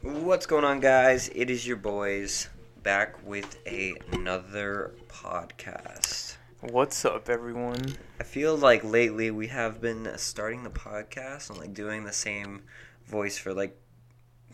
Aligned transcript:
What's 0.00 0.46
going 0.46 0.64
on, 0.64 0.78
guys? 0.78 1.28
It 1.34 1.50
is 1.50 1.66
your 1.66 1.76
boys 1.76 2.48
back 2.84 3.16
with 3.26 3.58
a, 3.66 3.94
another 4.12 4.94
podcast. 5.08 6.36
What's 6.60 7.04
up, 7.04 7.28
everyone? 7.28 7.96
I 8.20 8.22
feel 8.22 8.56
like 8.56 8.84
lately 8.84 9.32
we 9.32 9.48
have 9.48 9.80
been 9.80 10.08
starting 10.16 10.62
the 10.62 10.70
podcast 10.70 11.50
and 11.50 11.58
like 11.58 11.74
doing 11.74 12.04
the 12.04 12.12
same 12.12 12.62
voice 13.06 13.38
for 13.38 13.52
like 13.52 13.76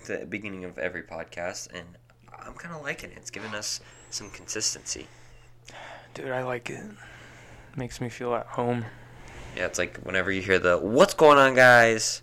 the 0.07 0.25
beginning 0.27 0.65
of 0.65 0.79
every 0.79 1.03
podcast, 1.03 1.71
and 1.75 1.99
I'm 2.33 2.55
kind 2.55 2.75
of 2.75 2.83
liking 2.83 3.11
it. 3.11 3.19
It's 3.19 3.31
giving 3.31 3.55
us 3.55 3.83
some 4.09 4.31
consistency. 4.31 5.09
Dude, 6.15 6.31
I 6.31 6.43
like 6.43 6.71
it. 6.71 6.85
Makes 7.77 8.01
me 8.01 8.09
feel 8.09 8.35
at 8.35 8.47
home. 8.47 8.87
Yeah, 9.59 9.67
it's 9.67 9.79
like 9.79 9.99
whenever 9.99 10.33
you 10.33 10.41
hear 10.41 10.59
the 10.59 10.79
"What's 10.79 11.13
going 11.13 11.37
on, 11.37 11.55
guys," 11.55 12.23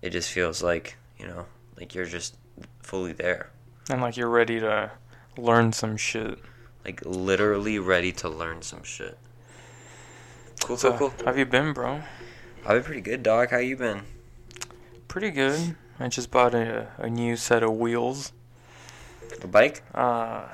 it 0.00 0.10
just 0.10 0.30
feels 0.30 0.62
like 0.62 0.96
you 1.18 1.26
know, 1.26 1.44
like 1.78 1.94
you're 1.94 2.06
just 2.06 2.36
fully 2.82 3.12
there, 3.12 3.50
And 3.88 4.00
like 4.00 4.16
you're 4.16 4.28
ready 4.28 4.60
to 4.60 4.90
learn 5.36 5.72
some 5.72 5.96
shit. 5.96 6.38
like 6.84 7.02
literally 7.04 7.78
ready 7.78 8.12
to 8.12 8.28
learn 8.28 8.62
some 8.62 8.82
shit. 8.82 9.18
Cool, 10.64 10.76
So, 10.76 10.90
cool, 10.90 11.10
cool. 11.10 11.18
How 11.20 11.26
have 11.26 11.38
you 11.38 11.46
been, 11.46 11.72
bro? 11.72 12.02
I've 12.66 12.68
been 12.76 12.82
pretty 12.82 13.00
good, 13.00 13.22
dog. 13.22 13.50
How 13.50 13.58
you 13.58 13.76
been? 13.76 14.02
Pretty 15.06 15.30
good. 15.30 15.76
I 16.00 16.08
just 16.08 16.30
bought 16.30 16.54
a, 16.54 16.88
a 16.98 17.08
new 17.08 17.36
set 17.36 17.62
of 17.62 17.72
wheels. 17.76 18.32
A 19.42 19.46
bike? 19.46 19.82
Uh, 19.94 20.46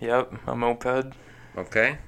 yep, 0.00 0.32
a 0.46 0.54
moped. 0.56 1.14
Okay. 1.56 1.98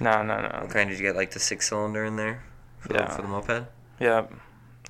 No, 0.00 0.22
no, 0.22 0.40
no. 0.40 0.48
Okay, 0.64 0.84
did 0.84 0.96
you 0.98 1.02
get? 1.02 1.16
Like 1.16 1.32
the 1.32 1.38
six 1.40 1.68
cylinder 1.68 2.04
in 2.04 2.16
there 2.16 2.42
for, 2.78 2.88
the, 2.88 2.94
Yeah. 2.94 3.10
for 3.10 3.22
the 3.22 3.28
moped? 3.28 3.66
Yep. 4.00 4.32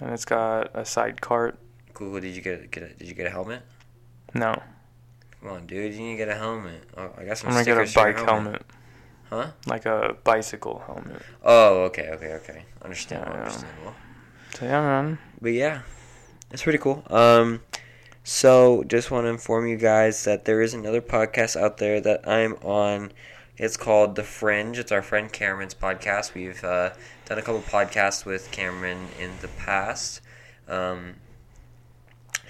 And 0.00 0.10
it's 0.12 0.24
got 0.24 0.70
a 0.74 0.84
side 0.84 1.20
cart. 1.20 1.58
Cool. 1.96 2.10
cool. 2.10 2.20
Did 2.20 2.36
you 2.36 2.42
get 2.42 2.70
get 2.70 2.82
a, 2.82 2.88
Did 2.88 3.08
you 3.08 3.14
get 3.14 3.26
a 3.26 3.30
helmet? 3.30 3.62
No, 4.34 4.54
Come 5.40 5.50
on, 5.50 5.66
dude. 5.66 5.94
You 5.94 6.00
need 6.00 6.12
to 6.12 6.16
get 6.16 6.28
a 6.28 6.34
helmet. 6.34 6.82
Oh, 6.96 7.10
I 7.16 7.24
got 7.24 7.38
some 7.38 7.50
I'm 7.50 7.54
gonna 7.54 7.64
get 7.64 7.78
a 7.78 7.86
stickers 7.86 7.92
for 7.92 8.08
your 8.08 8.14
bike 8.14 8.28
helmet. 8.28 8.62
Huh? 9.30 9.50
Like 9.66 9.86
a 9.86 10.16
bicycle 10.24 10.82
helmet. 10.84 11.22
Oh, 11.44 11.84
okay, 11.84 12.10
okay, 12.10 12.32
okay. 12.34 12.64
Understandable. 12.82 13.36
Yeah. 13.36 13.42
Understandable. 13.42 13.94
So 14.54 14.64
yeah, 14.64 14.80
man. 14.80 15.18
But 15.40 15.52
yeah, 15.52 15.82
it's 16.50 16.62
pretty 16.62 16.78
cool. 16.78 17.02
Um, 17.08 17.62
so 18.24 18.82
just 18.88 19.10
want 19.10 19.26
to 19.26 19.28
inform 19.28 19.68
you 19.68 19.76
guys 19.76 20.24
that 20.24 20.46
there 20.46 20.60
is 20.60 20.74
another 20.74 21.00
podcast 21.00 21.54
out 21.54 21.78
there 21.78 22.00
that 22.00 22.26
I'm 22.28 22.54
on. 22.54 23.12
It's 23.56 23.76
called 23.76 24.16
The 24.16 24.24
Fringe. 24.24 24.78
It's 24.78 24.92
our 24.92 25.02
friend 25.02 25.32
Cameron's 25.32 25.74
podcast. 25.74 26.34
We've 26.34 26.62
uh, 26.64 26.90
done 27.26 27.38
a 27.38 27.42
couple 27.42 27.60
podcasts 27.60 28.24
with 28.24 28.50
Cameron 28.50 29.08
in 29.20 29.30
the 29.40 29.48
past. 29.48 30.20
Um, 30.68 31.14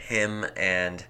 him 0.06 0.46
and 0.56 1.04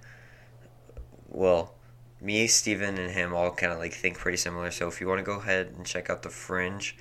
well, 1.29 1.75
me, 2.21 2.47
Steven, 2.47 2.99
and 2.99 3.11
him 3.11 3.35
all 3.35 3.51
kind 3.51 3.73
of 3.73 3.79
like 3.79 3.93
think 3.93 4.19
pretty 4.19 4.39
similar. 4.39 4.71
So 4.71 4.89
if 4.89 5.01
you 5.01 5.09
want 5.09 5.19
to 5.19 5.25
go 5.25 5.39
ahead 5.39 5.73
and 5.77 5.85
check 5.85 6.09
out 6.11 6.23
The 6.23 6.31
Fringe, 6.31 6.97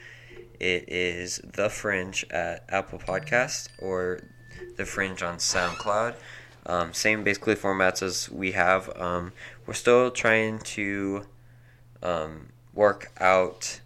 it 0.60 0.86
is 0.90 1.40
The 1.44 1.70
Fringe 1.70 2.26
at 2.32 2.66
Apple 2.70 3.00
Podcast 3.00 3.70
or 3.80 4.20
The 4.78 4.86
Fringe 4.86 5.24
on 5.24 5.38
SoundCloud. 5.38 6.16
Um, 6.66 6.94
same 6.94 7.24
basically 7.24 7.56
formats 7.56 8.02
as 8.02 8.30
we 8.30 8.52
have. 8.54 8.90
Um, 9.00 9.32
we're 9.66 9.74
still 9.76 10.12
trying 10.12 10.60
to 10.60 11.26
um, 12.04 12.48
work 12.74 13.12
out 13.20 13.80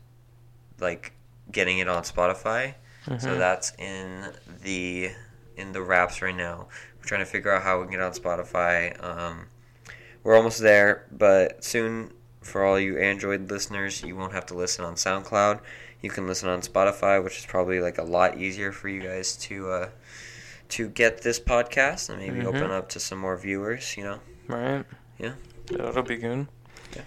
like 0.80 1.12
getting 1.52 1.80
it 1.80 1.88
on 1.88 2.04
Spotify. 2.04 2.76
So 3.06 3.14
Mhm. 3.30 3.38
that's 3.38 3.73
in 3.78 4.34
the 4.64 5.12
in 5.58 5.73
the 5.73 5.82
wraps 5.82 6.22
right 6.22 6.36
now. 6.36 6.68
Trying 7.10 7.22
to 7.22 7.26
figure 7.26 7.52
out 7.52 7.64
how 7.64 7.80
we 7.80 7.86
can 7.86 7.94
get 7.94 8.02
on 8.02 8.12
Spotify. 8.12 9.04
Um, 9.04 9.48
we're 10.24 10.36
almost 10.36 10.60
there, 10.60 11.08
but 11.12 11.64
soon 11.64 12.14
for 12.42 12.64
all 12.64 12.80
you 12.80 13.00
Android 13.00 13.50
listeners, 13.50 14.04
you 14.04 14.16
won't 14.16 14.32
have 14.34 14.46
to 14.46 14.54
listen 14.54 14.86
on 14.86 14.94
SoundCloud. 14.94 15.60
You 16.02 16.12
can 16.12 16.28
listen 16.28 16.50
on 16.50 16.61
Spotify, 16.61 17.23
which 17.23 17.39
is 17.39 17.48
probably 17.48 17.80
like 17.82 17.98
a 17.98 18.04
lot 18.04 18.38
easier 18.38 18.72
for 18.72 18.89
you 18.89 19.02
guys 19.02 19.36
to 19.38 19.72
uh, 19.72 19.89
to 20.70 20.88
get 20.89 21.23
this 21.23 21.39
podcast 21.39 22.10
and 22.11 22.20
maybe 22.20 22.42
Mhm. 22.42 22.45
open 22.45 22.70
up 22.70 22.89
to 22.89 23.00
some 23.00 23.17
more 23.17 23.36
viewers. 23.38 23.98
You 23.98 24.04
know, 24.04 24.20
Right? 24.48 24.86
Yeah. 25.17 25.33
That'll 25.72 26.04
be 26.04 26.17
good. 26.17 26.48
Yeah. 26.95 27.02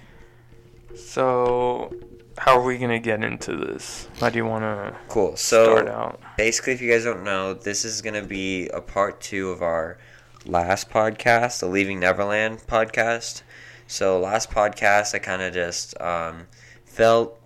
So, 0.96 1.94
how 2.38 2.58
are 2.58 2.62
we 2.64 2.78
gonna 2.78 2.98
get 2.98 3.22
into 3.22 3.56
this? 3.56 4.08
How 4.20 4.28
do 4.30 4.38
you 4.38 4.46
wanna 4.46 4.96
cool. 5.08 5.36
So 5.36 5.64
start 5.64 5.88
out? 5.88 6.20
basically, 6.36 6.72
if 6.72 6.80
you 6.80 6.90
guys 6.90 7.04
don't 7.04 7.24
know, 7.24 7.54
this 7.54 7.84
is 7.84 8.00
going 8.02 8.14
to 8.14 8.22
be 8.26 8.68
a 8.68 8.80
part 8.80 9.20
two 9.20 9.50
of 9.50 9.62
our 9.62 9.98
last 10.46 10.90
podcast, 10.90 11.60
the 11.60 11.66
Leaving 11.66 12.00
Neverland 12.00 12.58
podcast. 12.66 13.42
So, 13.86 14.18
last 14.18 14.50
podcast, 14.50 15.14
I 15.14 15.18
kind 15.18 15.42
of 15.42 15.52
just 15.52 16.00
um, 16.00 16.46
felt 16.84 17.38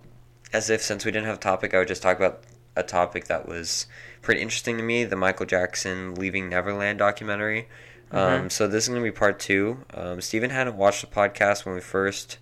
as 0.53 0.69
if 0.69 0.81
since 0.81 1.03
we 1.03 1.11
didn't 1.11 1.25
have 1.27 1.35
a 1.37 1.39
topic, 1.39 1.73
I 1.73 1.79
would 1.79 1.87
just 1.89 2.01
talk 2.01 2.15
about 2.17 2.43
a 2.75 2.83
topic 2.83 3.25
that 3.25 3.47
was 3.47 3.87
pretty 4.21 4.41
interesting 4.41 4.77
to 4.77 4.83
me 4.83 5.03
the 5.03 5.15
Michael 5.15 5.45
Jackson 5.45 6.15
Leaving 6.15 6.47
Neverland 6.49 6.99
documentary. 6.99 7.67
Um, 8.11 8.45
Mhm. 8.45 8.51
so, 8.51 8.67
this 8.67 8.85
is 8.85 8.89
going 8.89 9.01
to 9.01 9.03
be 9.03 9.11
part 9.11 9.39
two. 9.39 9.83
Um, 9.93 10.21
Steven 10.21 10.49
hadn't 10.51 10.77
watched 10.77 11.01
the 11.01 11.07
podcast 11.07 11.65
when 11.65 11.75
we 11.75 11.81
first 11.81 12.37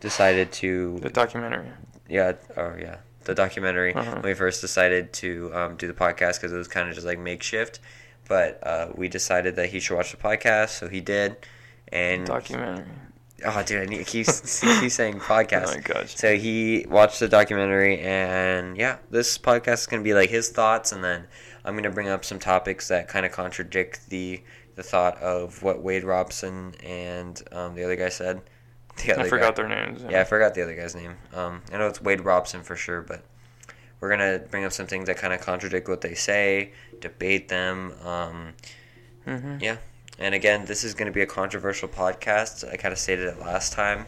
decided 0.00 0.52
to 0.52 0.98
The 1.00 1.10
documentary. 1.10 1.68
yeah, 2.08 2.32
or 2.56 2.78
yeah, 2.80 2.96
the 3.24 3.34
documentary. 3.34 3.94
Uh-huh. 3.94 4.12
When 4.14 4.22
we 4.22 4.34
first 4.34 4.60
decided 4.60 5.12
to 5.14 5.50
um, 5.54 5.76
do 5.76 5.86
the 5.86 5.92
podcast 5.94 6.36
because 6.36 6.52
it 6.52 6.56
was 6.56 6.68
kind 6.68 6.88
of 6.88 6.94
just 6.94 7.06
like 7.06 7.18
makeshift, 7.18 7.80
but 8.28 8.58
uh, 8.66 8.88
we 8.94 9.08
decided 9.08 9.56
that 9.56 9.68
he 9.70 9.80
should 9.80 9.96
watch 9.96 10.10
the 10.10 10.16
podcast, 10.16 10.70
so 10.70 10.88
he 10.88 11.00
did. 11.00 11.36
And 11.92 12.24
Documentary. 12.26 12.84
oh, 13.44 13.62
dude, 13.64 13.82
I 13.82 13.86
need, 13.86 14.06
he's 14.08 14.60
he's 14.80 14.94
saying 14.94 15.18
podcast. 15.18 15.68
Oh 15.68 15.74
my 15.74 15.80
gosh. 15.80 16.14
So 16.16 16.36
he 16.36 16.86
watched 16.88 17.18
the 17.20 17.28
documentary, 17.28 17.98
and 18.00 18.76
yeah, 18.76 18.98
this 19.10 19.36
podcast 19.38 19.74
is 19.80 19.86
gonna 19.86 20.02
be 20.02 20.14
like 20.14 20.30
his 20.30 20.50
thoughts, 20.50 20.92
and 20.92 21.02
then 21.02 21.26
I'm 21.64 21.74
gonna 21.74 21.90
bring 21.90 22.08
up 22.08 22.24
some 22.24 22.38
topics 22.38 22.88
that 22.88 23.08
kind 23.08 23.26
of 23.26 23.32
contradict 23.32 24.08
the 24.08 24.42
the 24.76 24.82
thought 24.84 25.18
of 25.20 25.62
what 25.64 25.82
Wade 25.82 26.04
Robson 26.04 26.74
and 26.84 27.42
um, 27.52 27.74
the 27.74 27.82
other 27.84 27.96
guy 27.96 28.08
said. 28.08 28.40
The 28.96 29.12
other 29.12 29.20
I 29.20 29.24
guy. 29.24 29.28
forgot 29.30 29.56
their 29.56 29.68
names. 29.68 30.04
Yeah, 30.08 30.20
I 30.20 30.24
forgot 30.24 30.54
the 30.54 30.62
other 30.62 30.74
guy's 30.74 30.94
name. 30.94 31.16
Um, 31.34 31.62
I 31.72 31.78
know 31.78 31.86
it's 31.86 32.00
Wade 32.02 32.20
Robson 32.22 32.62
for 32.62 32.76
sure, 32.76 33.00
but 33.02 33.24
we're 34.00 34.10
gonna 34.10 34.40
bring 34.50 34.64
up 34.64 34.72
some 34.72 34.86
things 34.86 35.06
that 35.06 35.16
kind 35.16 35.32
of 35.32 35.40
contradict 35.40 35.88
what 35.88 36.00
they 36.02 36.14
say, 36.14 36.72
debate 37.00 37.48
them. 37.48 37.92
Um, 38.04 38.54
hmm 39.24 39.58
yeah, 39.60 39.76
and 40.18 40.34
again, 40.34 40.64
this 40.66 40.84
is 40.84 40.94
gonna 40.94 41.12
be 41.12 41.22
a 41.22 41.26
controversial 41.26 41.88
podcast. 41.88 42.70
I 42.70 42.76
kind 42.76 42.92
of 42.92 42.98
stated 42.98 43.26
it 43.26 43.38
last 43.40 43.72
time. 43.72 44.06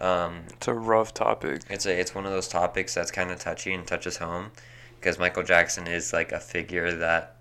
Um, 0.00 0.44
It's 0.54 0.68
a 0.68 0.74
rough 0.74 1.12
topic. 1.14 1.62
it's 1.68 1.84
a 1.86 1.98
it's 1.98 2.14
one 2.14 2.24
of 2.26 2.32
those 2.32 2.48
topics 2.48 2.94
that's 2.94 3.10
kind 3.10 3.30
of 3.30 3.38
touchy 3.38 3.72
and 3.74 3.86
touches 3.86 4.16
home 4.18 4.50
because 4.98 5.18
Michael 5.18 5.42
Jackson 5.42 5.86
is 5.86 6.12
like 6.12 6.32
a 6.32 6.40
figure 6.40 6.92
that 6.92 7.36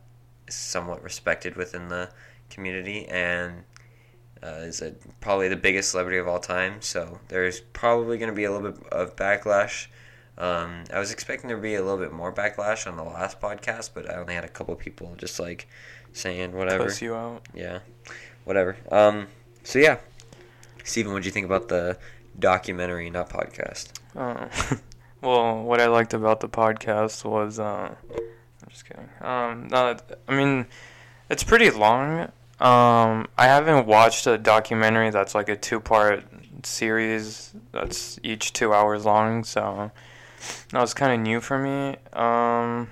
is 0.48 0.56
somewhat 0.56 1.02
respected 1.04 1.56
within 1.56 1.88
the 1.90 2.10
community 2.50 3.06
and 3.08 3.64
uh, 4.44 4.62
is 4.62 4.82
a, 4.82 4.94
probably 5.20 5.48
the 5.48 5.56
biggest 5.56 5.92
celebrity 5.92 6.18
of 6.18 6.28
all 6.28 6.40
time. 6.40 6.82
So 6.82 7.20
there's 7.28 7.60
probably 7.60 8.18
going 8.18 8.30
to 8.30 8.36
be 8.36 8.46
a 8.46 8.52
little 8.52 8.72
bit 8.72 8.88
of 8.92 9.16
backlash. 9.16 9.88
Um, 10.38 10.86
I 10.94 11.00
was 11.00 11.12
expecting 11.12 11.50
there 11.50 11.58
to 11.58 11.62
be 11.62 11.76
a 11.76 11.84
little 11.84 11.98
bit 11.98 12.14
more 12.14 12.32
backlash 12.32 12.88
on 12.88 12.96
the 12.96 13.04
last 13.04 13.42
podcast, 13.42 13.92
but 13.94 14.10
I 14.10 14.16
only 14.16 14.36
had 14.36 14.46
a 14.46 14.50
couple 14.50 14.74
people 14.76 15.14
just 15.18 15.40
like 15.40 15.68
saying 16.14 16.54
whatever. 16.54 16.86
Cuss 16.86 17.02
you 17.02 17.14
out. 17.14 17.46
Yeah, 17.54 17.80
whatever. 18.46 18.78
Um, 18.90 19.28
so 19.64 19.80
yeah, 19.80 19.98
Steven, 20.86 21.12
what 21.12 21.24
do 21.24 21.28
you 21.28 21.34
think 21.34 21.46
about 21.46 21.68
the 21.68 21.98
documentary, 22.38 23.10
not 23.10 23.30
podcast? 23.30 23.92
Uh, 24.16 24.48
well, 25.22 25.62
what 25.62 25.82
I 25.82 25.88
liked 25.88 26.14
about 26.14 26.40
the 26.40 26.50
podcast 26.50 27.26
was, 27.26 27.60
uh, 27.60 27.94
I'm 28.10 28.70
just 28.70 28.86
kidding. 28.86 29.10
Um, 29.20 29.68
no, 29.68 29.98
I 30.28 30.36
mean, 30.36 30.68
it's 31.30 31.44
pretty 31.44 31.70
long. 31.70 32.32
Um, 32.60 33.28
I 33.38 33.46
haven't 33.46 33.88
watched 33.88 34.28
a 34.28 34.38
documentary 34.38 35.12
that's 35.12 35.34
like 35.34 35.48
a 35.48 35.56
two-part 35.56 36.26
series 36.66 37.54
that's 37.72 38.20
each 38.22 38.52
two 38.52 38.74
hours 38.74 39.06
long, 39.06 39.46
so 39.46 39.92
that 40.72 40.82
was 40.82 40.94
kind 40.94 41.14
of 41.14 41.20
new 41.20 41.40
for 41.40 41.58
me. 41.58 41.96
Um, 42.12 42.90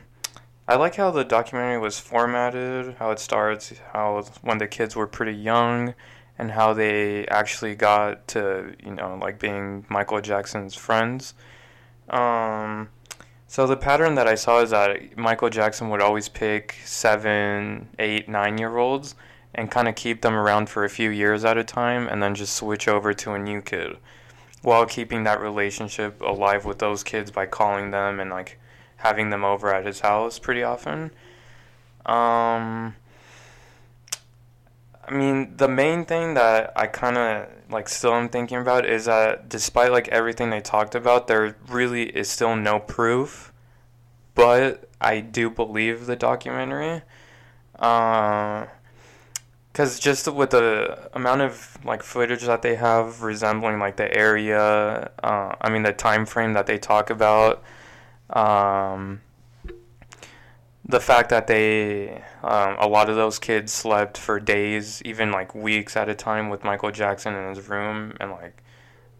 I 0.69 0.75
like 0.75 0.95
how 0.95 1.11
the 1.11 1.25
documentary 1.25 1.79
was 1.79 1.99
formatted, 1.99 2.95
how 2.97 3.11
it 3.11 3.19
starts, 3.19 3.73
how 3.91 4.23
when 4.41 4.57
the 4.57 4.67
kids 4.67 4.95
were 4.95 5.07
pretty 5.07 5.33
young, 5.33 5.93
and 6.37 6.51
how 6.51 6.73
they 6.73 7.25
actually 7.27 7.75
got 7.75 8.27
to, 8.29 8.73
you 8.83 8.91
know, 8.93 9.17
like 9.21 9.37
being 9.37 9.85
Michael 9.89 10.21
Jackson's 10.21 10.75
friends. 10.75 11.33
Um, 12.09 12.87
so 13.47 13.67
the 13.67 13.77
pattern 13.77 14.15
that 14.15 14.27
I 14.27 14.35
saw 14.35 14.61
is 14.61 14.69
that 14.69 15.17
Michael 15.17 15.49
Jackson 15.49 15.89
would 15.89 16.01
always 16.01 16.29
pick 16.29 16.75
seven, 16.85 17.89
eight, 17.99 18.29
nine 18.29 18.57
year 18.57 18.77
olds 18.77 19.15
and 19.53 19.71
kind 19.71 19.87
of 19.87 19.95
keep 19.95 20.21
them 20.21 20.33
around 20.33 20.69
for 20.69 20.83
a 20.83 20.89
few 20.89 21.09
years 21.09 21.43
at 21.45 21.57
a 21.57 21.63
time 21.63 22.07
and 22.07 22.21
then 22.21 22.35
just 22.35 22.55
switch 22.55 22.87
over 22.87 23.13
to 23.13 23.33
a 23.33 23.39
new 23.39 23.61
kid 23.61 23.97
while 24.61 24.85
keeping 24.85 25.23
that 25.23 25.39
relationship 25.39 26.21
alive 26.21 26.65
with 26.65 26.79
those 26.79 27.03
kids 27.03 27.31
by 27.31 27.45
calling 27.45 27.91
them 27.91 28.19
and 28.19 28.29
like 28.29 28.59
having 28.97 29.29
them 29.29 29.43
over 29.43 29.73
at 29.73 29.85
his 29.85 30.01
house 30.01 30.39
pretty 30.39 30.63
often. 30.63 31.11
Um, 32.05 32.95
I 35.07 35.11
mean, 35.11 35.55
the 35.55 35.67
main 35.67 36.05
thing 36.05 36.33
that 36.33 36.73
I 36.75 36.87
kind 36.87 37.17
of 37.17 37.47
like 37.69 37.87
still 37.87 38.13
am 38.13 38.29
thinking 38.29 38.57
about 38.57 38.85
is 38.85 39.05
that 39.05 39.47
despite 39.47 39.91
like 39.91 40.07
everything 40.09 40.49
they 40.49 40.61
talked 40.61 40.95
about, 40.95 41.27
there 41.27 41.55
really 41.67 42.03
is 42.09 42.29
still 42.29 42.55
no 42.55 42.79
proof. 42.79 43.53
But 44.35 44.89
I 44.99 45.19
do 45.21 45.49
believe 45.49 46.05
the 46.05 46.15
documentary. 46.15 47.03
Because 49.77 49.99
just 49.99 50.27
with 50.27 50.49
the 50.49 51.07
amount 51.13 51.41
of 51.41 51.77
like 51.85 52.01
footage 52.01 52.41
that 52.41 52.63
they 52.63 52.73
have 52.73 53.21
resembling 53.21 53.77
like 53.77 53.95
the 53.95 54.11
area, 54.11 55.11
uh, 55.21 55.55
I 55.61 55.69
mean 55.69 55.83
the 55.83 55.93
time 55.93 56.25
frame 56.25 56.53
that 56.53 56.65
they 56.65 56.79
talk 56.79 57.11
about, 57.11 57.61
um, 58.31 59.21
the 60.83 60.99
fact 60.99 61.29
that 61.29 61.45
they 61.45 62.23
um, 62.41 62.75
a 62.79 62.87
lot 62.87 63.07
of 63.07 63.17
those 63.17 63.37
kids 63.37 63.71
slept 63.71 64.17
for 64.17 64.39
days 64.39 64.99
even 65.05 65.31
like 65.31 65.53
weeks 65.53 65.95
at 65.95 66.09
a 66.09 66.15
time 66.15 66.49
with 66.49 66.63
michael 66.63 66.89
jackson 66.89 67.35
in 67.35 67.49
his 67.49 67.69
room 67.69 68.13
and 68.19 68.31
like 68.31 68.63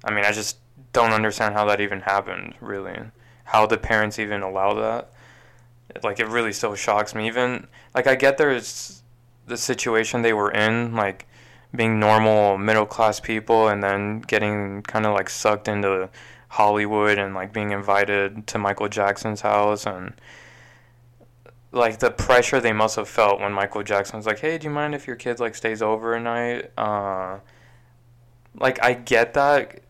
i 0.05 0.11
mean 0.11 0.25
i 0.25 0.31
just 0.31 0.57
don't 0.91 1.11
understand 1.11 1.53
how 1.53 1.65
that 1.65 1.79
even 1.81 2.01
happened 2.01 2.55
really. 2.61 2.97
How 3.43 3.67
the 3.67 3.77
parents 3.77 4.17
even 4.17 4.41
allow 4.41 4.73
that. 4.73 5.11
Like 6.03 6.19
it 6.19 6.27
really 6.27 6.51
still 6.51 6.73
shocks 6.73 7.13
me 7.13 7.27
even 7.27 7.67
like 7.93 8.07
i 8.07 8.15
get 8.15 8.39
there's 8.39 9.03
the 9.47 9.57
situation 9.57 10.21
they 10.21 10.33
were 10.33 10.51
in 10.51 10.95
like 10.95 11.27
being 11.75 11.99
normal 11.99 12.57
middle 12.57 12.85
class 12.85 13.19
people 13.19 13.67
and 13.67 13.83
then 13.83 14.19
getting 14.21 14.81
kind 14.83 15.05
of 15.05 15.13
like 15.13 15.29
sucked 15.29 15.67
into 15.67 16.09
hollywood 16.49 17.17
and 17.17 17.35
like 17.35 17.51
being 17.51 17.71
invited 17.71 18.47
to 18.47 18.57
michael 18.57 18.87
jackson's 18.87 19.41
house 19.41 19.85
and 19.85 20.13
like 21.71 21.99
the 21.99 22.11
pressure 22.11 22.59
they 22.59 22.73
must 22.73 22.95
have 22.95 23.09
felt 23.09 23.39
when 23.39 23.51
Michael 23.51 23.83
Jackson 23.83 24.17
was 24.17 24.25
like, 24.25 24.39
"Hey, 24.39 24.57
do 24.57 24.65
you 24.67 24.73
mind 24.73 24.95
if 24.95 25.07
your 25.07 25.15
kid 25.15 25.39
like 25.39 25.55
stays 25.55 25.81
over 25.81 26.13
a 26.13 26.19
night?" 26.19 26.71
Uh, 26.77 27.39
like 28.55 28.83
I 28.83 28.93
get 28.93 29.33
that 29.33 29.81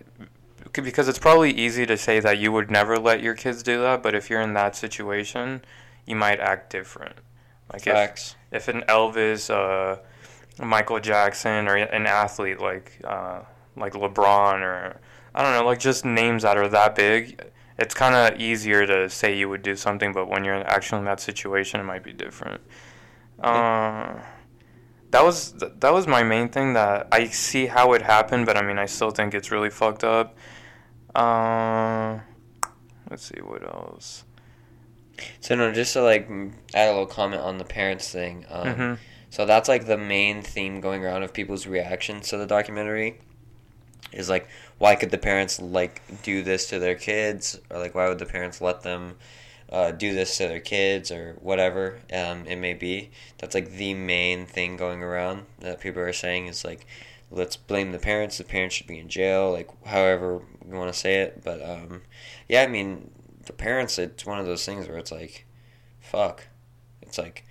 because 0.73 1.07
it's 1.07 1.19
probably 1.19 1.51
easy 1.51 1.85
to 1.85 1.97
say 1.97 2.19
that 2.19 2.37
you 2.37 2.51
would 2.51 2.69
never 2.69 2.99
let 2.99 3.21
your 3.21 3.33
kids 3.33 3.63
do 3.63 3.81
that, 3.81 4.03
but 4.03 4.13
if 4.13 4.29
you're 4.29 4.41
in 4.41 4.53
that 4.53 4.75
situation, 4.75 5.63
you 6.05 6.15
might 6.15 6.39
act 6.39 6.71
different. 6.71 7.15
Like 7.71 7.83
Facts. 7.83 8.35
If 8.51 8.67
an 8.67 8.83
Elvis, 8.87 9.49
uh, 9.49 9.99
Michael 10.63 10.99
Jackson, 10.99 11.67
or 11.67 11.75
an 11.75 12.05
athlete 12.05 12.59
like 12.59 12.99
uh, 13.03 13.41
like 13.75 13.93
LeBron, 13.93 14.61
or 14.61 14.99
I 15.35 15.43
don't 15.43 15.53
know, 15.53 15.65
like 15.65 15.79
just 15.79 16.05
names 16.05 16.43
that 16.43 16.57
are 16.57 16.67
that 16.67 16.95
big 16.95 17.41
it's 17.77 17.93
kind 17.93 18.15
of 18.15 18.39
easier 18.39 18.85
to 18.87 19.09
say 19.09 19.37
you 19.37 19.49
would 19.49 19.61
do 19.61 19.75
something, 19.75 20.11
but 20.11 20.27
when 20.27 20.43
you're 20.43 20.67
actually 20.67 20.99
in 20.99 21.05
that 21.05 21.19
situation, 21.19 21.79
it 21.79 21.83
might 21.83 22.03
be 22.03 22.13
different. 22.13 22.61
Uh, 23.39 24.19
that 25.11 25.23
was 25.23 25.53
that 25.53 25.93
was 25.93 26.07
my 26.07 26.23
main 26.23 26.49
thing. 26.49 26.73
That 26.73 27.07
I 27.11 27.27
see 27.27 27.67
how 27.67 27.93
it 27.93 28.01
happened, 28.01 28.45
but 28.45 28.57
I 28.57 28.63
mean, 28.63 28.79
I 28.79 28.87
still 28.87 29.11
think 29.11 29.33
it's 29.33 29.51
really 29.51 29.69
fucked 29.69 30.03
up. 30.03 30.35
Uh, 31.13 32.19
let's 33.09 33.23
see 33.23 33.41
what 33.41 33.63
else. 33.63 34.25
So 35.41 35.55
no, 35.55 35.71
just 35.71 35.93
to 35.93 36.01
like 36.01 36.29
add 36.73 36.89
a 36.89 36.91
little 36.91 37.05
comment 37.05 37.41
on 37.41 37.57
the 37.57 37.65
parents 37.65 38.11
thing. 38.11 38.45
Um, 38.49 38.75
hmm 38.75 38.93
So 39.29 39.45
that's 39.45 39.67
like 39.67 39.85
the 39.85 39.97
main 39.97 40.41
theme 40.41 40.79
going 40.79 41.03
around 41.03 41.23
of 41.23 41.33
people's 41.33 41.67
reactions 41.67 42.29
to 42.29 42.37
the 42.37 42.45
documentary. 42.45 43.19
Is 44.13 44.29
like, 44.29 44.47
why 44.77 44.95
could 44.95 45.11
the 45.11 45.17
parents 45.17 45.59
like 45.59 46.01
do 46.23 46.41
this 46.41 46.69
to 46.69 46.79
their 46.79 46.95
kids, 46.95 47.59
or 47.69 47.77
like, 47.77 47.93
why 47.93 48.07
would 48.07 48.19
the 48.19 48.25
parents 48.25 48.61
let 48.61 48.81
them 48.83 49.15
uh, 49.69 49.91
do 49.91 50.13
this 50.13 50.37
to 50.37 50.47
their 50.47 50.61
kids, 50.61 51.11
or 51.11 51.35
whatever 51.41 51.99
um, 52.13 52.45
it 52.45 52.55
may 52.55 52.73
be? 52.73 53.09
That's 53.37 53.53
like 53.53 53.71
the 53.71 53.93
main 53.95 54.45
thing 54.45 54.77
going 54.77 55.03
around 55.03 55.45
that 55.59 55.81
people 55.81 56.01
are 56.01 56.13
saying 56.13 56.47
is 56.47 56.63
like, 56.63 56.85
let's 57.29 57.57
blame 57.57 57.91
the 57.91 57.99
parents. 57.99 58.37
The 58.37 58.45
parents 58.45 58.75
should 58.75 58.87
be 58.87 58.97
in 58.99 59.09
jail, 59.09 59.51
like 59.51 59.69
however 59.85 60.41
you 60.65 60.75
want 60.75 60.93
to 60.93 60.97
say 60.97 61.15
it. 61.15 61.43
But 61.43 61.61
um, 61.61 62.03
yeah, 62.47 62.63
I 62.63 62.67
mean, 62.67 63.11
the 63.47 63.53
parents. 63.53 63.97
It's 63.97 64.25
one 64.25 64.39
of 64.39 64.45
those 64.45 64.65
things 64.65 64.87
where 64.87 64.97
it's 64.97 65.11
like, 65.11 65.45
fuck. 65.99 66.47
It's 67.01 67.17
like, 67.17 67.45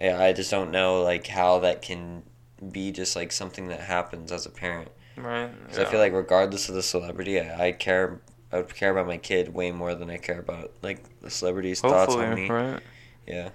yeah, 0.00 0.20
I 0.22 0.32
just 0.32 0.50
don't 0.50 0.70
know 0.70 1.02
like 1.02 1.26
how 1.26 1.58
that 1.60 1.82
can 1.82 2.22
be 2.70 2.92
just 2.92 3.16
like 3.16 3.32
something 3.32 3.68
that 3.68 3.80
happens 3.80 4.30
as 4.32 4.46
a 4.46 4.50
parent. 4.50 4.88
Right. 5.16 5.50
'Cause 5.68 5.78
I 5.78 5.84
feel 5.86 5.98
like 6.00 6.12
regardless 6.12 6.68
of 6.68 6.74
the 6.74 6.82
celebrity, 6.82 7.40
I, 7.40 7.66
I 7.68 7.72
care. 7.72 8.20
I 8.52 8.56
would 8.56 8.74
care 8.74 8.90
about 8.90 9.06
my 9.06 9.16
kid 9.16 9.54
way 9.54 9.70
more 9.70 9.94
than 9.94 10.10
I 10.10 10.16
care 10.16 10.40
about 10.40 10.72
like 10.82 11.04
the 11.20 11.30
celebrity's 11.30 11.80
thoughts 11.80 12.14
on 12.14 12.34
me. 12.34 12.48
right. 12.50 12.80
Yeah. 13.26 13.50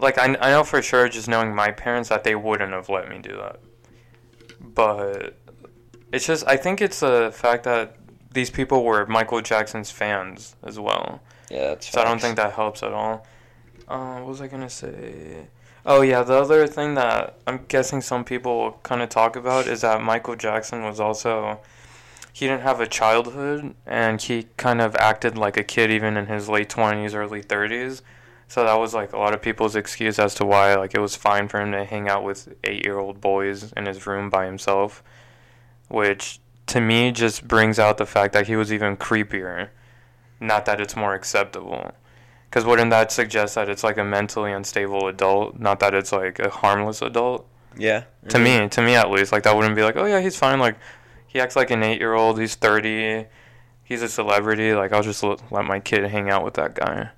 Like 0.00 0.18
I, 0.18 0.24
I 0.40 0.50
know 0.50 0.64
for 0.64 0.82
sure, 0.82 1.08
just 1.08 1.28
knowing 1.28 1.54
my 1.54 1.70
parents, 1.70 2.08
that 2.08 2.24
they 2.24 2.34
wouldn't 2.34 2.72
have 2.72 2.88
let 2.88 3.08
me 3.08 3.18
do 3.20 3.36
that. 3.36 3.60
But 4.60 5.36
it's 6.12 6.26
just 6.26 6.46
I 6.48 6.56
think 6.56 6.80
it's 6.80 7.00
the 7.00 7.30
fact 7.34 7.64
that 7.64 7.96
these 8.34 8.50
people 8.50 8.84
were 8.84 9.06
Michael 9.06 9.40
Jackson's 9.40 9.90
fans 9.90 10.56
as 10.62 10.78
well. 10.78 11.20
Yeah, 11.50 11.68
that's. 11.68 11.90
So 11.90 12.00
I 12.00 12.04
don't 12.04 12.20
think 12.20 12.36
that 12.36 12.52
helps 12.52 12.82
at 12.82 12.92
all. 12.92 13.26
Uh, 13.88 14.18
what 14.18 14.28
was 14.28 14.40
I 14.40 14.48
gonna 14.48 14.70
say? 14.70 15.46
Oh 15.86 16.02
yeah, 16.02 16.22
the 16.22 16.34
other 16.34 16.66
thing 16.66 16.94
that 16.94 17.38
I'm 17.46 17.64
guessing 17.68 18.00
some 18.00 18.24
people 18.24 18.78
kind 18.82 19.02
of 19.02 19.08
talk 19.08 19.36
about 19.36 19.66
is 19.66 19.82
that 19.82 20.02
Michael 20.02 20.36
Jackson 20.36 20.82
was 20.82 21.00
also 21.00 21.60
he 22.32 22.46
didn't 22.46 22.62
have 22.62 22.80
a 22.80 22.86
childhood 22.86 23.74
and 23.86 24.20
he 24.20 24.46
kind 24.56 24.80
of 24.80 24.96
acted 24.96 25.38
like 25.38 25.56
a 25.56 25.62
kid 25.62 25.90
even 25.90 26.16
in 26.16 26.26
his 26.26 26.48
late 26.48 26.68
20s, 26.68 27.14
early 27.14 27.42
30s. 27.42 28.02
So 28.48 28.64
that 28.64 28.74
was 28.74 28.92
like 28.92 29.12
a 29.12 29.18
lot 29.18 29.34
of 29.34 29.40
people's 29.42 29.76
excuse 29.76 30.18
as 30.18 30.34
to 30.36 30.44
why 30.44 30.74
like 30.74 30.94
it 30.94 31.00
was 31.00 31.14
fine 31.14 31.48
for 31.48 31.60
him 31.60 31.72
to 31.72 31.84
hang 31.84 32.08
out 32.08 32.24
with 32.24 32.60
8-year-old 32.62 33.20
boys 33.20 33.72
in 33.74 33.86
his 33.86 34.06
room 34.06 34.30
by 34.30 34.46
himself, 34.46 35.02
which 35.88 36.40
to 36.66 36.80
me 36.80 37.10
just 37.12 37.46
brings 37.46 37.78
out 37.78 37.98
the 37.98 38.06
fact 38.06 38.32
that 38.32 38.46
he 38.46 38.56
was 38.56 38.72
even 38.72 38.96
creepier. 38.96 39.68
Not 40.40 40.64
that 40.66 40.80
it's 40.80 40.96
more 40.96 41.14
acceptable. 41.14 41.92
Because 42.48 42.64
wouldn't 42.64 42.90
that 42.90 43.10
suggest 43.12 43.54
that 43.56 43.68
it's 43.68 43.82
like 43.82 43.98
a 43.98 44.04
mentally 44.04 44.52
unstable 44.52 45.08
adult, 45.08 45.58
not 45.58 45.80
that 45.80 45.94
it's 45.94 46.12
like 46.12 46.38
a 46.38 46.50
harmless 46.50 47.02
adult? 47.02 47.46
Yeah. 47.76 48.04
To 48.28 48.38
Mhm. 48.38 48.62
me, 48.62 48.68
to 48.68 48.82
me 48.82 48.94
at 48.94 49.10
least, 49.10 49.32
like 49.32 49.42
that 49.42 49.56
wouldn't 49.56 49.74
be 49.74 49.82
like, 49.82 49.96
oh 49.96 50.04
yeah, 50.06 50.20
he's 50.20 50.36
fine. 50.36 50.60
Like 50.60 50.76
he 51.26 51.40
acts 51.40 51.56
like 51.56 51.70
an 51.70 51.82
eight-year-old. 51.82 52.38
He's 52.38 52.54
thirty. 52.54 53.26
He's 53.82 54.02
a 54.02 54.08
celebrity. 54.08 54.72
Like 54.74 54.92
I'll 54.92 55.02
just 55.02 55.22
let, 55.22 55.40
let 55.52 55.64
my 55.64 55.80
kid 55.80 56.04
hang 56.04 56.30
out 56.30 56.44
with 56.44 56.54
that 56.54 56.74
guy. 56.74 57.10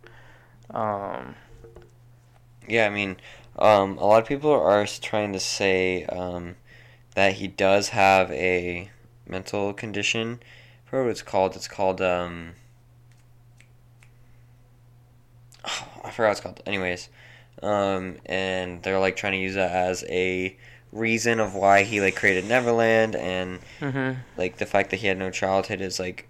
Um, 0.70 1.34
Yeah, 2.68 2.86
I 2.86 2.90
mean, 2.90 3.16
um, 3.58 3.96
a 3.98 4.04
lot 4.06 4.22
of 4.22 4.26
people 4.28 4.50
are 4.52 4.86
trying 4.86 5.32
to 5.34 5.40
say 5.40 6.04
um, 6.06 6.56
that 7.14 7.34
he 7.34 7.46
does 7.46 7.90
have 7.90 8.30
a 8.32 8.90
mental 9.28 9.72
condition. 9.72 10.40
I 10.86 10.90
forgot 10.90 11.02
what 11.04 11.10
it's 11.10 11.22
called. 11.22 11.56
It's 11.56 11.68
called. 11.68 12.00
Um, 12.00 12.52
I 15.64 16.10
forgot 16.10 16.28
what 16.28 16.30
it's 16.30 16.40
called. 16.40 16.62
Anyways, 16.66 17.08
um, 17.62 18.16
and 18.26 18.82
they're 18.82 18.98
like 18.98 19.16
trying 19.16 19.32
to 19.32 19.38
use 19.38 19.54
that 19.54 19.72
as 19.72 20.04
a 20.08 20.56
reason 20.92 21.40
of 21.40 21.54
why 21.54 21.82
he 21.82 22.00
like 22.00 22.16
created 22.16 22.46
Neverland 22.46 23.16
and 23.16 23.60
mhm. 23.80 24.16
like 24.36 24.56
the 24.56 24.66
fact 24.66 24.90
that 24.90 24.96
he 24.96 25.06
had 25.06 25.18
no 25.18 25.30
childhood 25.30 25.80
is 25.80 25.98
like 25.98 26.28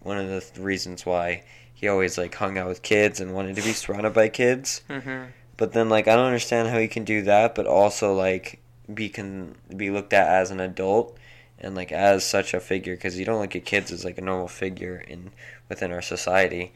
one 0.00 0.18
of 0.18 0.28
the 0.28 0.40
th- 0.40 0.58
reasons 0.58 1.04
why 1.04 1.42
he 1.74 1.88
always 1.88 2.16
like 2.16 2.34
hung 2.34 2.56
out 2.56 2.68
with 2.68 2.82
kids 2.82 3.20
and 3.20 3.34
wanted 3.34 3.56
to 3.56 3.62
be 3.62 3.72
surrounded 3.72 4.14
by 4.14 4.28
kids. 4.28 4.82
Mhm. 4.88 5.28
But 5.56 5.72
then 5.72 5.88
like 5.88 6.08
I 6.08 6.16
don't 6.16 6.26
understand 6.26 6.68
how 6.68 6.78
he 6.78 6.88
can 6.88 7.04
do 7.04 7.22
that, 7.22 7.54
but 7.54 7.66
also 7.66 8.14
like 8.14 8.60
be 8.92 9.08
can 9.08 9.56
be 9.76 9.90
looked 9.90 10.12
at 10.12 10.28
as 10.28 10.50
an 10.50 10.60
adult 10.60 11.16
and 11.62 11.74
like 11.74 11.92
as 11.92 12.24
such 12.24 12.52
a 12.52 12.60
figure 12.60 12.94
because 12.94 13.18
you 13.18 13.24
don't 13.24 13.40
look 13.40 13.54
at 13.56 13.64
kids 13.64 13.92
as 13.92 14.04
like 14.04 14.18
a 14.18 14.20
normal 14.20 14.48
figure 14.48 14.96
in 14.96 15.30
within 15.68 15.92
our 15.92 16.02
society. 16.02 16.72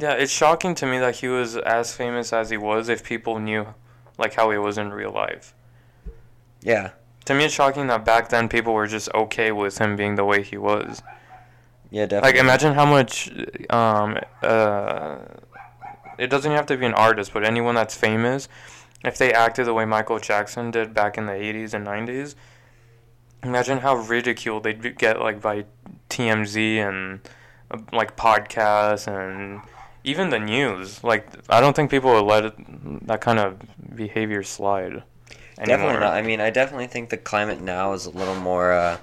Yeah, 0.00 0.12
it's 0.14 0.32
shocking 0.32 0.74
to 0.76 0.86
me 0.86 0.98
that 0.98 1.16
he 1.16 1.28
was 1.28 1.56
as 1.56 1.94
famous 1.94 2.32
as 2.32 2.50
he 2.50 2.56
was 2.56 2.88
if 2.88 3.04
people 3.04 3.38
knew 3.38 3.74
like 4.18 4.34
how 4.34 4.50
he 4.50 4.58
was 4.58 4.78
in 4.78 4.90
real 4.90 5.12
life. 5.12 5.54
Yeah, 6.62 6.92
To 7.26 7.34
me, 7.34 7.44
it's 7.44 7.54
shocking 7.54 7.88
that 7.88 8.04
back 8.04 8.30
then 8.30 8.48
people 8.48 8.72
were 8.72 8.86
just 8.86 9.12
okay 9.14 9.52
with 9.52 9.78
him 9.78 9.96
being 9.96 10.14
the 10.14 10.24
way 10.24 10.42
he 10.42 10.56
was. 10.56 11.02
yeah, 11.90 12.06
definitely. 12.06 12.38
Like, 12.38 12.40
imagine 12.40 12.74
how 12.74 12.86
much. 12.86 13.30
Um, 13.68 14.18
uh, 14.42 15.18
it 16.16 16.28
doesn't 16.28 16.52
have 16.52 16.66
to 16.66 16.76
be 16.76 16.86
an 16.86 16.94
artist, 16.94 17.32
but 17.34 17.44
anyone 17.44 17.74
that's 17.74 17.94
famous, 17.94 18.48
if 19.04 19.18
they 19.18 19.32
acted 19.32 19.66
the 19.66 19.74
way 19.74 19.84
Michael 19.84 20.18
Jackson 20.18 20.70
did 20.70 20.94
back 20.94 21.18
in 21.18 21.26
the 21.26 21.32
80s 21.32 21.74
and 21.74 21.86
90s, 21.86 22.34
imagine 23.44 23.78
how 23.78 23.96
ridiculed 23.96 24.64
they'd 24.64 24.98
get, 24.98 25.20
like, 25.20 25.40
by 25.40 25.64
TMZ 26.10 26.76
and, 26.76 27.20
uh, 27.70 27.78
like, 27.92 28.16
podcasts 28.16 29.06
and 29.06 29.60
even 30.04 30.30
the 30.30 30.38
news. 30.38 31.02
Like, 31.02 31.28
I 31.48 31.60
don't 31.60 31.74
think 31.74 31.90
people 31.90 32.12
would 32.12 32.24
let 32.24 32.44
it, 32.44 33.06
that 33.06 33.20
kind 33.20 33.38
of 33.38 33.58
behavior 33.94 34.42
slide. 34.42 35.02
Definitely 35.56 36.00
not. 36.00 36.14
I 36.14 36.22
mean, 36.22 36.40
I 36.40 36.50
definitely 36.50 36.88
think 36.88 37.10
the 37.10 37.16
climate 37.16 37.60
now 37.60 37.92
is 37.92 38.06
a 38.06 38.10
little 38.10 38.34
more 38.34 38.72
uh, 38.72 38.98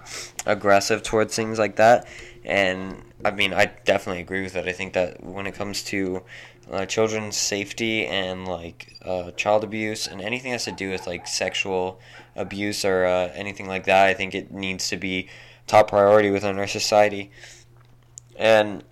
aggressive 0.46 1.02
towards 1.02 1.34
things 1.34 1.58
like 1.58 1.78
that, 1.78 2.08
and 2.44 3.02
I 3.24 3.32
mean, 3.32 3.54
I 3.54 3.66
definitely 3.86 4.22
agree 4.22 4.42
with 4.42 4.54
that. 4.54 4.68
I 4.68 4.74
think 4.74 4.94
that 4.94 5.24
when 5.24 5.48
it 5.48 5.56
comes 5.56 5.82
to 5.84 6.24
uh, 6.70 6.86
children's 6.86 7.38
safety 7.38 8.06
and 8.06 8.48
like 8.48 8.98
uh, 9.04 9.32
child 9.32 9.64
abuse 9.64 10.08
and 10.08 10.22
anything 10.22 10.52
that 10.52 10.56
has 10.56 10.66
to 10.66 10.72
do 10.72 10.90
with 10.90 11.08
like 11.08 11.28
sexual 11.28 12.00
abuse 12.36 12.86
or 12.86 13.06
uh, 13.06 13.32
anything 13.34 13.68
like 13.68 13.86
that. 13.86 14.06
I 14.06 14.14
think 14.14 14.34
it 14.34 14.52
needs 14.52 14.88
to 14.90 14.98
be 14.98 15.30
top 15.68 15.90
priority 15.90 16.32
within 16.32 16.58
our 16.58 16.68
society. 16.68 17.32
And 18.36 18.84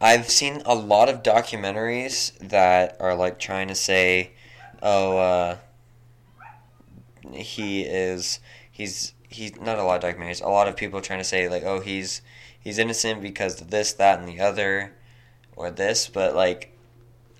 I've 0.00 0.28
seen 0.28 0.62
a 0.64 0.74
lot 0.74 1.08
of 1.08 1.22
documentaries 1.22 2.36
that 2.38 2.96
are 3.00 3.14
like 3.14 3.38
trying 3.38 3.68
to 3.68 3.74
say, 3.74 4.32
oh, 4.82 5.18
uh, 5.18 5.56
he 7.32 7.82
is 7.82 8.40
he's 8.70 9.14
he's 9.28 9.60
not 9.60 9.78
a 9.78 9.82
lot 9.82 10.02
of 10.02 10.16
documentaries. 10.16 10.42
A 10.42 10.48
lot 10.48 10.68
of 10.68 10.76
people 10.76 11.00
trying 11.00 11.18
to 11.18 11.24
say 11.24 11.48
like, 11.48 11.64
oh, 11.64 11.80
he's 11.80 12.22
he's 12.58 12.78
innocent 12.78 13.20
because 13.20 13.60
of 13.60 13.70
this, 13.70 13.92
that, 13.94 14.20
and 14.20 14.28
the 14.28 14.40
other, 14.40 14.94
or 15.56 15.70
this. 15.70 16.08
But 16.08 16.34
like, 16.34 16.77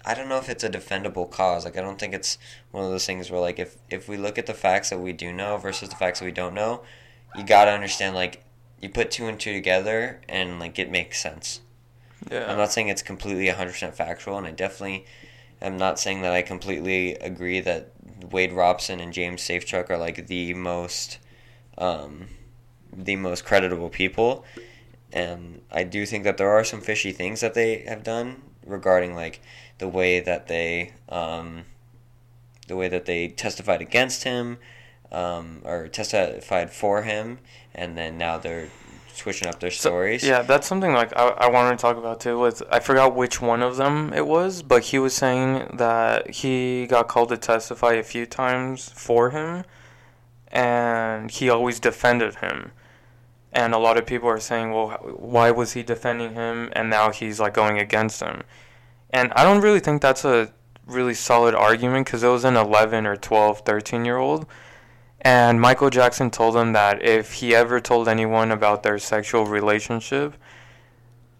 I 0.09 0.15
don't 0.15 0.31
know 0.31 0.39
if 0.39 0.49
it's 0.49 0.65
a 0.65 0.71
defendable 0.71 1.31
cause. 1.31 1.67
Like, 1.67 1.77
I 1.77 1.83
don't 1.83 1.99
think 1.99 2.15
it's 2.15 2.39
one 2.71 2.83
of 2.83 2.91
those 2.91 3.05
things 3.05 3.31
where 3.31 3.41
like 3.41 3.59
if 3.59 3.77
if 3.91 4.09
we 4.09 4.17
look 4.17 4.39
at 4.39 4.47
the 4.47 4.55
facts 4.55 4.89
that 4.89 4.99
we 4.99 5.13
do 5.13 5.31
know 5.35 5.59
versus 5.59 5.91
the 5.91 5.97
facts 5.97 6.21
that 6.21 6.25
we 6.25 6.33
don't 6.33 6.55
know, 6.55 6.83
you 7.37 7.45
gotta 7.45 7.71
understand 7.71 8.15
like 8.15 8.43
you 8.81 8.89
put 8.89 9.11
two 9.11 9.27
and 9.27 9.39
two 9.39 9.53
together 9.53 10.23
and 10.27 10.59
like 10.59 10.79
it 10.79 10.91
makes 10.91 11.21
sense. 11.21 11.61
Yeah. 12.31 12.51
I'm 12.51 12.57
not 12.57 12.73
saying 12.73 12.89
it's 12.89 13.03
completely 13.03 13.49
100% 13.49 13.93
factual, 13.93 14.39
and 14.39 14.47
I 14.47 14.51
definitely 14.51 15.05
am 15.61 15.77
not 15.77 15.99
saying 15.99 16.23
that 16.23 16.33
I 16.33 16.41
completely 16.41 17.15
agree 17.17 17.61
that 17.61 17.93
Wade 18.31 18.53
Robson 18.53 19.01
and 19.01 19.13
James 19.13 19.43
Safechuck 19.43 19.91
are 19.91 19.99
like 19.99 20.27
the 20.27 20.55
most, 20.55 21.19
um, 21.77 22.29
the 22.93 23.17
most 23.17 23.45
creditable 23.45 23.91
people, 23.91 24.45
and 25.13 25.61
I 25.71 25.85
do 25.85 26.07
think 26.07 26.25
that 26.25 26.39
there 26.39 26.51
are 26.51 26.65
some 26.65 26.81
fishy 26.81 27.13
things 27.13 27.41
that 27.41 27.55
they 27.55 27.81
have 27.81 28.03
done 28.03 28.43
regarding 28.67 29.15
like 29.15 29.41
the 29.79 29.89
way 29.89 30.21
that 30.21 30.49
they, 30.49 30.93
um, 31.09 31.65
the 32.67 32.77
way 32.77 32.89
that 32.89 33.07
they 33.07 33.29
testified 33.29 33.81
against 33.81 34.25
him, 34.25 34.59
um, 35.11 35.63
or 35.65 35.89
testified 35.89 36.71
for 36.71 37.03
him, 37.03 37.39
and 37.75 37.97
then 37.97 38.19
now 38.19 38.37
they're 38.39 38.69
switching 39.15 39.49
up 39.49 39.59
their 39.59 39.71
So- 39.71 39.89
stories. 39.91 40.23
yeah, 40.23 40.43
that's 40.43 40.67
something 40.67 40.93
like 40.93 41.17
I, 41.17 41.29
I 41.29 41.49
wanted 41.49 41.71
to 41.71 41.77
talk 41.83 41.97
about 41.97 42.21
too. 42.21 42.39
With 42.39 42.63
I 42.71 42.79
forgot 42.81 43.15
which 43.15 43.41
one 43.41 43.63
of 43.63 43.77
them 43.77 44.13
it 44.15 44.27
was, 44.27 44.63
but 44.63 44.85
he 44.85 44.99
was 44.99 45.15
saying 45.15 45.77
that 45.79 46.31
he 46.31 46.87
got 46.87 47.09
called 47.09 47.31
to 47.31 47.37
testify 47.37 47.95
a 47.95 48.03
few 48.03 48.27
times 48.27 48.91
for 48.95 49.31
him, 49.31 49.65
and 50.53 51.31
he 51.31 51.51
always 51.51 51.81
defended 51.81 52.37
him. 52.37 52.73
And 53.53 53.73
a 53.75 53.79
lot 53.79 53.97
of 53.97 54.05
people 54.07 54.29
are 54.29 54.39
saying, 54.41 54.73
well, 54.73 54.91
why 55.17 55.51
was 55.51 55.73
he 55.73 55.83
defending 55.83 56.35
him, 56.35 56.69
and 56.75 56.91
now 56.91 57.11
he's 57.11 57.41
like 57.41 57.55
going 57.55 57.79
against 57.79 58.21
him? 58.21 58.43
And 59.11 59.33
I 59.35 59.45
don't 59.45 59.61
really 59.61 59.81
think 59.81 60.03
that's 60.03 60.25
a 60.25 60.53
really 60.87 61.15
solid 61.15 61.55
argument 61.55 62.07
because 62.07 62.23
it 62.23 62.29
was 62.29 62.45
an 62.45 62.57
11 62.57 63.07
or 63.07 63.17
12, 63.17 63.61
13 63.61 64.05
year 64.05 64.17
old. 64.17 64.47
And 65.21 65.61
Michael 65.61 65.91
Jackson 65.91 66.31
told 66.31 66.55
them 66.55 66.73
that 66.73 67.03
if 67.03 67.35
he 67.35 67.55
ever 67.55 67.81
told 67.81 68.09
anyone 68.09 68.53
about 68.53 68.83
their 68.83 68.99
sexual 68.99 69.47
relationship, 69.47 70.35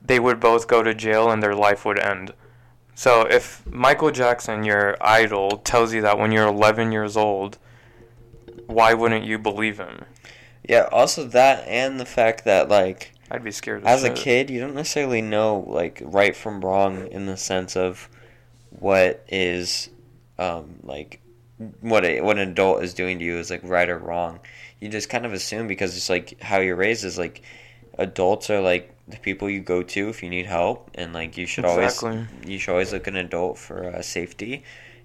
they 0.05 0.19
would 0.19 0.41
both 0.41 0.67
go 0.67 0.83
to 0.83 0.95
jail 0.95 1.31
and 1.31 1.43
their 1.43 1.55
life 1.55 1.85
would 1.85 1.99
end. 1.99 2.33
So 2.95 3.23
if 3.23 3.65
Michael 3.67 4.11
Jackson, 4.11 4.65
your 4.65 4.97
idol, 5.01 5.59
tells 5.59 5.95
you 5.95 6.03
that 6.03 6.19
when 6.19 6.33
you're 6.33 6.49
11 6.49 6.91
years 6.91 7.17
old, 7.17 7.59
why 8.67 8.95
wouldn't 8.95 9.25
you 9.25 9.39
believe 9.39 9.79
him? 9.79 10.05
Yeah, 10.69 10.89
also 10.91 11.25
that 11.29 11.67
and 11.69 12.01
the 12.01 12.05
fact 12.05 12.45
that 12.45 12.69
like 12.69 13.13
I'd 13.31 13.45
be 13.45 13.51
scared. 13.51 13.85
as 13.85 14.05
a 14.05 14.11
kid, 14.11 14.51
you 14.51 14.61
don't 14.61 14.75
necessarily 14.75 15.23
know 15.23 15.65
like 15.67 16.01
right 16.05 16.35
from 16.35 16.61
wrong 16.61 17.07
in 17.09 17.27
the 17.27 17.37
sense 17.37 17.77
of 17.77 18.09
what 18.71 19.25
is 19.29 19.91
um 20.39 20.77
like 20.83 21.21
what 21.81 22.05
a, 22.05 22.21
what 22.21 22.39
an 22.39 22.49
adult 22.51 22.83
is 22.85 22.95
doing 22.95 23.19
to 23.19 23.25
you 23.25 23.37
is 23.39 23.51
like 23.51 23.61
right 23.65 23.89
or 23.89 23.99
wrong. 23.99 24.41
You 24.81 24.89
just 24.89 25.09
kind 25.09 25.27
of 25.27 25.33
assume 25.33 25.67
because 25.67 25.97
it's 25.97 26.09
like 26.09 26.41
how 26.41 26.61
you're 26.61 26.77
raised 26.77 27.05
is 27.05 27.19
like 27.19 27.43
adults 27.99 28.49
are 28.49 28.61
like 28.61 28.95
the 29.09 29.17
people 29.19 29.51
you 29.51 29.61
go 29.61 29.83
to 29.83 30.09
if 30.09 30.23
you 30.23 30.31
need 30.31 30.47
help 30.47 30.91
and 30.95 31.13
like 31.13 31.37
you 31.37 31.47
should 31.47 31.65
Exactly. 31.65 32.11
always 32.11 32.27
you 32.47 32.59
should 32.59 32.71
always 32.73 32.93
look 32.93 33.07
an 33.07 33.17
adult 33.17 33.59
for 33.59 33.87
uh, 33.87 34.03
safety 34.03 34.63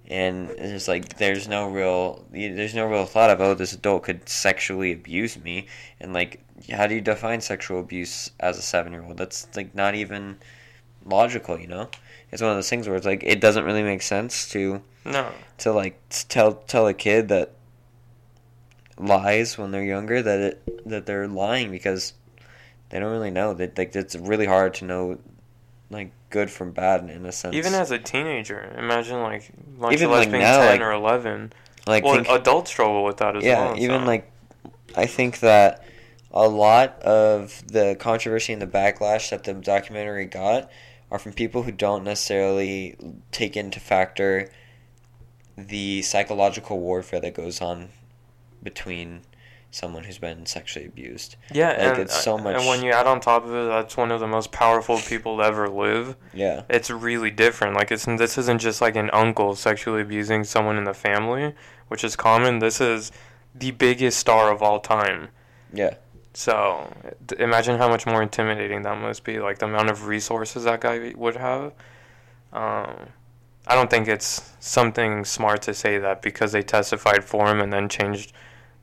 and 0.09 0.49
it's 0.51 0.87
like 0.87 1.17
there's 1.17 1.47
no 1.47 1.69
real 1.69 2.25
there's 2.31 2.75
no 2.75 2.85
real 2.85 3.05
thought 3.05 3.29
of 3.29 3.39
oh 3.39 3.53
this 3.53 3.73
adult 3.73 4.03
could 4.03 4.27
sexually 4.27 4.91
abuse 4.91 5.37
me. 5.41 5.67
And 5.99 6.13
like 6.13 6.41
how 6.71 6.87
do 6.87 6.95
you 6.95 7.01
define 7.01 7.41
sexual 7.41 7.79
abuse 7.79 8.31
as 8.39 8.57
a 8.57 8.61
seven 8.61 8.93
year 8.93 9.03
old 9.03 9.17
that's 9.17 9.47
like 9.55 9.73
not 9.75 9.95
even 9.95 10.37
logical 11.05 11.59
you 11.59 11.67
know? 11.67 11.89
It's 12.31 12.41
one 12.41 12.51
of 12.51 12.57
those 12.57 12.69
things 12.69 12.87
where 12.87 12.97
it's 12.97 13.05
like 13.05 13.23
it 13.23 13.39
doesn't 13.39 13.63
really 13.63 13.83
make 13.83 14.01
sense 14.01 14.49
to 14.49 14.81
No. 15.05 15.29
to 15.59 15.71
like 15.71 15.99
tell 16.09 16.53
tell 16.53 16.87
a 16.87 16.93
kid 16.93 17.29
that 17.29 17.51
lies 18.97 19.57
when 19.57 19.71
they're 19.71 19.83
younger 19.83 20.21
that 20.21 20.39
it 20.39 20.85
that 20.89 21.05
they're 21.05 21.27
lying 21.27 21.71
because 21.71 22.13
they 22.89 22.99
don't 22.99 23.11
really 23.11 23.31
know. 23.31 23.53
That 23.53 23.77
like 23.77 23.95
it's 23.95 24.15
really 24.15 24.45
hard 24.45 24.73
to 24.75 24.85
know 24.85 25.19
like 25.89 26.11
good 26.33 26.49
from 26.49 26.71
bad 26.71 27.09
in 27.09 27.25
a 27.25 27.31
sense 27.31 27.55
Even 27.55 27.73
as 27.75 27.91
a 27.91 27.99
teenager, 27.99 28.59
imagine 28.77 29.21
like 29.21 29.43
much 29.77 29.93
Even, 29.93 30.09
like, 30.09 30.29
being 30.31 30.41
now, 30.41 30.57
10 30.57 30.67
like- 30.71 30.81
or 30.81 30.91
11. 30.91 31.53
like 31.87 32.03
well, 32.03 32.15
think, 32.15 32.27
adults 32.27 32.71
struggle 32.71 33.03
with 33.03 33.17
that 33.17 33.37
as 33.37 33.43
yeah 33.43 33.65
well. 33.67 33.77
even 33.77 34.01
so. 34.01 34.07
like 34.07 34.31
i 34.95 35.05
think 35.05 35.39
that 35.39 35.85
a 36.31 36.47
lot 36.47 36.99
of 37.03 37.61
the 37.67 37.95
controversy 37.99 38.51
and 38.53 38.61
the 38.61 38.67
backlash 38.67 39.29
that 39.29 39.43
the 39.43 39.53
documentary 39.53 40.25
got 40.25 40.69
are 41.11 41.19
from 41.19 41.31
people 41.33 41.61
who 41.63 41.71
don't 41.71 42.03
necessarily 42.03 42.95
take 43.31 43.55
into 43.55 43.79
factor 43.79 44.49
the 45.57 46.01
psychological 46.01 46.79
warfare 46.79 47.19
that 47.19 47.35
goes 47.35 47.61
on 47.61 47.89
between 48.63 49.21
someone 49.73 50.03
who's 50.03 50.19
been 50.19 50.45
sexually 50.45 50.85
abused 50.85 51.35
Yeah, 51.51 51.69
Like, 51.69 51.79
and, 51.79 51.97
it's 51.99 52.17
so 52.23 52.35
uh, 52.37 52.41
much- 52.43 52.55
and 52.55 52.67
when 52.67 52.83
you 52.83 52.91
add 52.91 53.07
on 53.07 53.19
top 53.19 53.43
of 53.45 53.49
it, 53.51 53.67
that's 53.67 53.97
one 53.97 54.11
of 54.11 54.19
the 54.19 54.27
most 54.27 54.51
powerful 54.51 54.97
people 54.99 55.37
to 55.37 55.43
ever 55.43 55.67
live. 55.67 56.15
yeah 56.33 56.61
It's 56.69 56.89
really 56.89 57.31
different. 57.31 57.75
Like 57.75 57.91
it's 57.91 58.05
this 58.05 58.37
isn't 58.37 58.59
just 58.61 58.81
like 58.81 58.95
an 58.95 59.09
uncle 59.11 59.55
sexually 59.55 60.01
abusing 60.01 60.43
someone 60.43 60.77
in 60.77 60.83
the 60.83 60.93
family, 60.93 61.53
which 61.87 62.03
is 62.03 62.15
common. 62.15 62.59
This 62.59 62.79
is 62.79 63.11
the 63.55 63.71
biggest 63.71 64.19
star 64.19 64.51
of 64.51 64.61
all 64.61 64.79
time. 64.79 65.29
yeah 65.73 65.95
So 66.33 66.91
imagine 67.39 67.77
how 67.79 67.89
much 67.89 68.05
more 68.05 68.21
intimidating 68.21 68.83
that 68.83 68.97
must 68.99 69.23
be. 69.23 69.39
Like 69.39 69.57
the 69.59 69.65
amount 69.65 69.89
of 69.89 70.05
resources 70.07 70.63
that 70.65 70.81
guy 70.81 71.13
would 71.15 71.35
have. 71.37 71.73
Um, 72.51 73.09
I 73.65 73.75
don't 73.75 73.89
think 73.89 74.07
it's 74.07 74.51
something 74.59 75.25
smart 75.25 75.61
to 75.63 75.73
say 75.73 75.97
that 75.97 76.21
because 76.21 76.51
they 76.51 76.61
testified 76.61 77.23
for 77.23 77.47
him 77.47 77.59
and 77.61 77.71
then 77.71 77.87
changed 77.89 78.33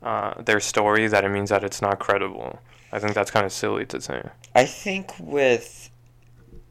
uh, 0.02 0.40
their 0.42 0.61
story 0.61 1.07
that 1.09 1.25
it 1.25 1.28
means 1.28 1.50
that 1.50 1.62
it's 1.64 1.80
not 1.83 1.99
credible. 1.99 2.59
I 2.92 2.99
think 2.99 3.14
that's 3.14 3.30
kind 3.30 3.47
of 3.47 3.52
silly 3.52 3.87
to 3.87 4.00
say. 4.00 4.23
i 4.54 4.64
think 4.64 5.12
with 5.21 5.90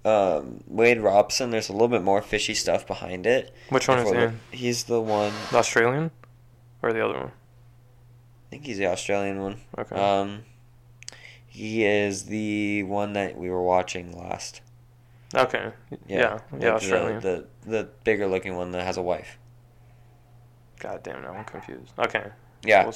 um, 0.06 0.62
wade 0.68 1.00
robson 1.00 1.50
there's 1.52 1.70
a 1.70 1.72
little 1.74 1.88
bit 1.88 2.02
more 2.04 2.22
fishy 2.22 2.54
stuff 2.54 2.86
behind 2.88 3.26
it 3.26 3.54
Which 3.70 3.88
one 3.88 4.00
is 4.00 4.12
he? 4.52 4.58
he's 4.58 4.84
the 4.86 5.00
one 5.02 5.32
The 5.52 5.58
Australian 5.58 6.12
or 6.82 6.92
the 6.94 7.04
other 7.06 7.20
one? 7.20 7.32
i 7.32 8.50
think 8.50 8.66
he's 8.66 8.78
the 8.78 8.88
australian 8.88 9.42
one 9.42 9.58
Okay. 9.78 9.96
Um, 9.96 10.44
he 11.48 11.84
is 11.86 12.26
the 12.26 12.84
one 12.84 13.14
that 13.14 13.38
we 13.38 13.50
were 13.50 13.64
watching 13.64 14.18
last. 14.18 14.62
okay. 15.36 15.72
Yeah. 16.08 16.40
Yeah. 16.52 16.60
the- 16.60 16.74
Australian. 16.76 17.20
The, 17.22 17.46
the 17.66 17.90
bigger 18.04 18.28
looking 18.28 18.56
one 18.56 18.72
that 18.72 18.84
has 18.86 18.98
a 18.98 19.02
wife. 19.02 19.38
God 20.80 21.04
damn, 21.04 21.22
now 21.22 21.34
I'm 21.34 21.44
confused. 21.46 21.92
Okay. 22.00 22.28
Yeah. 22.64 22.92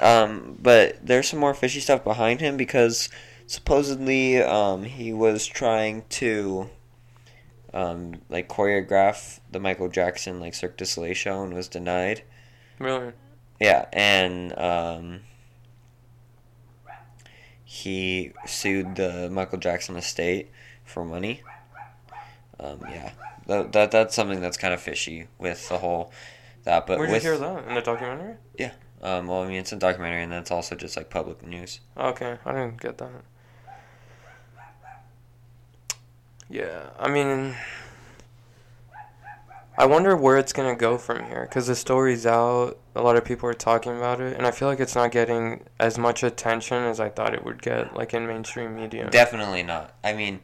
Um, 0.00 0.58
but 0.60 1.04
there's 1.04 1.28
some 1.28 1.38
more 1.40 1.54
fishy 1.54 1.80
stuff 1.80 2.02
behind 2.02 2.40
him 2.40 2.56
because 2.56 3.08
supposedly 3.46 4.42
um, 4.42 4.84
he 4.84 5.12
was 5.12 5.46
trying 5.46 6.04
to 6.08 6.70
um, 7.74 8.22
like 8.28 8.48
choreograph 8.48 9.40
the 9.50 9.60
Michael 9.60 9.88
Jackson 9.88 10.40
like 10.40 10.54
Cirque 10.54 10.76
du 10.76 10.86
Soleil 10.86 11.14
show 11.14 11.42
and 11.42 11.52
was 11.52 11.68
denied. 11.68 12.22
Really? 12.78 13.12
Yeah, 13.60 13.86
and 13.92 14.58
um, 14.58 15.20
he 17.64 18.32
sued 18.46 18.96
the 18.96 19.30
Michael 19.30 19.58
Jackson 19.58 19.96
estate 19.96 20.50
for 20.84 21.04
money. 21.04 21.42
Um, 22.58 22.80
yeah, 22.88 23.12
that, 23.46 23.72
that 23.72 23.90
that's 23.90 24.14
something 24.14 24.40
that's 24.40 24.56
kind 24.56 24.72
of 24.72 24.80
fishy 24.80 25.28
with 25.38 25.68
the 25.68 25.78
whole 25.78 26.12
that. 26.64 26.86
But 26.86 26.98
Where'd 26.98 27.10
with 27.10 27.24
you 27.24 27.30
hear 27.30 27.38
that 27.38 27.68
in 27.68 27.74
the 27.74 27.82
documentary? 27.82 28.36
Um, 29.02 29.26
well, 29.26 29.42
I 29.42 29.48
mean, 29.48 29.58
it's 29.58 29.72
a 29.72 29.76
documentary, 29.76 30.22
and 30.22 30.32
that's 30.32 30.50
also 30.50 30.74
just 30.74 30.96
like 30.96 31.10
public 31.10 31.46
news. 31.46 31.80
Okay, 31.96 32.38
I 32.44 32.52
didn't 32.52 32.80
get 32.80 32.98
that. 32.98 33.10
Yeah, 36.48 36.90
I 36.98 37.08
mean, 37.08 37.56
I 39.76 39.84
wonder 39.84 40.16
where 40.16 40.38
it's 40.38 40.52
gonna 40.52 40.76
go 40.76 40.96
from 40.96 41.24
here 41.26 41.42
because 41.42 41.66
the 41.66 41.74
story's 41.74 42.24
out. 42.24 42.78
A 42.94 43.02
lot 43.02 43.16
of 43.16 43.24
people 43.24 43.48
are 43.48 43.54
talking 43.54 43.96
about 43.96 44.20
it, 44.20 44.36
and 44.36 44.46
I 44.46 44.50
feel 44.50 44.68
like 44.68 44.80
it's 44.80 44.94
not 44.94 45.10
getting 45.10 45.64
as 45.78 45.98
much 45.98 46.22
attention 46.22 46.84
as 46.84 47.00
I 47.00 47.10
thought 47.10 47.34
it 47.34 47.44
would 47.44 47.60
get, 47.62 47.94
like 47.94 48.14
in 48.14 48.26
mainstream 48.26 48.74
media. 48.76 49.10
Definitely 49.10 49.62
not. 49.62 49.94
I 50.02 50.14
mean, 50.14 50.40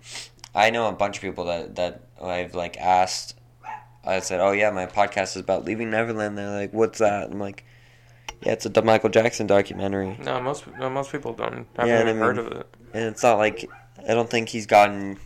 I 0.54 0.71
know 0.71 0.88
a 0.88 0.92
bunch 0.92 1.16
of 1.16 1.23
people 1.23 1.44
that 1.44 1.76
that 1.76 2.02
I've 2.23 2.54
like 2.54 2.76
asked. 2.76 3.37
I 4.04 4.18
said, 4.18 4.40
"Oh 4.40 4.52
yeah, 4.52 4.71
my 4.71 4.87
podcast 4.87 5.37
is 5.37 5.42
about 5.42 5.64
leaving 5.64 5.90
Neverland." 5.90 6.37
They're 6.37 6.50
like, 6.50 6.73
"What's 6.73 6.99
that?" 6.99 7.30
I'm 7.30 7.38
like, 7.38 7.64
Yeah, 8.44 8.52
it's 8.52 8.66
a 8.66 8.82
Michael 8.82 9.11
Jackson 9.11 9.46
documentary, 9.46 10.16
No, 10.25 10.40
most 10.40 10.64
no, 10.78 10.90
most 10.90 11.12
people 11.12 11.32
don't. 11.32 11.66
I've 11.76 11.87
Yeah, 11.88 12.02
never 12.02 12.11
I 12.11 12.26
heard 12.26 12.37
mean- 12.37 12.46
of 12.46 12.52
it. 12.52 12.66
and 12.94 13.04
it's 13.04 13.22
not 13.22 13.38
like 13.38 13.68
I 14.08 14.14
don't 14.14 14.28
think 14.30 14.49
he's 14.49 14.66
gotten 14.66 15.18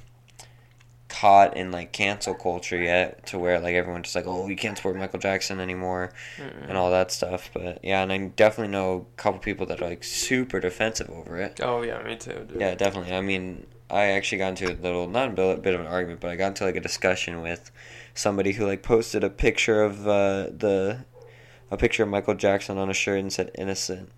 caught 1.08 1.56
in 1.56 1.70
like 1.70 1.92
cancel 1.92 2.34
culture 2.34 2.76
yet 2.76 3.24
to 3.26 3.38
where 3.38 3.60
like 3.60 3.74
everyone's 3.74 4.04
just 4.04 4.16
like, 4.16 4.26
oh, 4.26 4.44
we 4.44 4.56
can't 4.56 4.76
support 4.76 4.96
Michael 4.96 5.20
Jackson 5.20 5.60
anymore 5.60 6.12
Mm-mm. 6.36 6.68
and 6.68 6.76
all 6.76 6.90
that 6.90 7.10
stuff. 7.10 7.48
But 7.54 7.78
yeah, 7.82 8.02
and 8.02 8.12
I 8.12 8.18
definitely 8.36 8.72
know 8.72 9.06
a 9.12 9.16
couple 9.16 9.38
people 9.40 9.66
that 9.66 9.80
are 9.80 9.88
like 9.88 10.04
super 10.04 10.60
defensive 10.60 11.08
over 11.10 11.38
it. 11.38 11.60
Oh 11.62 11.82
yeah, 11.82 12.02
me 12.02 12.16
too. 12.16 12.46
Dude. 12.48 12.60
Yeah, 12.60 12.74
definitely. 12.74 13.14
I 13.14 13.20
mean, 13.20 13.66
I 13.88 14.06
actually 14.06 14.38
got 14.38 14.48
into 14.48 14.72
a 14.72 14.74
little, 14.74 15.08
not 15.08 15.28
a 15.28 15.32
bit, 15.32 15.62
bit 15.62 15.74
of 15.74 15.80
an 15.80 15.86
argument, 15.86 16.20
but 16.20 16.30
I 16.30 16.36
got 16.36 16.48
into 16.48 16.64
like 16.64 16.76
a 16.76 16.80
discussion 16.80 17.40
with 17.40 17.70
somebody 18.14 18.52
who 18.52 18.66
like 18.66 18.82
posted 18.82 19.22
a 19.22 19.30
picture 19.30 19.82
of 19.84 20.06
uh, 20.08 20.48
the, 20.56 21.04
a 21.70 21.76
picture 21.76 22.02
of 22.02 22.08
Michael 22.08 22.34
Jackson 22.34 22.78
on 22.78 22.88
a 22.90 22.94
shirt 22.94 23.20
and 23.20 23.32
said 23.32 23.50
innocent. 23.56 24.10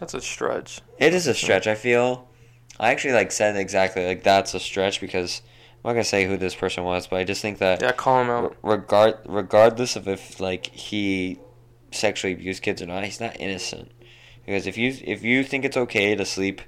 That's 0.00 0.14
a 0.14 0.20
stretch. 0.20 0.80
It 0.98 1.14
is 1.14 1.26
a 1.26 1.34
stretch. 1.34 1.66
I 1.66 1.74
feel. 1.74 2.28
I 2.78 2.90
actually 2.90 3.14
like 3.14 3.30
said 3.30 3.56
exactly 3.56 4.04
like 4.06 4.22
that's 4.24 4.52
a 4.54 4.60
stretch 4.60 5.00
because 5.00 5.42
I'm 5.76 5.90
not 5.90 5.92
gonna 5.92 6.04
say 6.04 6.24
who 6.26 6.36
this 6.36 6.54
person 6.54 6.82
was, 6.84 7.06
but 7.06 7.16
I 7.20 7.24
just 7.24 7.40
think 7.40 7.58
that 7.58 7.80
Yeah, 7.80 7.92
call 7.92 8.22
him 8.22 8.30
out. 8.30 8.56
regard 8.62 9.18
regardless 9.26 9.94
of 9.96 10.08
if 10.08 10.40
like 10.40 10.66
he 10.66 11.38
sexually 11.92 12.32
abused 12.34 12.62
kids 12.62 12.82
or 12.82 12.86
not, 12.86 13.04
he's 13.04 13.20
not 13.20 13.36
innocent. 13.38 13.92
Because 14.44 14.66
if 14.66 14.76
you 14.76 14.96
if 15.04 15.22
you 15.22 15.44
think 15.44 15.64
it's 15.64 15.76
okay 15.76 16.14
to 16.16 16.24
sleep 16.24 16.60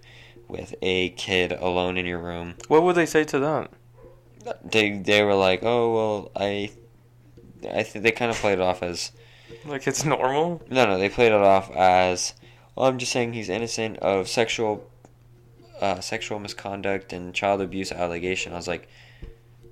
with 0.48 0.74
a 0.80 1.10
kid 1.10 1.50
alone 1.52 1.96
in 1.96 2.06
your 2.06 2.20
room, 2.20 2.54
What 2.68 2.84
would 2.84 2.94
they 2.94 3.06
say 3.06 3.24
to 3.24 3.38
that? 3.40 3.70
they 4.64 4.98
they 4.98 5.24
were 5.24 5.34
like, 5.34 5.64
oh 5.64 5.92
well, 5.92 6.30
I 6.36 6.70
I 7.72 7.82
think 7.82 8.02
they 8.02 8.12
kind 8.12 8.30
of 8.30 8.36
played 8.36 8.54
it 8.54 8.60
off 8.60 8.82
as 8.82 9.12
Like 9.64 9.86
it's 9.86 10.04
normal. 10.04 10.62
no 10.70 10.86
no 10.86 10.98
they 10.98 11.08
played 11.08 11.32
it 11.32 11.40
off 11.40 11.70
as 11.74 12.34
well. 12.74 12.86
I'm 12.86 12.98
just 12.98 13.12
saying 13.12 13.32
he's 13.32 13.48
innocent 13.48 13.96
of 13.98 14.28
sexual 14.28 14.90
uh, 15.80 16.00
sexual 16.00 16.38
misconduct 16.38 17.12
and 17.12 17.34
child 17.34 17.60
abuse 17.60 17.92
allegation. 17.92 18.52
I 18.52 18.56
was 18.56 18.66
like, 18.68 18.88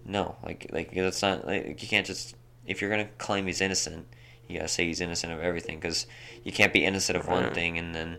no, 0.04 0.36
like 0.44 0.66
like 0.72 0.94
that's 0.94 1.22
not 1.22 1.46
like 1.46 1.80
you 1.82 1.88
can't 1.88 2.06
just 2.06 2.34
if 2.66 2.80
you're 2.80 2.90
gonna 2.90 3.08
claim 3.18 3.46
he's 3.46 3.60
innocent, 3.60 4.06
you 4.48 4.56
gotta 4.58 4.68
say 4.68 4.86
he's 4.86 5.00
innocent 5.00 5.32
of 5.32 5.40
everything 5.40 5.76
because 5.78 6.06
you 6.42 6.52
can't 6.52 6.72
be 6.72 6.84
innocent 6.84 7.16
of 7.18 7.26
one 7.28 7.44
Right. 7.44 7.54
thing 7.54 7.78
and 7.78 7.94
then 7.94 8.18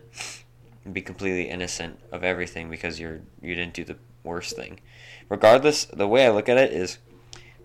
be 0.92 1.00
completely 1.02 1.48
innocent 1.48 1.98
of 2.12 2.22
everything 2.24 2.70
because 2.70 2.98
you're 3.00 3.20
you 3.42 3.54
didn't 3.54 3.74
do 3.74 3.84
the 3.84 3.96
worst 4.24 4.56
thing. 4.56 4.80
Regardless, 5.28 5.84
the 5.86 6.06
way 6.06 6.26
I 6.26 6.30
look 6.30 6.48
at 6.48 6.56
it 6.58 6.72
is, 6.72 6.98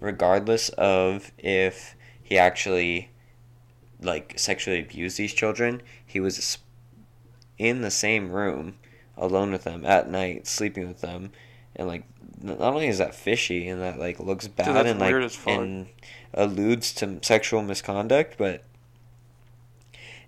regardless 0.02 0.68
of 0.70 1.32
if 1.38 1.96
he 2.22 2.38
actually 2.38 3.12
like 4.02 4.34
sexually 4.38 4.82
abused 4.82 5.18
these 5.18 5.34
children, 5.34 5.82
he 6.06 6.20
was 6.20 6.58
in 7.58 7.82
the 7.82 7.92
same 7.92 8.32
room 8.32 8.76
alone 9.16 9.52
with 9.52 9.64
them 9.64 9.86
at 9.86 10.10
night, 10.10 10.48
sleeping 10.48 10.88
with 10.88 11.00
them, 11.00 11.32
and 11.76 11.88
like 11.88 12.04
not 12.42 12.60
only 12.60 12.88
is 12.88 12.98
that 12.98 13.16
fishy 13.16 13.68
and 13.70 13.82
that 13.82 14.00
like 14.00 14.20
looks 14.20 14.48
bad 14.48 14.76
that's 14.76 14.90
and 14.90 15.00
like 15.00 15.48
and 15.48 15.88
alludes 16.34 16.92
to 16.94 17.20
sexual 17.22 17.62
misconduct, 17.62 18.36
but 18.38 18.64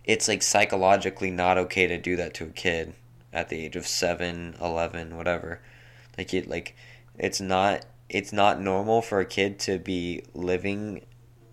it's 0.06 0.28
like 0.28 0.44
psychologically 0.44 1.32
not 1.32 1.58
okay 1.58 1.88
to 1.88 1.98
do 1.98 2.16
that 2.16 2.34
to 2.36 2.46
a 2.46 2.50
kid 2.50 2.94
at 3.32 3.50
the 3.50 3.66
age 3.66 3.76
of 3.76 3.88
7, 3.88 4.56
11, 4.62 5.18
whatever. 5.18 5.60
Like 6.18 6.34
it 6.34 6.48
like 6.48 6.76
it's 7.18 7.42
not 7.42 7.86
it's 8.14 8.32
not 8.32 8.62
normal 8.62 9.02
for 9.02 9.20
a 9.20 9.26
kid 9.26 9.60
to 9.60 9.80
be 9.80 10.24
living 10.34 11.04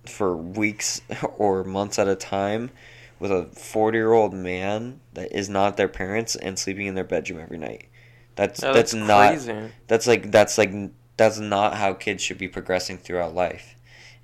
for 0.07 0.37
weeks 0.37 1.01
or 1.37 1.65
months 1.65 1.99
at 1.99 2.07
a 2.07 2.15
time 2.15 2.71
with 3.19 3.33
a 3.33 3.47
40 3.47 3.97
year 3.97 4.13
old 4.13 4.35
man 4.35 5.01
that 5.15 5.33
is 5.37 5.49
not 5.49 5.77
their 5.77 5.89
parents 5.89 6.37
and 6.37 6.59
sleeping 6.59 6.87
in 6.87 6.95
their 6.95 7.05
bedroom 7.05 7.41
every 7.41 7.59
night. 7.59 7.89
That's 8.37 8.63
Yeah, 8.63 8.73
that's, 8.73 8.93
that's, 8.93 9.07
not 9.07 9.57
that's 9.89 10.07
like 10.07 10.31
that's 10.31 10.59
like 10.59 10.73
that's 11.17 11.39
not 11.39 11.75
how 11.75 11.95
kids 11.95 12.23
should 12.23 12.39
be 12.39 12.49
progressing 12.49 12.99
throughout 12.99 13.35
life. 13.35 13.75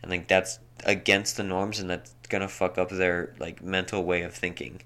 And 0.03 0.11
like 0.11 0.29
that's 0.29 0.59
against 0.85 1.37
the 1.37 1.43
norms 1.43 1.81
and 1.81 1.91
that's 1.91 2.15
gonna 2.29 2.49
fuck 2.49 2.79
up 2.79 2.91
their 2.91 3.35
like 3.39 3.63
mental 3.63 4.05
way 4.05 4.23
of 4.23 4.35
thinking. 4.35 4.83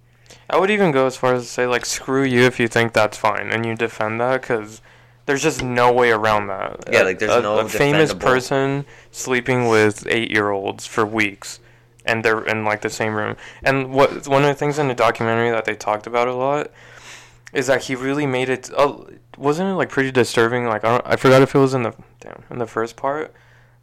I 0.48 0.58
would 0.58 0.70
even 0.70 0.92
go 0.92 1.06
as 1.06 1.16
far 1.16 1.34
as 1.34 1.44
to 1.44 1.48
say 1.48 1.66
like 1.66 1.84
screw 1.84 2.22
you 2.22 2.42
if 2.42 2.60
you 2.60 2.68
think 2.68 2.92
that's 2.92 3.18
fine 3.18 3.50
and 3.50 3.66
you 3.66 3.74
defend 3.74 4.20
that 4.20 4.40
because 4.40 4.80
there's 5.30 5.44
just 5.44 5.62
no 5.62 5.92
way 5.92 6.10
around 6.10 6.48
that. 6.48 6.88
Yeah, 6.92 7.02
like, 7.02 7.20
there's 7.20 7.30
a, 7.30 7.40
no 7.40 7.60
a 7.60 7.68
famous 7.68 8.12
person 8.12 8.84
sleeping 9.12 9.68
with 9.68 10.04
eight 10.08 10.28
year 10.28 10.50
olds 10.50 10.86
for 10.86 11.06
weeks 11.06 11.60
and 12.04 12.24
they're 12.24 12.42
in 12.42 12.64
like 12.64 12.80
the 12.80 12.90
same 12.90 13.14
room. 13.14 13.36
And 13.62 13.92
what 13.94 14.26
one 14.26 14.42
of 14.42 14.48
the 14.48 14.56
things 14.56 14.76
in 14.80 14.88
the 14.88 14.94
documentary 14.94 15.52
that 15.52 15.66
they 15.66 15.76
talked 15.76 16.08
about 16.08 16.26
a 16.26 16.34
lot 16.34 16.72
is 17.52 17.68
that 17.68 17.84
he 17.84 17.94
really 17.94 18.26
made 18.26 18.48
it. 18.48 18.72
Uh, 18.76 19.04
wasn't 19.38 19.68
it 19.68 19.74
like 19.74 19.88
pretty 19.88 20.10
disturbing? 20.10 20.66
Like 20.66 20.82
I 20.84 20.98
don't, 20.98 21.06
I 21.06 21.14
forgot 21.14 21.42
if 21.42 21.54
it 21.54 21.58
was 21.58 21.74
in 21.74 21.84
the 21.84 21.94
damn 22.18 22.42
in 22.50 22.58
the 22.58 22.66
first 22.66 22.96
part 22.96 23.32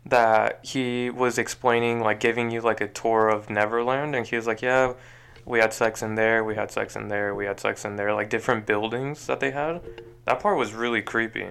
that 0.06 0.60
he 0.64 1.10
was 1.10 1.38
explaining 1.38 2.02
like 2.02 2.20
giving 2.20 2.52
you 2.52 2.60
like 2.60 2.82
a 2.82 2.90
tour 2.90 3.30
of 3.30 3.50
Neverland 3.50 4.18
and 4.18 4.28
he 4.28 4.36
was 4.36 4.48
like 4.48 4.62
yeah 4.62 4.94
we 5.48 5.60
had 5.60 5.74
sex 5.74 6.02
in 6.04 6.16
there 6.16 6.44
we 6.44 6.56
had 6.56 6.70
sex 6.72 6.96
in 6.96 7.08
there 7.08 7.34
we 7.34 7.46
had 7.46 7.60
sex 7.60 7.86
in 7.86 7.96
there 7.96 8.14
like 8.14 8.30
different 8.30 8.66
buildings 8.66 9.26
that 9.28 9.40
they 9.40 9.52
had 9.52 9.82
that 10.26 10.40
part 10.40 10.58
was 10.58 10.74
really 10.74 11.02
creepy 11.02 11.48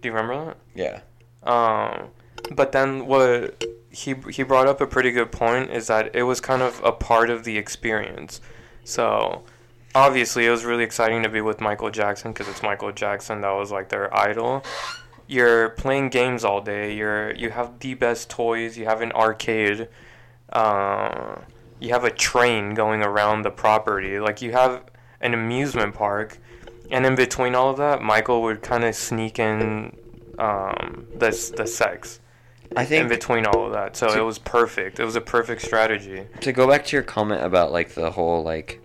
do 0.00 0.08
you 0.08 0.12
remember 0.12 0.44
that 0.44 0.56
Yeah. 0.74 1.00
um, 1.42 2.08
but 2.54 2.72
then 2.72 3.06
what 3.06 3.64
he 3.90 4.14
he 4.30 4.42
brought 4.42 4.66
up 4.66 4.80
a 4.82 4.86
pretty 4.86 5.10
good 5.10 5.32
point 5.32 5.70
is 5.70 5.86
that 5.86 6.14
it 6.14 6.22
was 6.24 6.40
kind 6.40 6.60
of 6.62 6.80
a 6.84 6.92
part 6.92 7.30
of 7.30 7.44
the 7.44 7.56
experience. 7.56 8.42
So 8.84 9.42
obviously 9.94 10.44
it 10.44 10.50
was 10.50 10.66
really 10.66 10.84
exciting 10.84 11.22
to 11.22 11.30
be 11.30 11.40
with 11.40 11.62
Michael 11.62 11.90
Jackson 11.90 12.32
because 12.32 12.46
it's 12.48 12.62
Michael 12.62 12.92
Jackson 12.92 13.40
that 13.40 13.50
was 13.52 13.72
like 13.72 13.88
their 13.88 14.14
idol. 14.14 14.62
You're 15.26 15.70
playing 15.70 16.10
games 16.10 16.44
all 16.44 16.60
day. 16.60 16.94
You're 16.94 17.32
you 17.34 17.48
have 17.50 17.78
the 17.78 17.94
best 17.94 18.28
toys. 18.28 18.76
You 18.76 18.84
have 18.84 19.00
an 19.00 19.12
arcade. 19.12 19.88
Uh, 20.52 21.36
you 21.80 21.90
have 21.90 22.04
a 22.04 22.10
train 22.10 22.74
going 22.74 23.02
around 23.02 23.42
the 23.42 23.50
property. 23.50 24.18
Like 24.18 24.42
you 24.42 24.52
have 24.52 24.84
an 25.20 25.34
amusement 25.34 25.94
park. 25.94 26.38
And 26.90 27.04
in 27.04 27.14
between 27.16 27.54
all 27.54 27.70
of 27.70 27.78
that, 27.78 28.00
Michael 28.00 28.42
would 28.42 28.62
kind 28.62 28.84
of 28.84 28.94
sneak 28.94 29.38
in 29.38 29.96
um, 30.38 31.06
the 31.14 31.30
the 31.56 31.66
sex 31.66 32.20
I 32.76 32.84
think 32.84 33.02
in 33.02 33.08
between 33.08 33.46
all 33.46 33.66
of 33.66 33.72
that. 33.72 33.96
So 33.96 34.08
to- 34.08 34.18
it 34.18 34.22
was 34.22 34.38
perfect. 34.38 35.00
It 35.00 35.04
was 35.04 35.16
a 35.16 35.20
perfect 35.20 35.62
strategy. 35.62 36.26
to 36.40 36.52
go 36.52 36.68
back 36.68 36.84
to 36.86 36.96
your 36.96 37.02
comment 37.02 37.42
about 37.42 37.72
like 37.72 37.94
the 37.94 38.12
whole 38.12 38.42
like 38.42 38.80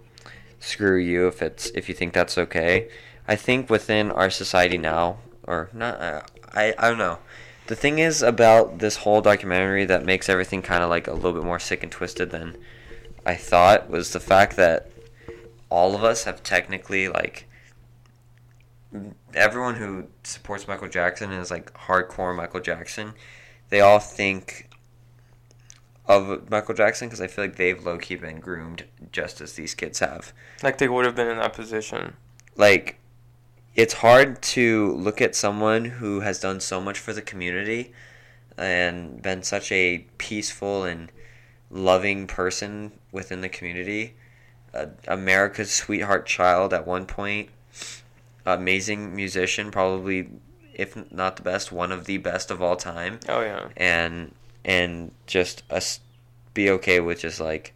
screw 0.61 0.97
you 0.97 1.27
if 1.27 1.41
it's 1.41 1.71
if 1.71 1.89
you 1.89 1.95
think 1.95 2.13
that's 2.13 2.37
okay 2.37 2.87
i 3.27 3.35
think 3.35 3.67
within 3.67 4.11
our 4.11 4.29
society 4.29 4.77
now 4.77 5.17
or 5.43 5.69
not 5.73 5.99
uh, 5.99 6.21
i 6.53 6.71
i 6.77 6.87
don't 6.87 6.99
know 6.99 7.17
the 7.65 7.75
thing 7.75 7.97
is 7.97 8.21
about 8.21 8.77
this 8.77 8.97
whole 8.97 9.21
documentary 9.21 9.85
that 9.85 10.05
makes 10.05 10.29
everything 10.29 10.61
kind 10.61 10.83
of 10.83 10.89
like 10.89 11.07
a 11.07 11.13
little 11.13 11.33
bit 11.33 11.43
more 11.43 11.57
sick 11.57 11.81
and 11.81 11.91
twisted 11.91 12.29
than 12.29 12.55
i 13.25 13.35
thought 13.35 13.89
was 13.89 14.13
the 14.13 14.19
fact 14.19 14.55
that 14.55 14.89
all 15.69 15.95
of 15.95 16.03
us 16.03 16.23
have 16.25 16.43
technically 16.43 17.07
like 17.07 17.47
everyone 19.33 19.75
who 19.75 20.05
supports 20.23 20.67
michael 20.67 20.87
jackson 20.87 21.31
is 21.31 21.49
like 21.49 21.73
hardcore 21.73 22.35
michael 22.35 22.59
jackson 22.59 23.13
they 23.69 23.79
all 23.79 23.99
think 23.99 24.69
of 26.07 26.49
Michael 26.49 26.75
Jackson 26.75 27.07
because 27.07 27.21
I 27.21 27.27
feel 27.27 27.45
like 27.45 27.55
they've 27.55 27.83
low 27.83 27.97
key 27.97 28.15
been 28.15 28.39
groomed 28.39 28.85
just 29.11 29.41
as 29.41 29.53
these 29.53 29.73
kids 29.73 29.99
have. 29.99 30.33
Like 30.61 30.77
they 30.77 30.89
would 30.89 31.05
have 31.05 31.15
been 31.15 31.29
in 31.29 31.37
that 31.37 31.53
position. 31.53 32.15
Like, 32.55 32.99
it's 33.75 33.93
hard 33.93 34.41
to 34.41 34.93
look 34.93 35.21
at 35.21 35.35
someone 35.35 35.85
who 35.85 36.19
has 36.19 36.39
done 36.39 36.59
so 36.59 36.81
much 36.81 36.99
for 36.99 37.13
the 37.13 37.21
community 37.21 37.93
and 38.57 39.21
been 39.21 39.43
such 39.43 39.71
a 39.71 40.05
peaceful 40.17 40.83
and 40.83 41.11
loving 41.71 42.27
person 42.27 42.91
within 43.11 43.41
the 43.41 43.49
community. 43.49 44.15
Uh, 44.73 44.87
America's 45.07 45.71
sweetheart 45.71 46.25
child 46.25 46.73
at 46.73 46.85
one 46.85 47.05
point. 47.05 47.49
Amazing 48.45 49.15
musician, 49.15 49.69
probably, 49.71 50.29
if 50.73 50.95
not 51.11 51.35
the 51.35 51.43
best, 51.43 51.71
one 51.71 51.91
of 51.91 52.05
the 52.05 52.17
best 52.17 52.49
of 52.51 52.61
all 52.61 52.75
time 52.75 53.19
Oh 53.29 53.41
yeah. 53.41 53.69
and 53.77 54.33
and 54.65 55.11
just 55.27 55.63
us 55.69 55.99
be 56.53 56.69
okay 56.69 56.99
with 56.99 57.19
just 57.21 57.39
like 57.39 57.73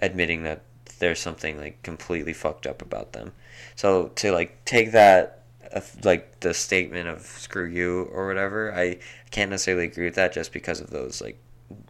admitting 0.00 0.42
that 0.44 0.62
there's 0.98 1.20
something 1.20 1.58
like 1.58 1.82
completely 1.82 2.32
fucked 2.32 2.66
up 2.66 2.82
about 2.82 3.12
them. 3.12 3.32
So 3.76 4.08
to 4.16 4.32
like 4.32 4.64
take 4.64 4.92
that 4.92 5.42
uh, 5.72 5.80
like 6.02 6.40
the 6.40 6.54
statement 6.54 7.08
of 7.08 7.22
screw 7.22 7.66
you 7.66 8.02
or 8.12 8.26
whatever, 8.26 8.74
I 8.74 8.98
can't 9.30 9.50
necessarily 9.50 9.84
agree 9.84 10.04
with 10.06 10.14
that 10.16 10.32
just 10.32 10.52
because 10.52 10.80
of 10.80 10.90
those 10.90 11.20
like 11.20 11.38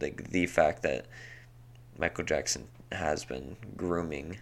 like 0.01 0.31
the 0.31 0.47
fact 0.47 0.83
that 0.83 1.07
Michael 1.99 2.25
Jackson 2.25 2.69
has 2.93 3.25
been 3.25 3.57
grooming. 3.77 4.39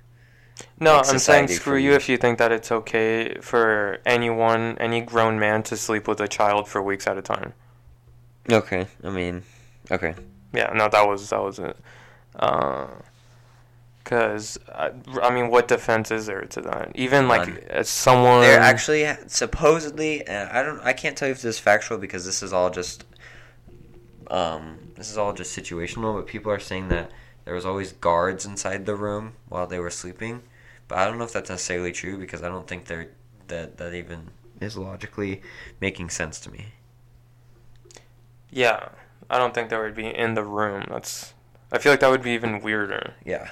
No, 0.80 0.96
like, 0.96 1.08
I'm 1.08 1.18
saying 1.18 1.48
screw 1.48 1.76
you 1.76 1.92
if 1.92 2.08
you 2.08 2.16
think 2.16 2.38
that 2.38 2.52
it's 2.52 2.72
okay 2.72 3.36
for 3.40 3.98
anyone, 4.06 4.76
any 4.78 5.00
grown 5.00 5.38
man 5.38 5.62
to 5.64 5.76
sleep 5.76 6.08
with 6.08 6.20
a 6.20 6.28
child 6.28 6.68
for 6.68 6.80
weeks 6.82 7.06
at 7.06 7.18
a 7.18 7.22
time. 7.22 7.52
Okay, 8.50 8.86
I 9.04 9.10
mean, 9.10 9.42
okay. 9.90 10.14
Yeah, 10.52 10.72
no, 10.74 10.88
that 10.88 11.06
was 11.06 11.28
that 11.30 11.42
was 11.42 11.58
it. 11.58 11.76
Uh, 12.36 12.86
Because 14.02 14.56
I, 14.72 14.92
I 15.20 15.34
mean, 15.34 15.50
what 15.50 15.66
defense 15.66 16.12
is 16.12 16.26
there 16.26 16.42
to 16.42 16.60
that? 16.60 16.92
Even 16.94 17.26
like 17.26 17.48
None. 17.48 17.58
as 17.68 17.88
someone. 17.88 18.42
They're 18.42 18.60
actually 18.60 19.04
supposedly, 19.26 20.24
and 20.26 20.48
I 20.50 20.62
don't, 20.62 20.80
I 20.80 20.92
can't 20.92 21.16
tell 21.18 21.26
you 21.26 21.32
if 21.32 21.42
this 21.42 21.56
is 21.56 21.58
factual 21.60 21.98
because 21.98 22.24
this 22.24 22.40
is 22.40 22.52
all 22.52 22.70
just, 22.70 23.04
um, 24.30 24.78
this 24.94 25.10
is 25.10 25.18
all 25.18 25.32
just 25.32 25.56
situational. 25.56 26.16
But 26.16 26.26
people 26.26 26.50
are 26.52 26.58
saying 26.58 26.88
that 26.88 27.10
there 27.44 27.54
was 27.54 27.66
always 27.66 27.92
guards 27.92 28.44
inside 28.44 28.86
the 28.86 28.94
room 28.94 29.34
while 29.48 29.66
they 29.66 29.78
were 29.78 29.90
sleeping. 29.90 30.42
But 30.88 30.98
I 30.98 31.04
don't 31.04 31.18
know 31.18 31.24
if 31.24 31.32
that's 31.32 31.50
necessarily 31.50 31.92
true 31.92 32.18
because 32.18 32.42
I 32.42 32.48
don't 32.48 32.66
think 32.66 32.86
they're 32.86 33.08
that 33.48 33.76
that 33.78 33.94
even 33.94 34.28
is 34.60 34.76
logically 34.76 35.42
making 35.80 36.10
sense 36.10 36.40
to 36.40 36.50
me. 36.50 36.66
Yeah, 38.50 38.88
I 39.28 39.38
don't 39.38 39.54
think 39.54 39.70
they 39.70 39.78
would 39.78 39.94
be 39.94 40.06
in 40.06 40.34
the 40.34 40.44
room. 40.44 40.84
That's. 40.88 41.34
I 41.72 41.78
feel 41.78 41.92
like 41.92 42.00
that 42.00 42.10
would 42.10 42.22
be 42.22 42.30
even 42.30 42.60
weirder. 42.62 43.14
Yeah. 43.24 43.50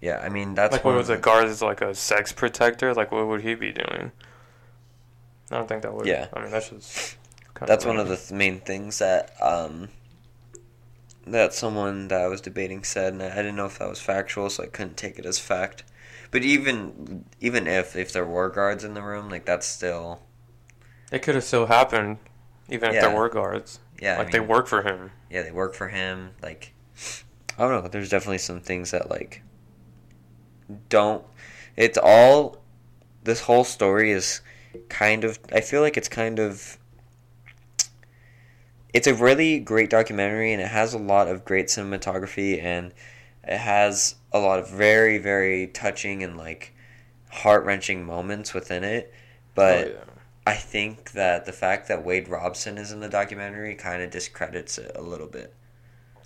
Yeah, 0.00 0.18
I 0.18 0.28
mean 0.28 0.54
that's 0.54 0.72
like, 0.72 0.84
what 0.84 0.96
was 0.96 1.08
a 1.08 1.14
the- 1.14 1.20
guard 1.20 1.46
is 1.46 1.62
like 1.62 1.80
a 1.80 1.94
sex 1.94 2.32
protector? 2.32 2.92
Like, 2.92 3.12
what 3.12 3.26
would 3.26 3.42
he 3.42 3.54
be 3.54 3.72
doing? 3.72 4.12
I 5.50 5.56
don't 5.56 5.68
think 5.68 5.82
that 5.82 5.94
would. 5.94 6.06
Yeah. 6.06 6.28
I 6.32 6.40
mean, 6.40 6.50
that's 6.50 6.70
just. 6.70 7.16
That's 7.60 7.84
one 7.84 7.98
of 7.98 8.08
the 8.08 8.16
th- 8.16 8.32
main 8.32 8.60
things 8.60 8.98
that 8.98 9.32
um 9.40 9.88
that 11.26 11.54
someone 11.54 12.08
that 12.08 12.20
I 12.20 12.26
was 12.28 12.40
debating 12.40 12.82
said, 12.84 13.12
and 13.12 13.22
I 13.22 13.36
didn't 13.36 13.56
know 13.56 13.66
if 13.66 13.78
that 13.78 13.88
was 13.88 14.00
factual, 14.00 14.50
so 14.50 14.64
I 14.64 14.66
couldn't 14.66 14.96
take 14.96 15.18
it 15.18 15.26
as 15.26 15.38
fact. 15.38 15.84
But 16.30 16.42
even 16.42 17.26
even 17.40 17.66
if 17.66 17.94
if 17.96 18.12
there 18.12 18.26
were 18.26 18.48
guards 18.48 18.84
in 18.84 18.94
the 18.94 19.02
room, 19.02 19.28
like 19.30 19.44
that's 19.44 19.66
still 19.66 20.22
It 21.12 21.20
could 21.22 21.34
have 21.36 21.44
still 21.44 21.66
happened, 21.66 22.18
even 22.68 22.90
if 22.90 23.00
there 23.00 23.10
were 23.10 23.28
guards. 23.28 23.78
yeah. 24.00 24.18
I 24.18 24.24
like 24.24 24.30
they 24.30 24.40
work 24.40 24.66
for 24.66 24.82
him. 24.82 25.12
Yeah, 25.30 25.42
they 25.42 25.52
work 25.52 25.74
for 25.74 25.88
him. 25.88 26.32
Like 26.42 26.74
I 27.58 27.68
don't 27.68 27.82
know. 27.84 27.88
There's 27.88 28.08
definitely 28.10 28.38
some 28.38 28.60
things 28.60 28.90
that 28.92 29.10
like 29.10 29.42
don't. 30.88 31.24
It's 31.76 31.98
all. 31.98 32.58
This 33.24 33.42
whole 33.42 33.64
story 33.64 34.10
is 34.10 34.40
kind 34.88 35.24
of. 35.24 35.38
I 35.52 35.60
feel 35.60 35.80
like 35.82 35.96
it's 35.96 36.08
kind 36.08 36.38
of. 36.38 36.78
It's 38.92 39.06
a 39.06 39.14
really 39.14 39.58
great 39.58 39.90
documentary, 39.90 40.52
and 40.52 40.60
it 40.60 40.68
has 40.68 40.94
a 40.94 40.98
lot 40.98 41.28
of 41.28 41.44
great 41.44 41.66
cinematography, 41.66 42.62
and 42.62 42.92
it 43.44 43.58
has 43.58 44.16
a 44.32 44.38
lot 44.38 44.58
of 44.58 44.70
very, 44.70 45.18
very 45.18 45.66
touching 45.68 46.22
and 46.22 46.36
like 46.36 46.74
heart 47.30 47.64
wrenching 47.64 48.04
moments 48.04 48.52
within 48.52 48.84
it. 48.84 49.12
But 49.54 49.86
oh, 49.86 49.90
yeah. 49.90 50.12
I 50.46 50.54
think 50.54 51.12
that 51.12 51.46
the 51.46 51.52
fact 51.52 51.88
that 51.88 52.04
Wade 52.04 52.28
Robson 52.28 52.78
is 52.78 52.92
in 52.92 53.00
the 53.00 53.08
documentary 53.08 53.74
kind 53.74 54.02
of 54.02 54.10
discredits 54.10 54.78
it 54.78 54.92
a 54.94 55.02
little 55.02 55.26
bit. 55.26 55.54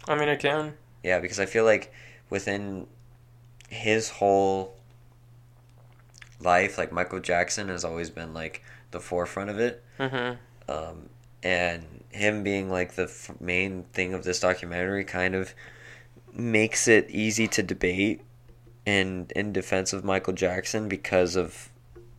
I 0.08 0.16
mean, 0.16 0.28
it 0.28 0.40
can. 0.40 0.74
Yeah, 1.02 1.20
because 1.20 1.38
I 1.38 1.46
feel 1.46 1.64
like 1.64 1.92
within 2.30 2.86
his 3.68 4.08
whole 4.08 4.76
life, 6.40 6.78
like 6.78 6.92
Michael 6.92 7.20
Jackson 7.20 7.68
has 7.68 7.84
always 7.84 8.10
been 8.10 8.32
like 8.34 8.62
the 8.90 9.00
forefront 9.00 9.50
of 9.50 9.58
it. 9.58 9.84
Mm-hmm. 9.98 10.70
Um, 10.70 11.08
and 11.42 11.95
him 12.10 12.42
being 12.42 12.70
like 12.70 12.94
the 12.94 13.04
f- 13.04 13.30
main 13.40 13.84
thing 13.92 14.14
of 14.14 14.24
this 14.24 14.40
documentary 14.40 15.04
kind 15.04 15.34
of 15.34 15.54
makes 16.32 16.86
it 16.88 17.10
easy 17.10 17.48
to 17.48 17.62
debate 17.62 18.20
and 18.86 19.32
in 19.32 19.52
defense 19.52 19.92
of 19.92 20.04
Michael 20.04 20.32
Jackson 20.32 20.88
because 20.88 21.36
of 21.36 21.70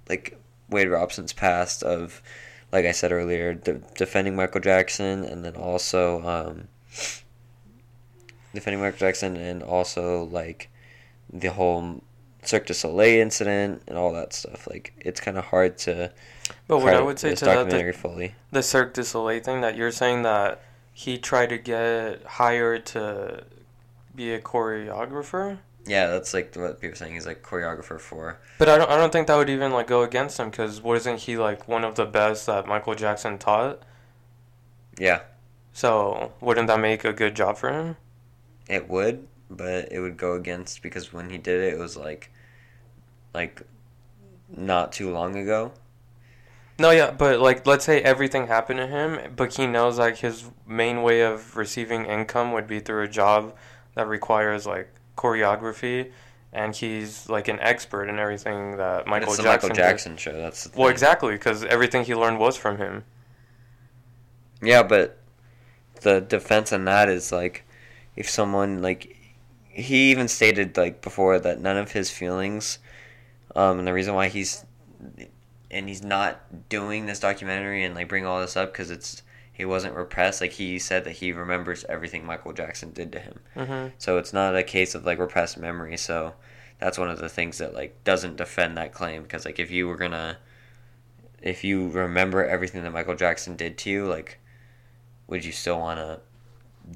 like 0.10 0.40
Wade 0.70 0.90
Robson's 0.90 1.34
past 1.34 1.84
of 1.84 2.22
like 2.72 2.86
I 2.86 2.92
said 2.92 3.12
earlier 3.12 3.54
de- 3.54 3.82
defending 3.96 4.36
Michael 4.36 4.62
Jackson 4.62 5.24
and 5.24 5.46
then 5.46 5.56
also 5.56 6.22
um, 6.28 6.68
defending 8.54 8.82
Michael 8.82 9.00
Jackson 9.00 9.38
and 9.38 9.64
also 9.64 10.26
like 10.26 10.70
the 11.32 11.50
whole 11.50 12.02
Cirque 12.44 12.66
du 12.66 12.74
Soleil 12.74 13.22
incident 13.22 13.84
and 13.88 13.98
all 13.98 14.14
that 14.14 14.34
stuff. 14.34 14.68
Like 14.68 14.94
it's 15.00 15.20
kind 15.20 15.38
of 15.38 15.46
hard 15.46 15.78
to 15.80 16.12
But 16.68 16.80
what 16.80 16.94
I 16.94 17.02
would 17.02 17.20
say 17.20 17.36
to 17.36 17.46
that, 17.46 17.70
the, 17.70 18.32
the 18.52 18.64
Cirque 18.64 18.94
du 18.94 19.04
Soleil 19.04 19.42
thing, 19.42 19.62
that 19.62 19.76
you're 19.76 19.92
saying 19.92 20.24
that 20.24 20.62
he 20.94 21.18
tried 21.18 21.50
to 21.50 21.58
get 21.58 22.24
hired 22.26 22.86
to 22.88 23.44
be 24.16 24.34
a 24.34 24.40
choreographer. 24.40 25.60
Yeah, 25.86 26.08
that's 26.08 26.34
like 26.34 26.54
what 26.56 26.82
people 26.82 26.94
are 26.94 26.96
saying. 26.96 27.14
He's 27.14 27.26
like 27.26 27.44
choreographer 27.44 28.00
for. 28.00 28.40
But 28.58 28.68
I 28.70 28.78
don't, 28.78 28.90
I 28.90 28.98
don't 28.98 29.12
think 29.12 29.28
that 29.28 29.36
would 29.38 29.50
even 29.50 29.72
like 29.72 29.88
go 29.88 30.04
against 30.04 30.38
him 30.40 30.50
because 30.50 30.82
wasn't 30.82 31.20
he 31.22 31.38
like 31.38 31.68
one 31.68 31.84
of 31.86 31.96
the 31.96 32.06
best 32.06 32.46
that 32.48 32.68
Michael 32.68 32.96
Jackson 32.96 33.38
taught? 33.38 33.80
Yeah, 35.00 35.22
So 35.74 36.34
wouldn't 36.42 36.68
that 36.68 36.80
make 36.80 37.06
a 37.06 37.14
good 37.14 37.36
job 37.36 37.58
for 37.58 37.72
him? 37.72 37.98
it 38.68 38.90
would, 38.90 39.28
but 39.50 39.92
it 39.92 40.00
would 40.02 40.18
go 40.18 40.34
against 40.34 40.82
because 40.82 41.14
when 41.14 41.30
he 41.30 41.38
did 41.38 41.62
it, 41.62 41.74
it 41.76 41.80
was 41.80 41.96
like, 41.96 42.32
like, 43.34 43.62
not 44.50 44.92
too 44.92 45.10
long 45.12 45.38
ago. 45.38 45.72
No, 46.80 46.92
yeah, 46.92 47.12
but 47.12 47.40
like 47.40 47.66
let's 47.66 47.86
say 47.86 48.02
everything 48.02 48.48
happened 48.48 48.80
to 48.80 48.88
him, 48.88 49.34
but 49.36 49.56
he 49.56 49.66
knows 49.66 49.98
like 49.98 50.18
his 50.18 50.46
main 50.68 51.02
way 51.02 51.22
of 51.22 51.56
receiving 51.58 52.06
income 52.06 52.52
would 52.52 52.68
be 52.68 52.80
through 52.80 53.04
a 53.04 53.08
job 53.08 53.56
that 53.96 54.08
requires 54.08 54.68
like 54.68 54.90
choreography, 55.18 56.12
and 56.54 56.76
he's 56.76 57.28
like 57.30 57.48
an 57.48 57.60
expert 57.62 58.10
in 58.10 58.20
everything 58.20 58.78
that 58.78 59.08
Michael 59.08 59.30
it's 59.30 59.38
the 59.38 59.44
Jackson. 59.44 59.70
Michael 59.70 59.76
did. 59.76 59.90
Jackson 59.90 60.18
show. 60.18 60.34
That's 60.34 60.66
the 60.66 60.80
Well, 60.80 60.90
exactly, 60.90 61.34
because 61.34 61.64
everything 61.64 62.04
he 62.04 62.14
learned 62.14 62.40
was 62.40 62.56
from 62.56 62.78
him. 62.78 63.04
Yeah, 64.62 64.84
but 64.84 65.20
the 66.02 66.22
defense 66.22 66.72
on 66.72 66.86
that 66.86 67.10
is 67.10 67.32
like, 67.32 67.64
if 68.16 68.30
someone 68.30 68.82
like, 68.82 69.16
he 69.68 70.12
even 70.12 70.28
stated 70.28 70.78
like 70.78 71.02
before 71.02 71.40
that 71.40 71.60
none 71.60 71.78
of 71.78 71.92
his 71.92 72.10
feelings, 72.12 72.80
um, 73.56 73.80
and 73.80 73.88
the 73.88 73.94
reason 73.94 74.14
why 74.14 74.28
he's, 74.28 74.66
and 75.70 75.88
he's 75.88 76.04
not 76.04 76.70
doing 76.70 77.06
this 77.06 77.20
documentary 77.20 77.84
and 77.84 77.96
like 77.96 78.08
bring 78.08 78.26
all 78.26 78.40
this 78.42 78.56
up 78.58 78.72
because 78.72 78.90
it's 78.92 79.22
he 79.52 79.66
wasn't 79.66 79.96
repressed. 79.96 80.40
Like 80.42 80.52
he 80.54 80.78
said 80.80 81.04
that 81.06 81.14
he 81.14 81.32
remembers 81.32 81.84
everything 81.90 82.26
Michael 82.26 82.54
Jackson 82.54 82.92
did 82.92 83.12
to 83.14 83.20
him. 83.20 83.40
hmm 83.56 83.88
So 83.98 84.18
it's 84.18 84.34
not 84.34 84.56
a 84.56 84.64
case 84.64 84.96
of 84.96 85.06
like 85.06 85.20
repressed 85.20 85.58
memory. 85.58 85.98
So 85.98 86.34
that's 86.80 86.98
one 86.98 87.10
of 87.10 87.20
the 87.20 87.30
things 87.30 87.58
that 87.58 87.74
like 87.74 88.04
doesn't 88.04 88.38
defend 88.38 88.78
that 88.78 88.94
claim 88.94 89.24
because 89.24 89.46
like 89.46 89.60
if 89.60 89.72
you 89.72 89.88
were 89.88 89.98
gonna, 89.98 90.38
if 91.42 91.64
you 91.64 91.90
remember 91.90 92.46
everything 92.46 92.84
that 92.84 92.92
Michael 92.94 93.16
Jackson 93.16 93.56
did 93.56 93.78
to 93.80 93.90
you, 93.90 94.06
like, 94.06 94.40
would 95.28 95.44
you 95.44 95.52
still 95.52 95.80
want 95.80 96.00
to 96.00 96.20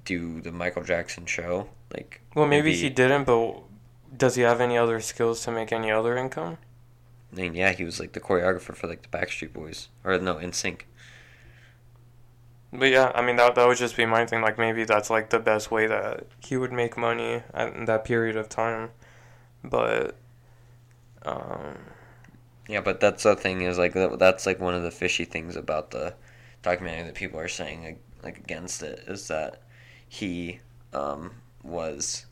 do 0.06 0.40
the 0.42 0.52
Michael 0.52 0.84
Jackson 0.84 1.26
show? 1.26 1.68
Like, 1.94 2.22
Well, 2.36 2.48
maybe 2.48 2.74
he 2.76 2.90
didn't, 2.90 3.26
but 3.26 3.62
does 4.16 4.36
he 4.36 4.44
have 4.44 4.62
any 4.62 4.78
other 4.78 5.00
skills 5.02 5.44
to 5.46 5.52
make 5.52 5.72
any 5.72 5.92
other 5.92 6.16
income? 6.18 6.58
I 7.32 7.36
mean, 7.36 7.56
yeah, 7.56 7.72
he 7.72 7.84
was 7.84 8.00
like 8.00 8.14
the 8.14 8.20
choreographer 8.20 8.76
for 8.76 8.88
like 8.88 9.04
the 9.04 9.18
Backstreet 9.18 9.54
Boys 9.54 9.90
or 10.04 10.18
no, 10.20 10.36
NSYNC. 10.36 10.82
But 12.74 12.90
yeah, 12.90 13.12
I 13.16 13.22
mean 13.22 13.36
that 13.36 13.56
that 13.56 13.68
would 13.68 13.78
just 13.78 13.98
be 13.98 14.06
my 14.06 14.26
thing. 14.26 14.42
Like 14.42 14.58
maybe 14.58 14.84
that's 14.86 15.10
like 15.10 15.30
the 15.30 15.40
best 15.40 15.72
way 15.72 15.88
that 15.88 16.28
he 16.40 16.56
would 16.58 16.72
make 16.72 16.98
money 16.98 17.44
at 17.54 17.74
in 17.76 17.86
that 17.86 18.06
period 18.06 18.36
of 18.38 18.48
time. 18.50 18.92
But 19.64 20.16
um, 21.24 21.78
Yeah, 22.68 22.82
but 22.82 23.00
that's 23.00 23.24
the 23.24 23.36
thing 23.36 23.62
is 23.62 23.78
like 23.78 23.94
that, 23.94 24.20
that's 24.20 24.46
like 24.46 24.60
one 24.60 24.74
of 24.76 24.84
the 24.84 24.92
fishy 24.92 25.26
things 25.26 25.56
about 25.56 25.92
the 25.92 26.16
documentary 26.62 27.04
that 27.04 27.16
people 27.16 27.40
are 27.40 27.48
saying 27.48 27.84
like, 27.84 28.02
like 28.24 28.38
against 28.38 28.84
it 28.84 29.04
is 29.08 29.28
that 29.28 29.62
he 30.08 30.60
um, 30.94 31.32
was 31.64 32.26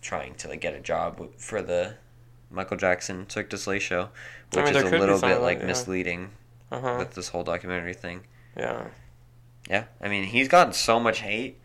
trying 0.00 0.34
to 0.36 0.48
like 0.48 0.60
get 0.60 0.74
a 0.74 0.80
job 0.80 1.38
for 1.38 1.62
the 1.62 1.94
Michael 2.50 2.76
Jackson 2.76 3.28
Cirque 3.28 3.48
du 3.50 3.56
Soleil 3.56 3.80
show, 3.80 4.02
I 4.02 4.56
which 4.56 4.64
mean, 4.64 4.74
there 4.74 4.86
is 4.86 4.92
a 4.92 4.98
little 4.98 5.20
bit 5.20 5.40
like 5.40 5.60
yeah. 5.60 5.66
misleading 5.66 6.30
uh 6.70 6.80
huh, 6.80 6.96
with 6.98 7.14
this 7.14 7.28
whole 7.28 7.44
documentary 7.44 7.94
thing. 7.94 8.22
yeah. 8.56 8.88
Yeah, 9.68 9.84
I 10.00 10.08
mean 10.08 10.24
he's 10.24 10.46
gotten 10.48 10.72
so 10.72 11.00
much 11.00 11.20
hate. 11.20 11.60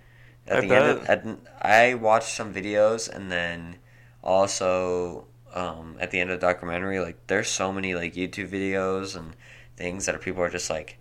At 0.48 0.58
I 0.58 0.62
the 0.62 0.76
end, 0.76 0.86
of, 0.86 1.06
bet. 1.06 1.26
at, 1.26 1.38
I 1.62 1.94
watched 1.94 2.30
some 2.30 2.52
videos 2.52 3.08
and 3.08 3.32
then 3.32 3.78
also 4.24 5.28
um, 5.54 5.98
at 6.00 6.10
the 6.12 6.20
end 6.20 6.32
of 6.32 6.39
the 6.39 6.46
documentary, 6.46 7.00
like 7.00 7.17
there's 7.28 7.48
so 7.48 7.72
many 7.72 7.94
like 7.94 8.15
YouTube 8.15 8.50
videos 8.50 9.15
and 9.15 9.36
things 9.78 10.06
that 10.08 10.15
are 10.15 10.20
people 10.20 10.41
are 10.41 10.50
just 10.50 10.70
like 10.70 10.98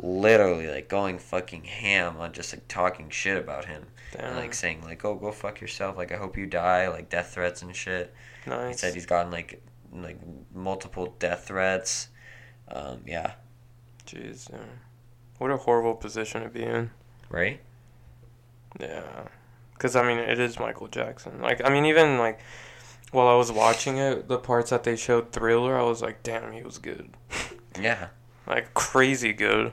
literally 0.00 0.68
like 0.68 0.88
going 0.88 1.18
fucking 1.18 1.64
ham 1.64 2.16
on 2.18 2.32
just 2.32 2.52
like 2.52 2.66
talking 2.68 3.10
shit 3.10 3.36
about 3.36 3.64
him 3.64 3.84
Damn. 4.12 4.26
and 4.26 4.36
like 4.36 4.54
saying 4.54 4.82
like 4.82 5.04
oh 5.04 5.16
go 5.16 5.32
fuck 5.32 5.60
yourself 5.60 5.96
like 5.96 6.12
I 6.12 6.16
hope 6.16 6.36
you 6.38 6.46
die 6.46 6.88
like 6.88 7.08
death 7.10 7.34
threats 7.34 7.62
and 7.62 7.74
shit. 7.74 8.14
Nice. 8.46 8.74
He 8.74 8.78
said 8.78 8.94
he's 8.94 9.06
gotten 9.06 9.32
like 9.32 9.62
like 9.92 10.18
multiple 10.54 11.14
death 11.18 11.46
threats. 11.48 12.08
Um, 12.70 13.00
yeah, 13.06 13.32
Jeez, 14.06 14.50
yeah. 14.52 14.58
what 15.38 15.50
a 15.50 15.56
horrible 15.56 15.94
position 15.94 16.42
to 16.42 16.48
be 16.48 16.62
in. 16.62 16.90
right. 17.30 17.60
Yeah, 18.78 19.24
because 19.72 19.96
I 19.96 20.06
mean 20.06 20.18
it 20.18 20.38
is 20.38 20.58
Michael 20.60 20.88
Jackson. 20.88 21.40
Like 21.40 21.64
I 21.64 21.70
mean 21.70 21.86
even 21.86 22.18
like 22.18 22.38
while 23.10 23.26
I 23.26 23.34
was 23.34 23.50
watching 23.50 23.96
it, 23.96 24.28
the 24.28 24.38
parts 24.38 24.70
that 24.70 24.84
they 24.84 24.94
showed 24.94 25.32
Thriller, 25.32 25.78
I 25.78 25.82
was 25.82 26.02
like, 26.02 26.22
damn, 26.22 26.52
he 26.52 26.62
was 26.62 26.76
good. 26.76 27.08
Yeah, 27.80 28.08
like 28.46 28.74
crazy 28.74 29.32
good, 29.32 29.72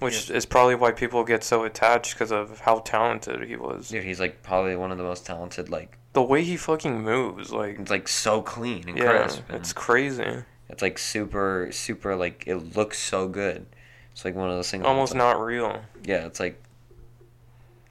which 0.00 0.30
is 0.30 0.46
probably 0.46 0.74
why 0.74 0.92
people 0.92 1.24
get 1.24 1.42
so 1.44 1.64
attached 1.64 2.14
because 2.14 2.30
of 2.30 2.60
how 2.60 2.78
talented 2.80 3.42
he 3.48 3.56
was. 3.56 3.88
dude, 3.88 4.04
he's 4.04 4.20
like 4.20 4.42
probably 4.42 4.76
one 4.76 4.90
of 4.92 4.98
the 4.98 5.04
most 5.04 5.26
talented 5.26 5.68
like 5.68 5.98
the 6.12 6.22
way 6.22 6.42
he 6.42 6.56
fucking 6.56 7.02
moves, 7.02 7.52
like 7.52 7.78
It's 7.78 7.90
like 7.90 8.08
so 8.08 8.40
clean 8.42 8.88
and 8.88 8.96
yeah, 8.98 9.18
crisp. 9.22 9.42
and 9.48 9.56
it's 9.58 9.72
crazy. 9.72 10.42
it's 10.68 10.82
like 10.82 10.98
super 10.98 11.68
super 11.72 12.16
like 12.16 12.44
it 12.46 12.76
looks 12.76 12.98
so 12.98 13.28
good. 13.28 13.66
It's 14.12 14.24
like 14.24 14.34
one 14.34 14.48
of 14.50 14.56
those 14.56 14.70
things. 14.70 14.84
Almost 14.84 15.12
like- 15.12 15.18
not 15.18 15.40
real. 15.44 15.80
Yeah, 16.04 16.26
it's 16.26 16.40
like 16.40 16.62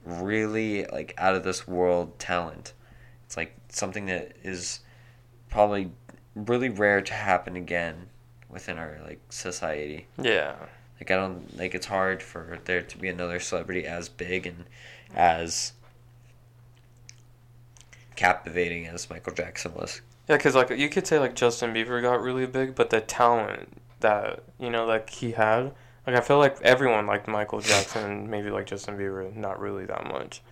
really 0.04 0.84
like 0.86 1.14
out 1.18 1.34
of 1.34 1.44
this 1.44 1.66
world 1.66 2.18
talent. 2.18 2.72
It's 3.26 3.36
like 3.36 3.54
something 3.68 4.06
that 4.06 4.32
is 4.42 4.80
probably 5.50 5.90
really 6.34 6.68
rare 6.68 7.00
to 7.02 7.12
happen 7.14 7.56
again 7.56 8.08
within 8.48 8.78
our 8.78 8.98
like 9.04 9.20
society. 9.30 10.06
Yeah. 10.20 10.56
Like 11.00 11.10
I 11.10 11.16
don't 11.16 11.56
like 11.56 11.74
it's 11.74 11.86
hard 11.86 12.22
for 12.22 12.58
there 12.64 12.82
to 12.82 12.98
be 12.98 13.08
another 13.08 13.38
celebrity 13.40 13.86
as 13.86 14.08
big 14.08 14.46
and 14.46 14.64
as 15.14 15.72
captivating 18.16 18.86
as 18.86 19.08
Michael 19.08 19.32
Jackson 19.32 19.74
was. 19.74 20.02
Yeah, 20.28 20.36
because 20.36 20.54
like 20.54 20.70
you 20.70 20.88
could 20.88 21.06
say 21.06 21.18
like 21.18 21.34
Justin 21.34 21.72
Bieber 21.72 22.02
got 22.02 22.20
really 22.20 22.46
big, 22.46 22.74
but 22.74 22.90
the 22.90 23.00
talent 23.00 23.80
that 24.00 24.42
you 24.58 24.70
know 24.70 24.84
like 24.84 25.08
he 25.08 25.32
had, 25.32 25.72
like 26.06 26.16
I 26.16 26.20
feel 26.20 26.38
like 26.38 26.60
everyone 26.62 27.06
liked 27.06 27.28
Michael 27.28 27.60
Jackson, 27.60 28.10
and 28.10 28.30
maybe 28.30 28.50
like 28.50 28.66
Justin 28.66 28.98
Bieber, 28.98 29.34
not 29.34 29.60
really 29.60 29.86
that 29.86 30.06
much, 30.06 30.42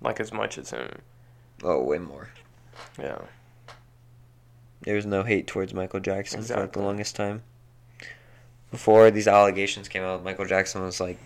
like 0.00 0.20
as 0.20 0.32
much 0.32 0.56
as 0.56 0.70
him. 0.70 0.88
Oh, 1.62 1.82
way 1.82 1.98
more. 1.98 2.30
Yeah, 2.98 3.18
There 4.82 4.96
was 4.96 5.06
no 5.06 5.22
hate 5.22 5.46
towards 5.46 5.72
Michael 5.74 6.00
Jackson 6.00 6.42
for 6.42 6.60
like, 6.60 6.72
the 6.72 6.82
longest 6.82 7.14
time. 7.14 7.42
Before 8.74 9.08
these 9.12 9.28
allegations 9.28 9.88
came 9.88 10.02
out, 10.02 10.24
Michael 10.24 10.46
Jackson 10.46 10.82
was 10.82 10.98
like 11.00 11.16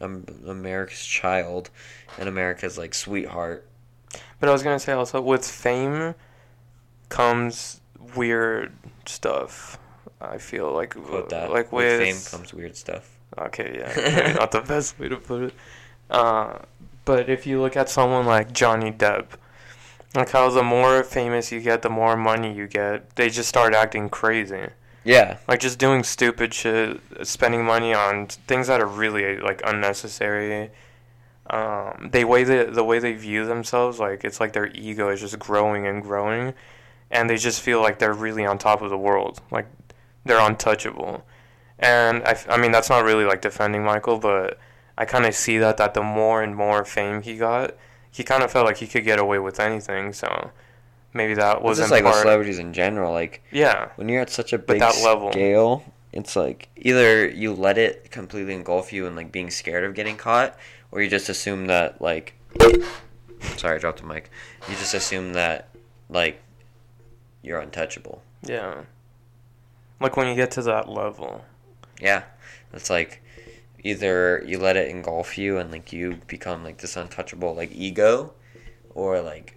um, 0.00 0.24
America's 0.46 1.04
child 1.04 1.70
and 2.20 2.28
America's 2.28 2.78
like 2.78 2.94
sweetheart. 2.94 3.66
but 4.38 4.48
I 4.48 4.52
was 4.52 4.62
gonna 4.62 4.78
say 4.78 4.92
also 4.92 5.20
with 5.20 5.44
fame 5.44 6.14
comes 7.08 7.80
weird 8.14 8.72
stuff. 9.06 9.76
I 10.20 10.38
feel 10.38 10.72
like 10.72 10.90
Quote 10.94 11.30
that. 11.30 11.50
like 11.50 11.72
with 11.72 11.98
with, 11.98 12.00
fame 12.00 12.38
comes 12.38 12.54
weird 12.54 12.76
stuff. 12.76 13.10
Okay, 13.36 13.78
yeah, 13.80 14.34
not 14.38 14.52
the 14.52 14.60
best 14.60 14.96
way 14.96 15.08
to 15.08 15.16
put 15.16 15.42
it. 15.42 15.54
Uh, 16.08 16.58
but 17.04 17.28
if 17.28 17.44
you 17.44 17.60
look 17.60 17.76
at 17.76 17.88
someone 17.88 18.24
like 18.24 18.52
Johnny 18.52 18.92
Depp, 18.92 19.26
like 20.14 20.30
how 20.30 20.48
the 20.48 20.62
more 20.62 21.02
famous 21.02 21.50
you 21.50 21.60
get, 21.60 21.82
the 21.82 21.90
more 21.90 22.16
money 22.16 22.54
you 22.54 22.68
get, 22.68 23.16
they 23.16 23.30
just 23.30 23.48
start 23.48 23.74
acting 23.74 24.08
crazy. 24.08 24.68
Yeah, 25.04 25.36
Like 25.46 25.60
just 25.60 25.78
doing 25.78 26.02
stupid 26.02 26.54
shit, 26.54 27.00
spending 27.24 27.64
money 27.64 27.92
on 27.92 28.26
things 28.26 28.68
that 28.68 28.80
are 28.80 28.86
really 28.86 29.38
like 29.38 29.60
unnecessary. 29.64 30.70
Um, 31.50 32.08
they 32.10 32.24
way 32.24 32.44
the 32.44 32.70
the 32.72 32.82
way 32.84 32.98
they 32.98 33.12
view 33.12 33.44
themselves, 33.44 33.98
like 34.00 34.24
it's 34.24 34.40
like 34.40 34.54
their 34.54 34.68
ego 34.74 35.10
is 35.10 35.20
just 35.20 35.38
growing 35.38 35.86
and 35.86 36.02
growing, 36.02 36.54
and 37.10 37.28
they 37.28 37.36
just 37.36 37.60
feel 37.60 37.82
like 37.82 37.98
they're 37.98 38.14
really 38.14 38.46
on 38.46 38.56
top 38.58 38.80
of 38.80 38.88
the 38.90 38.96
world, 38.98 39.40
like 39.50 39.66
they're 40.24 40.40
untouchable. 40.40 41.26
And 41.78 42.22
I, 42.24 42.38
I 42.48 42.56
mean 42.56 42.72
that's 42.72 42.88
not 42.88 43.04
really 43.04 43.24
like 43.24 43.42
defending 43.42 43.84
Michael, 43.84 44.18
but 44.18 44.58
I 44.96 45.04
kind 45.04 45.26
of 45.26 45.34
see 45.34 45.58
that 45.58 45.76
that 45.78 45.94
the 45.94 46.02
more 46.02 46.42
and 46.42 46.56
more 46.56 46.84
fame 46.84 47.22
he 47.22 47.36
got, 47.36 47.74
he 48.10 48.24
kind 48.24 48.42
of 48.42 48.50
felt 48.52 48.66
like 48.66 48.78
he 48.78 48.86
could 48.86 49.04
get 49.04 49.18
away 49.18 49.38
with 49.38 49.60
anything. 49.60 50.12
So 50.14 50.50
maybe 51.14 51.34
that 51.34 51.62
was 51.62 51.78
just 51.78 51.90
like 51.90 52.04
with 52.04 52.14
celebrities 52.16 52.58
in 52.58 52.72
general. 52.74 53.12
Like 53.12 53.42
yeah, 53.50 53.88
when 53.96 54.08
you're 54.08 54.20
at 54.20 54.30
such 54.30 54.52
a 54.52 54.58
big 54.58 54.80
that 54.80 55.00
level. 55.02 55.32
scale, 55.32 55.84
it's 56.12 56.36
like 56.36 56.68
either 56.76 57.26
you 57.28 57.54
let 57.54 57.78
it 57.78 58.10
completely 58.10 58.52
engulf 58.54 58.92
you 58.92 59.06
and 59.06 59.16
like 59.16 59.32
being 59.32 59.50
scared 59.50 59.84
of 59.84 59.94
getting 59.94 60.16
caught, 60.16 60.58
or 60.90 61.00
you 61.00 61.08
just 61.08 61.28
assume 61.28 61.66
that 61.68 62.02
like. 62.02 62.34
Sorry, 63.56 63.76
I 63.76 63.78
dropped 63.78 64.00
the 64.00 64.06
mic. 64.06 64.30
You 64.68 64.74
just 64.76 64.94
assume 64.94 65.34
that 65.34 65.68
like 66.08 66.42
you're 67.42 67.60
untouchable. 67.60 68.22
yeah. 68.42 68.82
Like 70.00 70.16
when 70.16 70.26
you 70.26 70.34
get 70.34 70.50
to 70.52 70.62
that 70.62 70.88
level. 70.88 71.44
Yeah, 72.00 72.24
it's 72.72 72.90
like 72.90 73.22
either 73.82 74.42
you 74.44 74.58
let 74.58 74.76
it 74.76 74.88
engulf 74.88 75.38
you 75.38 75.58
and 75.58 75.70
like 75.70 75.92
you 75.92 76.20
become 76.26 76.64
like 76.64 76.78
this 76.78 76.96
untouchable 76.96 77.54
like 77.54 77.70
ego, 77.72 78.34
or 78.94 79.20
like 79.20 79.56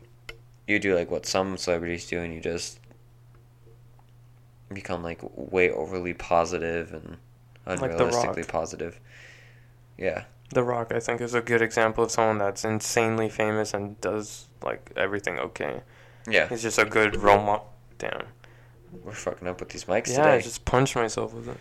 you 0.68 0.80
do 0.80 0.96
like 0.96 1.10
what 1.10 1.26
some 1.26 1.58
celebrities 1.58 2.06
do 2.08 2.20
and 2.22 2.34
you 2.34 2.42
just 2.42 2.80
become 4.74 5.02
like 5.02 5.20
way 5.36 5.72
overly 5.72 6.14
positive 6.14 6.94
and 6.94 7.18
unrealistically 7.66 8.38
Rock. 8.38 8.48
positive. 8.48 9.00
Yeah, 9.98 10.26
The 10.54 10.64
Rock, 10.64 10.92
I 10.94 11.00
think, 11.00 11.22
is 11.22 11.34
a 11.34 11.42
good 11.42 11.62
example 11.62 12.04
of 12.04 12.12
someone 12.12 12.38
that's 12.38 12.64
insanely 12.64 13.30
famous 13.30 13.74
and 13.74 14.00
does 14.02 14.48
like 14.64 14.92
everything 14.96 15.40
okay. 15.40 15.82
yeah. 16.30 16.48
He's 16.50 16.62
just 16.62 16.78
a 16.78 16.86
good 16.86 17.16
role 17.16 17.40
model. 17.44 17.74
Damn. 17.98 18.28
We're 19.04 19.14
fucking 19.14 19.48
up 19.48 19.60
with 19.60 19.70
these 19.70 19.86
mics 19.86 20.10
Yeah, 20.10 20.34
I 20.34 20.42
just 20.42 20.66
punched 20.66 20.96
myself 20.96 21.34
with 21.34 21.50
it. 21.50 21.58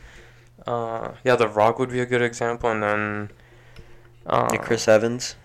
Uh, 0.66 1.12
yeah, 1.24 1.36
The 1.36 1.48
Rock 1.48 1.78
would 1.78 1.90
be 1.90 2.00
a 2.00 2.06
good 2.06 2.22
example, 2.22 2.70
and 2.70 2.82
then. 2.82 3.30
Uh, 4.26 4.48
Like 4.50 4.62
Chris 4.62 4.88
Evans 4.88 5.36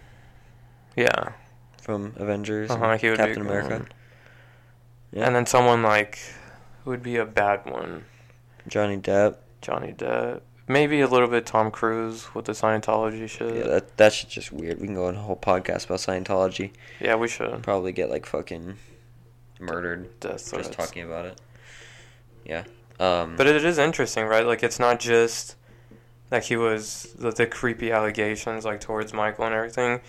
Yeah. 0.95 1.33
From 1.81 2.13
Avengers, 2.17 2.69
and 2.71 2.81
Uh 2.81 2.87
huh. 2.87 2.97
He 2.97 3.09
would 3.09 3.17
Captain 3.17 3.41
America. 3.41 3.85
Yeah. 5.11 5.25
And 5.27 5.35
then 5.35 5.45
someone 5.45 5.83
like, 5.83 6.19
who 6.83 6.91
would 6.91 7.03
be 7.03 7.17
a 7.17 7.25
bad 7.25 7.65
one? 7.69 8.05
Johnny 8.67 8.97
Depp. 8.97 9.37
Johnny 9.61 9.91
Depp. 9.91 10.41
Maybe 10.67 11.01
a 11.01 11.07
little 11.07 11.27
bit 11.27 11.45
Tom 11.45 11.69
Cruise 11.69 12.33
with 12.33 12.45
the 12.45 12.53
Scientology 12.53 13.27
shit. 13.27 13.55
Yeah, 13.55 13.63
that 13.67 13.97
that 13.97 14.13
shit's 14.13 14.33
just 14.33 14.53
weird. 14.53 14.79
We 14.79 14.87
can 14.87 14.95
go 14.95 15.07
on 15.07 15.15
a 15.15 15.19
whole 15.21 15.35
podcast 15.35 15.85
about 15.85 15.99
Scientology. 15.99 16.71
Yeah, 17.01 17.15
we 17.15 17.27
should. 17.27 17.61
probably 17.63 17.91
get 17.91 18.09
like 18.09 18.25
fucking 18.25 18.77
murdered 19.59 20.17
Death 20.21 20.41
threats. 20.41 20.67
just 20.67 20.71
talking 20.79 21.03
about 21.03 21.25
it. 21.25 21.41
Yeah. 22.45 22.63
Um, 22.99 23.35
But 23.35 23.47
it 23.47 23.65
is 23.65 23.77
interesting, 23.77 24.25
right? 24.27 24.45
Like 24.45 24.63
it's 24.63 24.79
not 24.79 24.99
just 24.99 25.55
that 26.29 26.45
he 26.45 26.55
was 26.55 27.13
the, 27.19 27.31
the 27.31 27.45
creepy 27.47 27.91
allegations 27.91 28.63
like 28.63 28.79
towards 28.79 29.11
Michael 29.13 29.45
and 29.45 29.53
everything. 29.55 29.99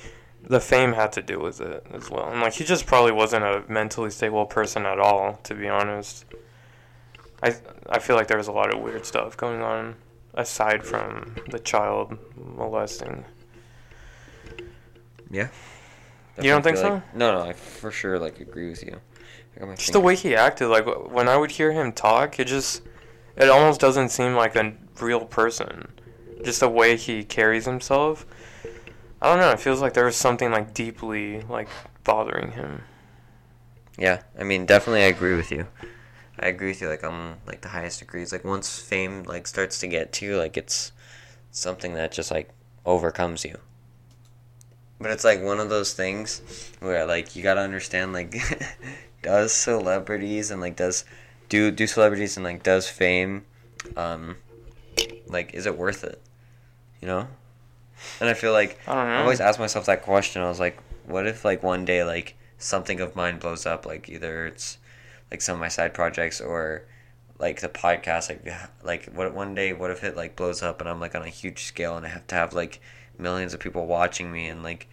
The 0.49 0.61
fame 0.61 0.93
had 0.93 1.13
to 1.13 1.23
do 1.23 1.39
with 1.39 1.61
it 1.61 1.87
as 1.93 2.11
well, 2.11 2.29
and 2.31 2.41
like 2.41 2.55
he 2.55 2.65
just 2.65 2.85
probably 2.87 3.13
wasn't 3.13 3.45
a 3.45 3.63
mentally 3.69 4.11
stable 4.11 4.45
person 4.45 4.85
at 4.87 4.99
all, 4.99 5.39
to 5.45 5.55
be 5.55 5.69
honest. 5.69 6.25
I 7.43 7.55
I 7.89 7.99
feel 8.01 8.17
like 8.17 8.27
there 8.27 8.39
was 8.39 8.49
a 8.49 8.53
lot 8.53 8.75
of 8.75 8.81
weird 8.81 9.07
stuff 9.07 9.37
going 9.37 9.63
on 9.63 9.95
aside 10.35 10.85
from 10.85 11.37
the 11.51 11.59
child 11.59 12.17
molesting. 12.37 13.25
yeah. 15.31 15.49
You 16.39 16.51
don't 16.51 16.63
think 16.63 16.79
so? 16.79 16.95
like- 16.95 17.15
no, 17.15 17.33
no, 17.33 17.43
I 17.49 17.53
for 17.53 17.91
sure 17.91 18.19
like 18.19 18.41
agree 18.41 18.69
with 18.71 18.83
you. 18.83 19.01
Just 19.77 19.93
the 19.93 20.01
way 20.01 20.17
he 20.17 20.35
acted, 20.35 20.69
like 20.69 20.87
when 21.11 21.29
I 21.29 21.37
would 21.37 21.51
hear 21.53 21.73
him 21.73 21.93
talk, 21.93 22.41
it 22.41 22.47
just 22.47 22.83
it 23.37 23.49
almost 23.49 23.81
doesn't 23.81 24.09
seem 24.09 24.35
like 24.35 24.57
a 24.57 24.73
real 25.01 25.25
person. 25.27 25.93
Just 26.43 26.61
the 26.61 26.69
way 26.69 26.97
he 26.97 27.23
carries 27.23 27.67
himself. 27.67 28.27
I 29.23 29.27
don't 29.27 29.39
know. 29.39 29.53
It 29.53 29.61
feels 29.61 29.81
like 29.81 29.95
there 29.95 30.05
was 30.05 30.17
something 30.17 30.51
like 30.51 30.75
deeply 30.75 31.43
like 31.43 31.69
bothering 32.03 32.51
him. 32.51 32.83
Yeah, 33.97 34.23
I 34.37 34.43
mean, 34.43 34.67
definitely, 34.67 35.03
I 35.03 35.07
agree 35.07 35.37
with 35.37 35.53
you. 35.53 35.69
I 36.41 36.47
agree 36.49 36.69
with 36.69 36.81
you, 36.81 36.89
like 36.89 37.05
on 37.05 37.37
like 37.47 37.61
the 37.61 37.69
highest 37.69 38.01
degrees. 38.01 38.33
Like 38.33 38.45
once 38.45 38.81
fame 38.81 39.23
like 39.23 39.47
starts 39.47 39.79
to 39.79 39.87
get 39.87 40.13
to 40.15 40.27
you, 40.27 40.37
like 40.39 40.57
it's 40.57 40.91
something 41.53 41.95
that 41.95 42.11
just 42.11 42.33
like 42.33 42.51
overcomes 42.85 43.45
you. 43.45 43.59
But 45.01 45.13
it's 45.13 45.23
like 45.23 45.41
one 45.41 45.61
of 45.61 45.69
those 45.69 45.93
things 45.93 46.43
where 46.81 47.07
like 47.07 47.37
you 47.37 47.45
gotta 47.45 47.61
understand 47.61 48.13
like 48.13 48.35
does 49.23 49.53
celebrities 49.53 50.51
and 50.51 50.61
like 50.61 50.75
does 50.75 51.05
do 51.49 51.71
do 51.71 51.87
celebrities 51.87 52.37
and 52.37 52.43
like 52.43 52.65
does 52.65 52.89
fame 52.89 53.45
um 53.97 54.37
like 55.29 55.55
is 55.55 55.67
it 55.67 55.79
worth 55.79 56.03
it? 56.03 56.21
You 57.01 57.07
know? 57.07 57.29
And 58.21 58.29
I 58.29 58.35
feel 58.35 58.53
like 58.53 58.79
I 58.87 58.95
don't 58.95 59.09
know. 59.09 59.15
I 59.17 59.21
always 59.23 59.41
ask 59.41 59.59
myself 59.59 59.87
that 59.87 60.03
question. 60.03 60.43
I 60.43 60.49
was 60.49 60.61
like, 60.61 60.79
what 61.07 61.27
if 61.27 61.45
like 61.45 61.63
one 61.63 61.85
day 61.85 62.05
like 62.05 62.37
something 62.59 63.01
of 63.01 63.17
mine 63.17 63.39
blows 63.39 63.67
up? 63.67 63.87
Like 63.87 64.09
either 64.09 64.47
it's 64.47 64.79
like 65.31 65.41
some 65.41 65.55
of 65.55 65.61
my 65.61 65.69
side 65.69 65.95
projects 65.95 66.41
or 66.41 66.85
like 67.39 67.61
the 67.61 67.69
podcast. 67.69 68.29
Like 68.29 68.47
like 68.83 69.13
what 69.15 69.35
one 69.35 69.55
day 69.55 69.73
what 69.73 69.91
if 69.91 70.05
it 70.05 70.17
like 70.17 70.37
blows 70.37 70.63
up 70.63 70.81
and 70.81 70.89
I'm 70.89 71.01
like 71.01 71.15
on 71.15 71.23
a 71.23 71.29
huge 71.29 71.65
scale 71.65 71.97
and 71.97 72.07
I 72.07 72.11
have 72.11 72.27
to 72.29 72.35
have 72.35 72.53
like 72.53 72.81
millions 73.19 73.55
of 73.55 73.61
people 73.61 73.87
watching 73.87 74.33
me 74.33 74.49
and 74.49 74.63
like 74.63 74.89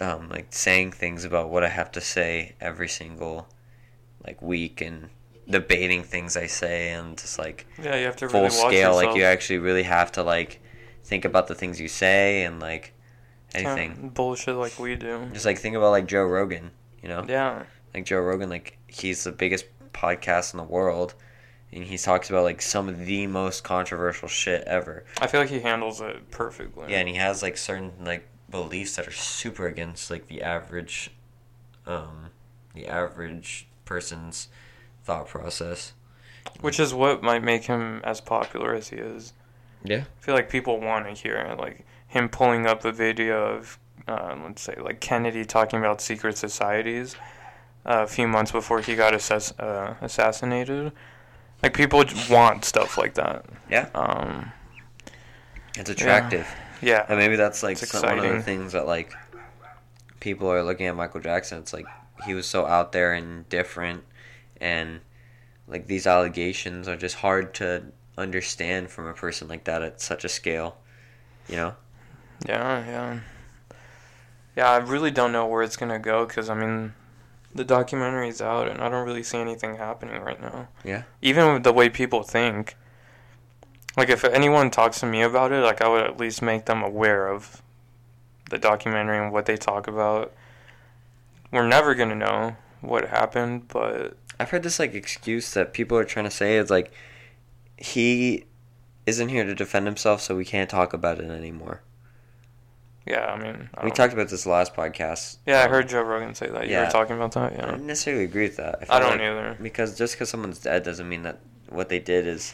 um 0.00 0.28
like 0.28 0.46
saying 0.50 0.92
things 0.92 1.24
about 1.24 1.50
what 1.50 1.62
I 1.64 1.68
have 1.68 1.92
to 1.92 2.00
say 2.00 2.54
every 2.60 2.88
single 2.88 3.48
like 4.26 4.40
week 4.40 4.80
and 4.80 5.10
debating 5.48 6.02
things 6.02 6.36
I 6.36 6.46
say 6.46 6.92
and 6.92 7.18
just 7.18 7.38
like 7.38 7.66
Yeah, 7.82 7.96
you 7.96 8.04
have 8.04 8.16
to 8.16 8.28
full 8.28 8.42
really 8.42 8.50
scale 8.50 8.94
like 8.94 9.16
you 9.16 9.24
actually 9.24 9.58
really 9.58 9.82
have 9.82 10.12
to 10.12 10.22
like 10.22 10.60
think 11.04 11.24
about 11.24 11.46
the 11.48 11.54
things 11.54 11.80
you 11.80 11.88
say 11.88 12.44
and 12.44 12.60
like 12.60 12.92
anything 13.54 14.10
bullshit 14.14 14.54
like 14.54 14.78
we 14.78 14.94
do. 14.94 15.28
just 15.32 15.44
like 15.44 15.58
think 15.58 15.74
about 15.76 15.90
like 15.90 16.06
joe 16.06 16.22
rogan 16.24 16.70
you 17.02 17.08
know 17.08 17.24
Yeah, 17.28 17.64
like 17.94 18.04
joe 18.06 18.20
rogan 18.20 18.48
like 18.48 18.78
he's 18.86 19.24
the 19.24 19.32
biggest 19.32 19.64
podcast 19.92 20.54
in 20.54 20.58
the 20.58 20.64
world 20.64 21.14
and 21.72 21.84
he 21.84 21.98
talks 21.98 22.30
about 22.30 22.44
like 22.44 22.62
some 22.62 22.88
of 22.88 23.06
the 23.06 23.26
most 23.26 23.64
controversial 23.64 24.28
shit 24.28 24.62
ever 24.66 25.04
I 25.20 25.26
feel 25.26 25.40
like 25.40 25.50
he 25.50 25.60
handles 25.60 26.00
it 26.00 26.30
perfectly. 26.30 26.90
yeah 26.92 26.98
and 26.98 27.08
he 27.08 27.16
has 27.16 27.42
like 27.42 27.56
certain 27.56 27.92
like 28.04 28.26
beliefs 28.50 28.96
that 28.96 29.06
are 29.08 29.12
super 29.12 29.66
against 29.66 30.10
like 30.10 30.26
the 30.28 30.42
average 30.42 31.10
um, 31.86 32.26
the 32.74 32.86
average 32.86 33.66
person's 33.84 34.48
thought 35.02 35.26
process. 35.28 35.92
Which 36.60 36.78
is 36.78 36.92
what 36.94 37.22
might 37.22 37.42
make 37.42 37.64
him 37.64 38.00
as 38.04 38.20
popular 38.20 38.74
as 38.74 38.88
he 38.90 38.96
is. 38.96 39.32
Yeah. 39.84 40.04
I 40.18 40.22
feel 40.24 40.34
like 40.34 40.48
people 40.50 40.78
want 40.80 41.06
to 41.06 41.12
hear 41.12 41.54
like 41.58 41.84
him 42.08 42.28
pulling 42.28 42.66
up 42.66 42.84
a 42.84 42.92
video 42.92 43.56
of, 43.56 43.78
uh, 44.08 44.36
let's 44.44 44.62
say, 44.62 44.74
like 44.80 45.00
Kennedy 45.00 45.44
talking 45.44 45.78
about 45.78 46.00
secret 46.00 46.36
societies 46.36 47.16
uh, 47.86 48.02
a 48.02 48.06
few 48.06 48.26
months 48.28 48.52
before 48.52 48.80
he 48.80 48.94
got 48.96 49.12
assass- 49.14 49.58
uh, 49.58 49.94
assassinated. 50.00 50.92
Like 51.62 51.74
people 51.74 52.04
want 52.30 52.64
stuff 52.64 52.98
like 52.98 53.14
that. 53.14 53.44
Yeah. 53.70 53.88
Um, 53.94 54.52
It's 55.76 55.90
attractive. 55.90 56.46
yeah. 56.82 57.06
And 57.08 57.18
maybe 57.18 57.36
that's 57.36 57.62
like 57.62 57.76
some, 57.78 58.02
one 58.02 58.18
of 58.18 58.32
the 58.34 58.42
things 58.42 58.72
that 58.72 58.86
like 58.86 59.14
people 60.20 60.50
are 60.52 60.62
looking 60.62 60.86
at 60.86 60.96
Michael 60.96 61.20
Jackson. 61.20 61.58
It's 61.58 61.72
like 61.72 61.86
he 62.26 62.34
was 62.34 62.46
so 62.46 62.66
out 62.66 62.92
there 62.92 63.12
and 63.14 63.48
different, 63.48 64.04
and 64.60 65.00
like 65.66 65.86
these 65.86 66.06
allegations 66.06 66.88
are 66.88 66.96
just 66.96 67.16
hard 67.16 67.54
to 67.54 67.84
understand 68.16 68.90
from 68.90 69.06
a 69.06 69.14
person 69.14 69.48
like 69.48 69.64
that 69.64 69.82
at 69.82 70.00
such 70.00 70.24
a 70.24 70.28
scale. 70.28 70.76
You 71.48 71.56
know? 71.56 71.74
Yeah, 72.46 72.86
yeah. 72.86 73.20
Yeah, 74.56 74.70
I 74.70 74.76
really 74.78 75.10
don't 75.10 75.32
know 75.32 75.46
where 75.46 75.62
it's 75.62 75.76
gonna 75.76 75.98
go 75.98 76.26
because 76.26 76.50
I 76.50 76.54
mean, 76.54 76.94
the 77.54 77.64
documentary's 77.64 78.40
out 78.40 78.68
and 78.68 78.80
I 78.80 78.88
don't 78.88 79.06
really 79.06 79.22
see 79.22 79.38
anything 79.38 79.76
happening 79.76 80.22
right 80.22 80.40
now. 80.40 80.68
Yeah. 80.84 81.04
Even 81.22 81.54
with 81.54 81.64
the 81.64 81.72
way 81.72 81.88
people 81.88 82.22
think. 82.22 82.76
Like 83.96 84.08
if 84.08 84.24
anyone 84.24 84.70
talks 84.70 85.00
to 85.00 85.06
me 85.06 85.22
about 85.22 85.52
it, 85.52 85.62
like 85.62 85.82
I 85.82 85.88
would 85.88 86.04
at 86.04 86.18
least 86.18 86.42
make 86.42 86.66
them 86.66 86.82
aware 86.82 87.28
of 87.28 87.62
the 88.50 88.58
documentary 88.58 89.18
and 89.18 89.32
what 89.32 89.46
they 89.46 89.56
talk 89.56 89.88
about. 89.88 90.32
We're 91.52 91.66
never 91.66 91.94
gonna 91.94 92.14
know 92.14 92.56
what 92.80 93.08
happened, 93.08 93.68
but 93.68 94.16
I've 94.38 94.50
heard 94.50 94.62
this 94.62 94.78
like 94.78 94.94
excuse 94.94 95.52
that 95.54 95.72
people 95.72 95.98
are 95.98 96.04
trying 96.04 96.24
to 96.24 96.30
say 96.30 96.56
is 96.56 96.70
like 96.70 96.92
he 97.80 98.44
isn't 99.06 99.28
here 99.30 99.44
to 99.44 99.54
defend 99.54 99.86
himself, 99.86 100.20
so 100.20 100.36
we 100.36 100.44
can't 100.44 100.70
talk 100.70 100.92
about 100.92 101.18
it 101.18 101.30
anymore. 101.30 101.80
yeah, 103.06 103.26
I 103.32 103.42
mean, 103.42 103.70
I 103.74 103.84
We 103.84 103.90
talked 103.90 104.12
about 104.12 104.28
this 104.28 104.46
last 104.46 104.74
podcast. 104.74 105.38
Yeah, 105.46 105.60
I 105.60 105.64
Um, 105.64 105.70
heard 105.70 105.88
Joe 105.88 106.02
Rogan 106.02 106.34
say 106.34 106.48
that. 106.48 106.66
You 106.66 106.72
yeah. 106.72 106.84
were 106.84 106.90
talking 106.90 107.16
about 107.16 107.32
that, 107.32 107.52
Yeah, 107.54 107.64
I 107.64 107.70
don't 107.70 107.86
necessarily 107.86 108.24
agree 108.24 108.44
with 108.44 108.56
that. 108.58 108.78
I 108.82 108.84
feel 108.84 108.98
don't 109.00 109.10
like- 109.12 109.20
either. 109.20 109.56
Because 109.60 109.96
just 109.98 110.14
because 110.14 110.28
someone's 110.28 110.58
dead 110.60 110.82
doesn't 110.84 111.08
mean 111.08 111.22
that 111.24 111.40
what 111.70 111.88
they 111.88 111.98
did 111.98 112.26
is 112.26 112.52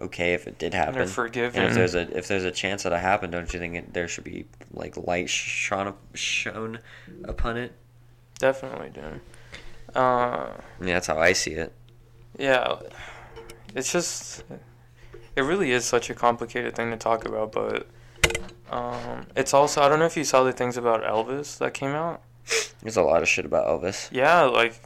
okay 0.00 0.32
if 0.34 0.46
it 0.48 0.58
did 0.58 0.72
happen. 0.74 0.94
they're 0.94 1.06
forgiven. 1.06 1.60
And 1.60 1.68
if 1.70 1.74
there's 1.76 1.94
a 1.94 2.16
if 2.16 2.26
there's 2.26 2.44
a 2.44 2.50
chance 2.50 2.82
that 2.84 2.92
it 2.92 3.00
happened, 3.00 3.32
don't 3.32 3.52
you 3.52 3.60
think 3.60 3.74
it, 3.76 3.92
there 3.92 4.08
should 4.08 4.24
be 4.24 4.46
like 4.72 4.96
light 4.96 5.28
shone 5.28 5.94
shown 6.14 6.80
upon 7.24 7.56
it? 7.58 7.72
Definitely 8.38 8.90
do. 8.90 9.20
Uh, 9.94 9.98
I 10.00 10.54
mean, 10.80 10.94
that's 10.94 11.06
how 11.06 11.18
I 11.18 11.34
see 11.34 11.52
it. 11.52 11.72
yeah, 12.38 12.76
it's 13.74 13.92
just 13.92 14.44
it 15.36 15.42
really 15.42 15.72
is 15.72 15.84
such 15.84 16.10
a 16.10 16.14
complicated 16.14 16.74
thing 16.74 16.90
to 16.90 16.96
talk 16.96 17.24
about, 17.26 17.52
but 17.52 17.86
um, 18.70 19.26
it's 19.36 19.54
also 19.54 19.82
I 19.82 19.88
don't 19.88 19.98
know 19.98 20.06
if 20.06 20.16
you 20.16 20.24
saw 20.24 20.42
the 20.42 20.52
things 20.52 20.76
about 20.76 21.02
Elvis 21.02 21.58
that 21.58 21.74
came 21.74 21.90
out. 21.90 22.22
There's 22.82 22.96
a 22.96 23.02
lot 23.02 23.22
of 23.22 23.28
shit 23.28 23.44
about 23.44 23.66
Elvis. 23.66 24.08
Yeah, 24.12 24.42
like 24.42 24.80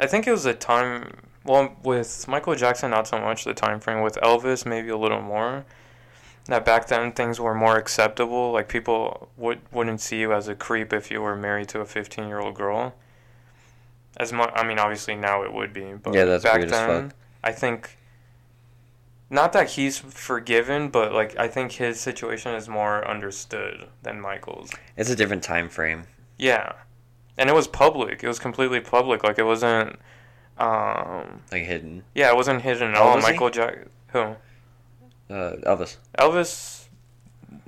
I 0.00 0.06
think 0.06 0.26
it 0.26 0.32
was 0.32 0.46
a 0.46 0.54
time. 0.54 1.28
Well, 1.44 1.76
with 1.82 2.28
Michael 2.28 2.54
Jackson, 2.54 2.90
not 2.90 3.08
so 3.08 3.20
much 3.20 3.44
the 3.44 3.54
time 3.54 3.80
frame. 3.80 4.02
With 4.02 4.14
Elvis, 4.22 4.64
maybe 4.64 4.88
a 4.88 4.96
little 4.96 5.20
more. 5.20 5.64
That 6.46 6.64
back 6.64 6.88
then 6.88 7.12
things 7.12 7.38
were 7.38 7.54
more 7.54 7.76
acceptable. 7.76 8.50
Like 8.52 8.68
people 8.68 9.28
would 9.36 9.60
wouldn't 9.72 10.00
see 10.00 10.18
you 10.18 10.32
as 10.32 10.48
a 10.48 10.54
creep 10.56 10.92
if 10.92 11.10
you 11.10 11.20
were 11.20 11.36
married 11.36 11.68
to 11.68 11.80
a 11.80 11.84
fifteen 11.84 12.26
year 12.26 12.40
old 12.40 12.54
girl. 12.54 12.94
As 14.16 14.32
much, 14.32 14.50
I 14.54 14.66
mean, 14.66 14.78
obviously 14.78 15.14
now 15.14 15.42
it 15.42 15.52
would 15.52 15.72
be, 15.72 15.94
but 15.94 16.14
Yeah, 16.14 16.24
that's 16.26 16.44
back 16.44 16.58
weird 16.58 16.72
as 16.72 17.04
fuck. 17.04 17.14
I 17.42 17.52
think. 17.52 17.98
Not 19.30 19.54
that 19.54 19.70
he's 19.70 19.96
forgiven, 19.98 20.90
but 20.90 21.12
like 21.12 21.38
I 21.38 21.48
think 21.48 21.72
his 21.72 21.98
situation 21.98 22.54
is 22.54 22.68
more 22.68 23.06
understood 23.08 23.88
than 24.02 24.20
Michael's. 24.20 24.70
It's 24.96 25.08
a 25.08 25.16
different 25.16 25.42
time 25.42 25.70
frame. 25.70 26.04
Yeah, 26.38 26.72
and 27.38 27.48
it 27.48 27.54
was 27.54 27.66
public. 27.66 28.22
It 28.22 28.28
was 28.28 28.38
completely 28.38 28.80
public. 28.80 29.24
Like 29.24 29.38
it 29.38 29.44
wasn't. 29.44 29.98
Um, 30.58 31.40
Like 31.50 31.62
hidden. 31.64 32.04
yeah, 32.14 32.28
it 32.30 32.36
wasn't 32.36 32.60
hidden 32.60 32.90
at 32.90 32.96
all. 32.98 33.08
old 33.08 33.16
was 33.16 33.24
he? 33.26 33.32
Michael 33.32 33.48
Jack. 33.50 33.78
Who? 34.08 34.18
Uh, 34.18 34.36
Elvis. 35.66 35.96
Elvis. 36.18 36.88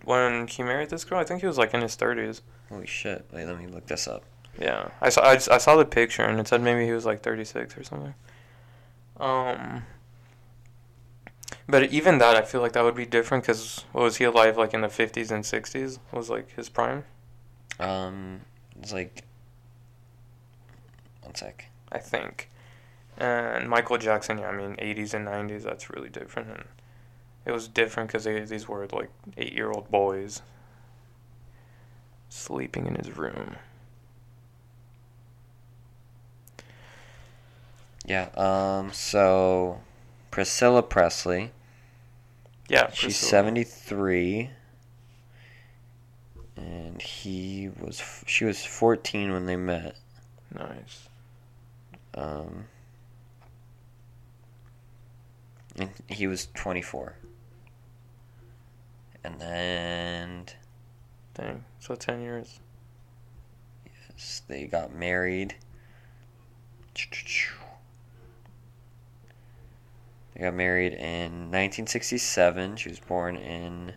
When 0.05 0.47
he 0.49 0.63
married 0.63 0.91
this 0.91 1.03
girl, 1.05 1.19
I 1.19 1.25
think 1.25 1.41
he 1.41 1.47
was 1.47 1.57
like 1.57 1.73
in 1.73 1.81
his 1.81 1.95
thirties. 1.95 2.43
Holy 2.69 2.87
shit! 2.87 3.25
Wait, 3.33 3.47
let 3.47 3.59
me 3.59 3.67
look 3.69 3.87
this 3.87 4.07
up. 4.07 4.23
Yeah, 4.61 4.89
I 5.01 5.09
saw. 5.09 5.23
I, 5.27 5.35
just- 5.35 5.51
I 5.51 5.57
saw 5.59 5.77
the 5.77 5.85
picture 5.87 6.23
and 6.23 6.39
it 6.39 6.47
said 6.47 6.61
maybe 6.61 6.85
he 6.85 6.93
was 6.93 7.07
like 7.07 7.23
thirty 7.23 7.45
six 7.45 7.77
or 7.79 7.83
something. 7.85 8.15
Um. 9.19 9.85
But 11.67 11.91
even 11.93 12.19
that, 12.19 12.37
I 12.37 12.43
feel 12.43 12.61
like 12.61 12.73
that 12.73 12.85
would 12.85 12.95
be 12.95 13.07
different 13.07 13.45
because 13.45 13.85
was 13.93 14.17
he 14.17 14.25
alive 14.25 14.59
like 14.59 14.75
in 14.75 14.83
the 14.83 14.89
fifties 14.89 15.31
and 15.31 15.47
sixties? 15.47 15.99
Was 16.13 16.29
like 16.29 16.55
his 16.55 16.69
prime? 16.69 17.05
Um, 17.81 18.43
it's 18.81 18.93
like 18.93 19.23
one 21.23 21.35
sec. 21.35 21.71
I 21.91 21.99
think. 21.99 22.51
And 23.17 23.69
Michael 23.69 23.99
Jackson, 23.99 24.39
yeah, 24.39 24.49
I 24.49 24.57
mean, 24.57 24.75
80s 24.77 25.15
and 25.15 25.27
90s, 25.27 25.63
that's 25.63 25.89
really 25.89 26.09
different. 26.09 26.49
And 26.51 26.65
it 27.47 27.53
was 27.53 27.69
different 27.69 28.09
because 28.11 28.25
these 28.25 28.69
were 28.69 28.87
like 28.93 29.11
eight 29.37 29.53
year 29.53 29.71
old 29.71 29.91
boys 29.91 30.43
sleeping 32.29 32.87
in 32.87 32.97
his 32.97 33.17
room. 33.17 33.57
Yeah. 38.05 38.29
Um. 38.37 38.93
So, 38.93 39.81
Priscilla 40.31 40.83
Presley. 40.83 41.53
Yeah, 42.69 42.91
She's 42.93 43.17
seventy 43.17 43.65
three. 43.65 44.51
And 46.57 47.01
he 47.03 47.71
was. 47.81 48.03
She 48.27 48.45
was 48.45 48.65
fourteen 48.65 49.33
when 49.33 49.47
they 49.47 49.57
met. 49.57 49.97
Nice. 50.55 51.09
Um. 52.15 52.67
And 55.77 55.91
he 56.09 56.27
was 56.27 56.49
twenty 56.55 56.83
four. 56.83 57.17
And 59.25 59.41
then 59.41 60.45
Dang. 61.35 61.65
So 61.81 61.95
10 61.97 62.23
years. 62.23 62.61
Yes, 63.85 64.43
they 64.47 64.67
got 64.67 64.95
married. 64.95 65.57
They 70.35 70.43
got 70.43 70.55
married 70.55 70.95
in 70.95 71.51
1967. 71.51 72.77
She 72.77 72.89
was 72.89 72.99
born 72.99 73.37
in 73.37 73.93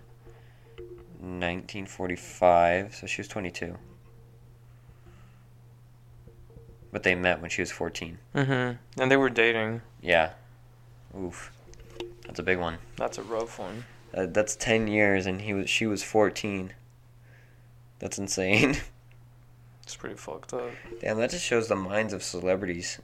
1945, 1.20 2.96
so 2.96 3.08
she 3.08 3.22
was 3.22 3.28
22. 3.28 3.76
But 6.92 7.04
they 7.04 7.16
met 7.16 7.42
when 7.42 7.50
she 7.50 7.62
was 7.62 7.72
14. 7.72 8.18
Mm-hmm. 8.36 9.02
And 9.02 9.12
they 9.12 9.18
were 9.18 9.30
dating. 9.30 9.82
Yeah. 10.02 10.34
Oof. 11.18 11.52
That's 12.26 12.40
a 12.40 12.44
big 12.44 12.60
one. 12.60 12.78
That's 12.98 13.18
a 13.18 13.24
rough 13.24 13.58
one. 13.60 13.86
Uh, 14.14 14.28
that's 14.28 14.56
10 14.56 14.88
years 14.88 15.26
and 15.26 15.42
he 15.42 15.54
was 15.54 15.70
she 15.70 15.86
was 15.86 16.04
14. 16.04 16.74
That's 18.00 18.18
insane. 18.18 18.78
It's 19.88 19.96
pretty 19.96 20.16
fucked 20.16 20.54
up. 20.54 20.70
Damn, 21.00 21.18
that 21.20 21.30
just 21.30 21.46
shows 21.46 21.70
the 21.70 21.76
minds 21.78 22.12
of 22.12 22.22
celebrities. 22.22 23.00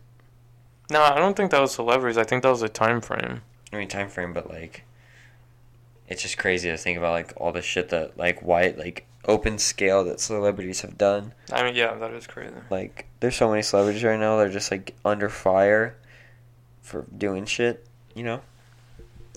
No, 0.90 1.02
I 1.02 1.16
don't 1.16 1.36
think 1.36 1.52
that 1.52 1.62
was 1.62 1.74
celebrities. 1.74 2.18
I 2.18 2.24
think 2.24 2.44
that 2.44 2.50
was 2.50 2.62
a 2.62 2.70
time 2.70 3.02
frame. 3.02 3.42
I 3.72 3.78
mean, 3.78 3.88
time 3.88 4.10
frame, 4.10 4.34
but 4.34 4.50
like, 4.50 4.84
it's 6.08 6.22
just 6.22 6.38
crazy 6.38 6.70
to 6.70 6.78
think 6.78 6.98
about 6.98 7.12
like 7.12 7.34
all 7.38 7.52
the 7.52 7.62
shit 7.62 7.90
that 7.90 8.18
like 8.18 8.42
wide 8.42 8.78
like 8.78 9.06
open 9.26 9.58
scale 9.58 10.04
that 10.04 10.20
celebrities 10.20 10.82
have 10.82 10.98
done. 10.98 11.34
I 11.52 11.64
mean, 11.64 11.76
yeah, 11.76 11.96
that 11.96 12.12
is 12.12 12.28
crazy. 12.28 12.54
Like, 12.70 13.08
there's 13.22 13.36
so 13.36 13.50
many 13.50 13.62
celebrities 13.62 14.04
right 14.04 14.20
now 14.20 14.38
that 14.38 14.48
are 14.48 14.52
just 14.52 14.70
like 14.70 14.96
under 15.06 15.30
fire 15.30 15.96
for 16.82 17.06
doing 17.18 17.46
shit. 17.46 17.88
You 18.14 18.24
know, 18.24 18.42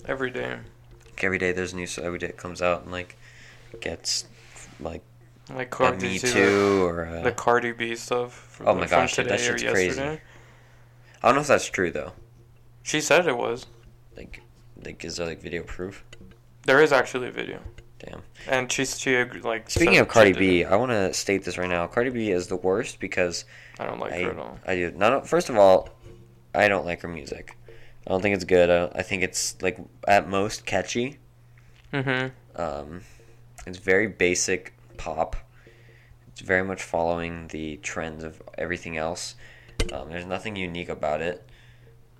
Every 0.05 0.29
day. 0.29 0.57
like, 1.05 1.23
every 1.23 1.37
day 1.39 1.51
there's 1.51 1.73
a 1.73 1.75
new 1.75 1.87
celebrity 1.87 2.27
that 2.27 2.37
comes 2.37 2.61
out 2.61 2.83
and 2.83 2.91
like 2.91 3.17
gets 3.79 4.25
like 4.79 5.01
Like 5.49 5.67
a 5.67 5.69
Car- 5.69 5.93
Me 5.93 5.97
did 5.99 6.11
you 6.11 6.19
see 6.19 6.31
Too 6.33 6.85
or 6.85 7.05
The, 7.09 7.19
uh, 7.19 7.23
the 7.23 7.31
Cardi 7.31 7.71
B 7.71 7.95
stuff. 7.95 8.33
From, 8.33 8.67
Oh 8.67 8.73
my 8.75 8.85
from 8.85 8.99
gosh, 9.01 9.15
dude, 9.15 9.29
that 9.29 9.39
shit's 9.39 9.63
crazy. 9.63 9.87
yesterday. 9.97 10.21
I 11.21 11.27
don't 11.27 11.35
know 11.35 11.41
if 11.41 11.47
that's 11.47 11.69
true 11.69 11.91
though. 11.91 12.13
She 12.83 13.01
said 13.01 13.27
it 13.27 13.37
was. 13.37 13.65
Like, 14.15 14.41
like 14.83 15.03
is 15.03 15.17
there 15.17 15.27
like 15.27 15.41
video 15.41 15.63
proof? 15.63 16.03
There 16.65 16.81
is 16.81 16.91
actually 16.91 17.27
a 17.27 17.31
video. 17.31 17.59
Damn. 17.99 18.21
And 18.47 18.71
she 18.71 18.85
she 18.85 19.23
like. 19.23 19.69
Speaking 19.69 19.97
of 19.97 20.07
Cardi 20.07 20.33
B. 20.33 20.63
I 20.63 20.75
want 20.75 20.91
to 20.91 21.13
state 21.13 21.43
this 21.43 21.57
right 21.57 21.69
now. 21.69 21.87
Cardi 21.87 22.11
B 22.11 22.29
is 22.29 22.47
the 22.47 22.55
worst 22.55 22.99
because 22.99 23.45
I 23.79 23.85
don't 23.85 23.99
like 23.99 24.13
I, 24.13 24.21
her 24.23 24.31
at 24.31 24.37
all. 24.37 24.59
I 24.65 24.75
do 24.75 24.91
not. 24.91 25.27
First 25.27 25.49
of 25.49 25.57
all, 25.57 25.89
I 26.53 26.67
don't 26.67 26.85
like 26.85 27.01
her 27.01 27.07
music. 27.07 27.57
I 27.67 28.11
don't 28.11 28.21
think 28.21 28.35
it's 28.35 28.45
good. 28.45 28.69
I, 28.69 28.99
I 28.99 29.01
think 29.01 29.23
it's 29.23 29.61
like 29.61 29.77
at 30.07 30.29
most 30.29 30.65
catchy. 30.65 31.17
Mm-hmm. 31.93 32.61
Um, 32.61 33.01
it's 33.65 33.79
very 33.79 34.07
basic 34.07 34.73
pop. 34.97 35.35
It's 36.27 36.41
very 36.41 36.63
much 36.63 36.83
following 36.83 37.47
the 37.47 37.77
trends 37.77 38.23
of 38.23 38.41
everything 38.57 38.97
else. 38.97 39.35
Um, 39.91 40.09
there's 40.09 40.25
nothing 40.25 40.55
unique 40.55 40.89
about 40.89 41.21
it. 41.21 41.47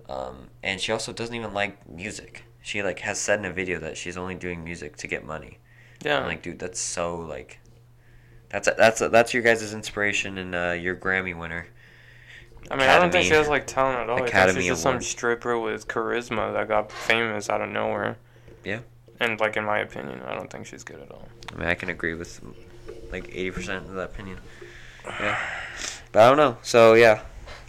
Um, 0.08 0.48
and 0.62 0.80
she 0.80 0.92
also 0.92 1.12
doesn't 1.12 1.34
even 1.34 1.52
like 1.52 1.88
music. 1.88 2.44
She 2.62 2.82
like 2.82 3.00
has 3.00 3.18
said 3.18 3.38
in 3.38 3.44
a 3.44 3.52
video 3.52 3.78
that 3.80 3.96
she's 3.96 4.16
only 4.16 4.34
doing 4.34 4.64
music 4.64 4.96
to 4.98 5.06
get 5.06 5.24
money. 5.24 5.58
Yeah. 6.02 6.20
I'm 6.20 6.26
like, 6.26 6.42
dude, 6.42 6.58
that's 6.58 6.80
so 6.80 7.16
like, 7.16 7.60
that's 8.48 8.68
that's 8.76 9.00
that's 9.00 9.34
your 9.34 9.42
guys' 9.42 9.74
inspiration 9.74 10.38
and 10.38 10.54
uh, 10.54 10.70
your 10.70 10.96
Grammy 10.96 11.38
winner. 11.38 11.66
I 12.70 12.76
mean, 12.76 12.88
I 12.88 12.98
don't 12.98 13.10
think 13.10 13.24
she 13.24 13.34
has 13.34 13.48
like 13.48 13.66
talent 13.66 14.00
at 14.00 14.10
all. 14.10 14.22
Academy 14.22 14.60
she's 14.60 14.70
just 14.70 14.82
some 14.82 15.00
stripper 15.00 15.58
with 15.58 15.88
charisma 15.88 16.52
that 16.52 16.68
got 16.68 16.90
famous 16.90 17.48
out 17.48 17.60
of 17.60 17.70
nowhere. 17.70 18.16
Yeah. 18.64 18.80
And 19.20 19.38
like 19.40 19.56
in 19.56 19.64
my 19.64 19.78
opinion, 19.80 20.20
I 20.26 20.34
don't 20.34 20.50
think 20.50 20.66
she's 20.66 20.84
good 20.84 21.00
at 21.00 21.10
all. 21.10 21.28
I 21.52 21.58
mean, 21.58 21.68
I 21.68 21.74
can 21.74 21.90
agree 21.90 22.14
with 22.14 22.40
like 23.10 23.28
eighty 23.30 23.50
percent 23.50 23.86
of 23.86 23.94
that 23.94 24.10
opinion. 24.10 24.38
Yeah, 25.04 25.38
but 26.12 26.22
I 26.22 26.28
don't 26.28 26.36
know. 26.36 26.58
So 26.62 26.94
yeah, 26.94 27.22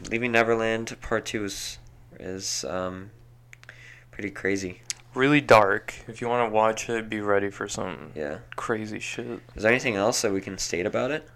leaving 0.09 0.31
Neverland 0.31 0.95
Part 1.01 1.25
Two 1.25 1.43
is 1.45 1.77
is 2.19 2.63
um 2.65 3.11
pretty 4.11 4.31
crazy. 4.31 4.81
Really 5.15 5.41
dark. 5.41 5.93
If 6.07 6.21
you 6.21 6.27
want 6.27 6.47
to 6.47 6.53
watch 6.53 6.89
it, 6.89 7.09
be 7.09 7.19
ready 7.21 7.49
for 7.49 7.67
some 7.67 8.11
Yeah. 8.15 8.39
crazy 8.55 8.99
shit. 8.99 9.39
Is 9.55 9.63
there 9.63 9.71
anything 9.71 9.95
else 9.95 10.21
that 10.21 10.31
we 10.31 10.41
can 10.41 10.57
state 10.57 10.85
about 10.85 11.09
it? 11.11 11.27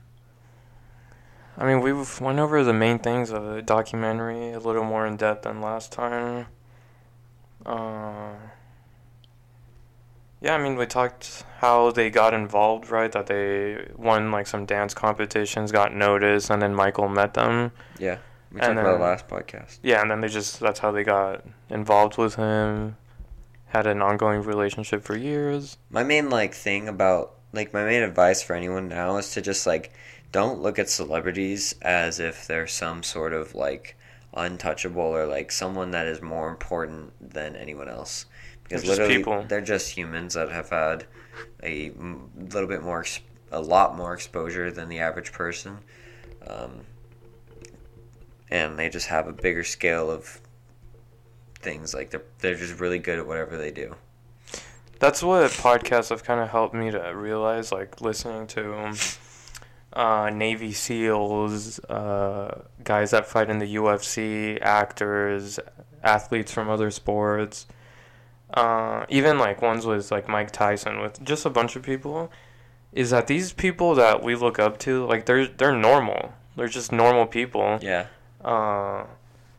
I 1.57 1.65
mean, 1.65 1.81
we 1.81 1.93
went 1.93 2.39
over 2.39 2.63
the 2.63 2.73
main 2.73 2.99
things 2.99 3.31
of 3.31 3.43
the 3.45 3.61
documentary 3.61 4.51
a 4.53 4.59
little 4.59 4.83
more 4.83 5.05
in 5.05 5.17
depth 5.17 5.43
than 5.43 5.61
last 5.61 5.91
time. 5.91 6.47
Uh, 7.65 8.33
yeah, 10.41 10.55
I 10.55 10.57
mean, 10.57 10.75
we 10.75 10.85
talked 10.85 11.43
how 11.59 11.91
they 11.91 12.09
got 12.09 12.33
involved, 12.33 12.89
right? 12.89 13.11
That 13.11 13.27
they 13.27 13.87
won 13.95 14.31
like 14.31 14.47
some 14.47 14.65
dance 14.65 14.93
competitions, 14.93 15.71
got 15.71 15.93
noticed, 15.95 16.49
and 16.49 16.61
then 16.61 16.75
Michael 16.75 17.07
met 17.07 17.33
them. 17.35 17.71
Yeah, 17.97 18.17
we 18.53 18.59
And 18.61 18.75
talked 18.75 18.79
about 18.87 18.95
it 18.95 19.03
last 19.03 19.27
podcast. 19.27 19.79
Yeah, 19.83 20.01
and 20.01 20.11
then 20.11 20.21
they 20.21 20.27
just, 20.27 20.59
that's 20.59 20.79
how 20.79 20.91
they 20.91 21.03
got 21.03 21.43
involved 21.69 22.17
with 22.17 22.35
him. 22.35 22.95
Had 23.67 23.87
an 23.87 24.01
ongoing 24.01 24.43
relationship 24.43 25.03
for 25.03 25.17
years. 25.17 25.77
My 25.89 26.03
main 26.03 26.29
like 26.29 26.53
thing 26.53 26.87
about 26.87 27.33
like 27.53 27.73
my 27.73 27.83
main 27.83 28.03
advice 28.03 28.41
for 28.43 28.55
anyone 28.55 28.87
now 28.87 29.17
is 29.17 29.31
to 29.31 29.41
just 29.41 29.65
like 29.65 29.91
don't 30.31 30.61
look 30.61 30.77
at 30.77 30.89
celebrities 30.89 31.73
as 31.81 32.19
if 32.19 32.45
they're 32.47 32.67
some 32.67 33.01
sort 33.03 33.33
of 33.33 33.55
like 33.55 33.97
untouchable 34.35 35.01
or 35.01 35.25
like 35.25 35.51
someone 35.51 35.91
that 35.91 36.05
is 36.07 36.21
more 36.21 36.49
important 36.49 37.11
than 37.33 37.55
anyone 37.55 37.87
else 37.89 38.25
because 38.63 38.81
They're 38.81 38.87
just 38.89 38.99
literally 38.99 39.17
people. 39.17 39.45
they're 39.47 39.61
just 39.61 39.91
humans 39.91 40.33
that 40.35 40.49
have 40.49 40.69
had 40.69 41.05
a 41.61 41.87
m- 41.91 42.29
little 42.51 42.67
bit 42.69 42.81
more 42.83 43.01
ex- 43.01 43.19
a 43.51 43.61
lot 43.61 43.95
more 43.95 44.13
exposure 44.13 44.71
than 44.71 44.89
the 44.89 44.99
average 44.99 45.31
person 45.31 45.77
um, 46.47 46.81
and 48.53 48.77
they 48.77 48.87
just 48.87 49.07
have 49.07 49.27
a 49.27 49.33
bigger 49.33 49.63
scale 49.63 50.11
of 50.11 50.39
things 51.55 51.93
like 51.93 52.11
they're 52.11 52.23
they're 52.39 52.55
just 52.55 52.79
really 52.79 52.99
good 52.99 53.17
at 53.19 53.27
whatever 53.27 53.57
they 53.57 53.71
do 53.71 53.95
That's 54.99 55.21
what 55.23 55.51
podcasts 55.51 56.09
have 56.09 56.23
kind 56.23 56.39
of 56.39 56.49
helped 56.49 56.73
me 56.73 56.91
to 56.91 56.99
realize, 57.13 57.73
like 57.73 57.99
listening 57.99 58.47
to 58.47 58.93
uh, 59.91 60.29
Navy 60.29 60.71
SEALs, 60.71 61.79
uh, 61.89 62.61
guys 62.85 63.11
that 63.11 63.25
fight 63.27 63.49
in 63.49 63.59
the 63.59 63.75
UFC, 63.75 64.61
actors, 64.61 65.59
athletes 66.03 66.53
from 66.53 66.69
other 66.69 66.89
sports, 66.89 67.65
uh, 68.53 69.05
even 69.09 69.37
like 69.39 69.61
ones 69.61 69.85
with 69.85 70.09
like 70.09 70.29
Mike 70.29 70.51
Tyson, 70.51 71.01
with 71.01 71.21
just 71.21 71.45
a 71.45 71.49
bunch 71.49 71.75
of 71.75 71.83
people, 71.83 72.31
is 72.93 73.09
that 73.09 73.27
these 73.27 73.51
people 73.51 73.95
that 73.95 74.23
we 74.23 74.35
look 74.35 74.57
up 74.57 74.77
to, 74.79 75.05
like 75.05 75.25
they're 75.25 75.47
they're 75.47 75.75
normal. 75.75 76.33
They're 76.55 76.67
just 76.67 76.91
normal 76.91 77.25
people. 77.25 77.79
yeah 77.81 78.07
Uh, 78.43 79.05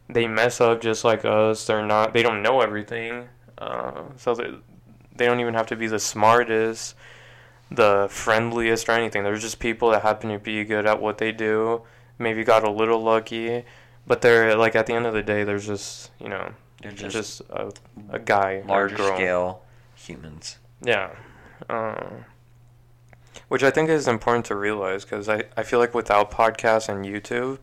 they 0.09 0.27
mess 0.27 0.61
up 0.61 0.81
just 0.81 1.05
like 1.05 1.25
us. 1.25 1.67
They're 1.67 1.85
not. 1.85 2.13
They 2.13 2.23
don't 2.23 2.43
know 2.43 2.61
everything. 2.61 3.29
Uh, 3.59 4.03
so 4.17 4.35
they 4.35 4.51
they 5.17 5.27
don't 5.27 5.41
even 5.41 5.55
have 5.55 5.67
to 5.69 5.77
be 5.77 5.87
the 5.87 5.99
smartest, 5.99 6.95
the 7.71 8.09
friendliest, 8.11 8.89
or 8.89 8.93
anything. 8.93 9.23
They're 9.23 9.37
just 9.37 9.59
people 9.59 9.91
that 9.91 10.03
happen 10.03 10.31
to 10.31 10.39
be 10.39 10.65
good 10.65 10.87
at 10.87 11.01
what 11.01 11.19
they 11.19 11.33
do. 11.33 11.83
Maybe 12.19 12.45
got 12.45 12.65
a 12.65 12.71
little 12.71 13.03
lucky, 13.03 13.65
but 14.07 14.21
they're 14.21 14.57
like 14.57 14.75
at 14.75 14.87
the 14.87 14.95
end 14.95 15.07
of 15.07 15.15
the 15.15 15.23
day, 15.23 15.45
there's 15.45 15.67
just 15.67 16.11
you 16.21 16.29
know 16.29 16.53
they're 16.83 16.93
just, 16.93 17.13
just, 17.17 17.41
a, 17.51 17.73
a 18.11 18.19
guy 18.19 18.57
or 18.57 18.63
a 18.63 18.67
larger 18.67 18.97
girl. 18.97 19.17
scale 19.17 19.63
humans. 19.95 20.59
Yeah. 20.83 21.11
Uh, 21.69 22.09
which 23.49 23.63
I 23.63 23.71
think 23.71 23.89
is 23.89 24.07
important 24.09 24.45
to 24.47 24.55
realize 24.55 25.05
because 25.05 25.29
I, 25.29 25.45
I 25.57 25.63
feel 25.63 25.79
like 25.79 25.95
without 25.95 26.31
podcasts 26.31 26.89
and 26.89 27.05
YouTube, 27.05 27.59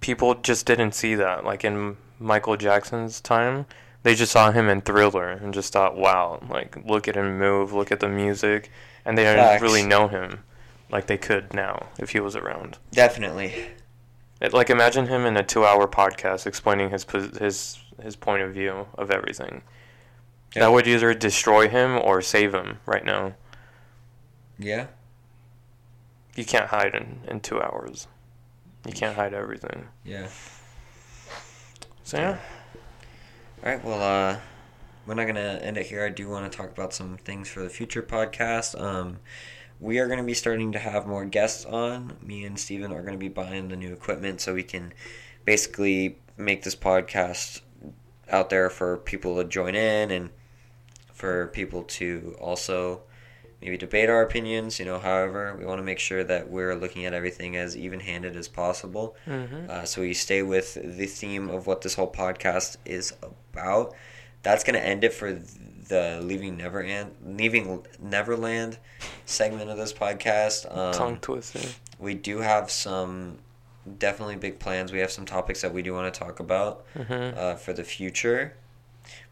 people 0.00 0.34
just 0.34 0.66
didn't 0.66 0.92
see 0.92 1.14
that. 1.14 1.44
Like 1.44 1.64
in 1.64 1.96
Michael 2.18 2.56
Jackson's 2.56 3.20
time, 3.20 3.66
they 4.02 4.14
just 4.14 4.32
saw 4.32 4.50
him 4.50 4.68
in 4.68 4.80
Thriller 4.80 5.30
and 5.30 5.52
just 5.54 5.72
thought, 5.72 5.96
wow, 5.96 6.42
like 6.48 6.76
look 6.84 7.06
at 7.08 7.16
him 7.16 7.38
move, 7.38 7.72
look 7.72 7.92
at 7.92 8.00
the 8.00 8.08
music. 8.08 8.70
And 9.04 9.16
they 9.16 9.24
didn't 9.24 9.62
really 9.62 9.82
know 9.82 10.08
him 10.08 10.40
like 10.90 11.06
they 11.06 11.18
could 11.18 11.54
now 11.54 11.88
if 11.98 12.10
he 12.10 12.20
was 12.20 12.36
around. 12.36 12.78
Definitely. 12.92 13.54
It, 14.40 14.52
like 14.52 14.70
imagine 14.70 15.06
him 15.06 15.26
in 15.26 15.36
a 15.36 15.42
two 15.42 15.64
hour 15.64 15.86
podcast 15.86 16.46
explaining 16.46 16.90
his, 16.90 17.04
his, 17.38 17.78
his 18.02 18.16
point 18.16 18.42
of 18.42 18.52
view 18.52 18.86
of 18.96 19.10
everything. 19.10 19.62
Yeah. 20.54 20.62
That 20.62 20.72
would 20.72 20.86
either 20.86 21.14
destroy 21.14 21.68
him 21.68 21.98
or 21.98 22.22
save 22.22 22.54
him 22.54 22.78
right 22.86 23.04
now. 23.04 23.34
Yeah. 24.58 24.86
You 26.34 26.44
can't 26.44 26.66
hide 26.66 26.94
in, 26.94 27.20
in 27.28 27.40
two 27.40 27.60
hours. 27.60 28.08
You 28.86 28.92
can't 28.92 29.14
hide 29.14 29.34
everything. 29.34 29.88
Yeah. 30.04 30.28
So 32.02 32.18
yeah. 32.18 32.38
All 33.62 33.70
right. 33.70 33.84
Well, 33.84 34.02
uh, 34.02 34.38
we're 35.06 35.14
not 35.14 35.26
gonna 35.26 35.60
end 35.62 35.76
it 35.76 35.86
here. 35.86 36.04
I 36.04 36.08
do 36.08 36.28
want 36.28 36.50
to 36.50 36.56
talk 36.56 36.70
about 36.70 36.92
some 36.94 37.16
things 37.18 37.48
for 37.48 37.62
the 37.62 37.68
future 37.68 38.02
podcast. 38.02 38.80
Um, 38.80 39.18
we 39.78 39.98
are 39.98 40.08
gonna 40.08 40.24
be 40.24 40.34
starting 40.34 40.72
to 40.72 40.78
have 40.78 41.06
more 41.06 41.24
guests 41.24 41.64
on. 41.64 42.16
Me 42.22 42.44
and 42.44 42.58
Steven 42.58 42.92
are 42.92 43.02
gonna 43.02 43.16
be 43.16 43.28
buying 43.28 43.68
the 43.68 43.76
new 43.76 43.92
equipment 43.92 44.40
so 44.40 44.54
we 44.54 44.62
can 44.62 44.92
basically 45.44 46.18
make 46.36 46.62
this 46.62 46.76
podcast 46.76 47.60
out 48.30 48.50
there 48.50 48.70
for 48.70 48.96
people 48.96 49.36
to 49.36 49.44
join 49.44 49.74
in 49.74 50.10
and 50.10 50.30
for 51.12 51.48
people 51.48 51.82
to 51.82 52.36
also 52.40 53.02
maybe 53.62 53.76
debate 53.76 54.08
our 54.08 54.22
opinions. 54.22 54.78
You 54.78 54.84
know, 54.86 54.98
however, 54.98 55.54
we 55.58 55.64
want 55.64 55.78
to 55.78 55.82
make 55.84 55.98
sure 55.98 56.24
that 56.24 56.50
we're 56.50 56.74
looking 56.74 57.04
at 57.04 57.12
everything 57.14 57.56
as 57.56 57.76
even-handed 57.76 58.36
as 58.36 58.48
possible. 58.48 59.16
Mm-hmm. 59.26 59.70
Uh, 59.70 59.84
so 59.84 60.00
we 60.02 60.14
stay 60.14 60.42
with 60.42 60.74
the 60.74 61.06
theme 61.06 61.48
of 61.50 61.66
what 61.66 61.82
this 61.82 61.94
whole 61.94 62.10
podcast 62.10 62.76
is 62.84 63.14
about. 63.22 63.94
That's 64.42 64.64
gonna 64.64 64.78
end 64.78 65.04
it 65.04 65.12
for 65.12 65.32
the 65.88 66.20
leaving 66.22 66.56
Neverland, 66.56 67.10
leaving 67.26 67.84
Neverland 68.00 68.78
segment 69.26 69.70
of 69.70 69.76
this 69.76 69.92
podcast. 69.92 70.64
Um, 70.74 70.94
Tongue 70.94 71.18
twister. 71.18 71.60
we 71.98 72.14
do 72.14 72.38
have 72.38 72.70
some 72.70 73.38
definitely 73.98 74.36
big 74.36 74.58
plans. 74.58 74.92
We 74.92 75.00
have 75.00 75.10
some 75.10 75.26
topics 75.26 75.60
that 75.62 75.74
we 75.74 75.82
do 75.82 75.92
want 75.92 76.12
to 76.14 76.18
talk 76.20 76.40
about 76.40 76.84
Mm-hmm. 76.94 77.38
uh, 77.38 77.54
for 77.56 77.72
the 77.74 77.84
future. 77.84 78.56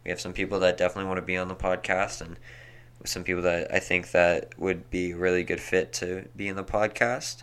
We 0.04 0.10
have 0.10 0.20
some 0.20 0.32
people 0.32 0.58
that 0.60 0.76
definitely 0.76 1.08
want 1.08 1.18
to 1.18 1.22
be 1.26 1.36
on 1.36 1.48
the 1.48 1.54
podcast, 1.54 2.20
and 2.20 2.36
some 3.04 3.24
people 3.24 3.42
that 3.42 3.72
I 3.72 3.78
think 3.78 4.10
that 4.12 4.58
would 4.58 4.90
be 4.90 5.12
a 5.12 5.16
really 5.16 5.44
good 5.44 5.60
fit 5.60 5.92
to 5.94 6.28
be 6.36 6.48
in 6.48 6.56
the 6.56 6.64
podcast. 6.64 7.42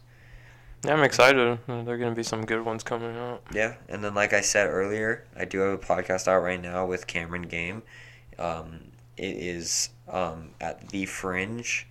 yeah, 0.85 0.93
I'm 0.93 1.03
excited. 1.03 1.59
Uh, 1.67 1.83
There 1.83 1.95
are 1.95 1.97
gonna 1.97 2.15
be 2.15 2.23
some 2.23 2.45
good 2.45 2.63
ones 2.65 2.83
coming 2.83 3.15
out. 3.15 3.41
Yeah, 3.53 3.75
and 3.89 4.03
then 4.03 4.13
like 4.13 4.33
I 4.33 4.41
said 4.41 4.67
earlier, 4.67 5.25
I 5.35 5.45
do 5.45 5.59
have 5.59 5.73
a 5.73 5.77
podcast 5.77 6.27
out 6.27 6.39
right 6.41 6.61
now 6.61 6.85
with 6.85 7.07
Cameron 7.07 7.43
Game. 7.43 7.83
Um, 8.37 8.91
it 9.17 9.37
is 9.37 9.89
um, 10.09 10.49
at 10.59 10.89
the 10.89 11.05
Fringe. 11.05 11.87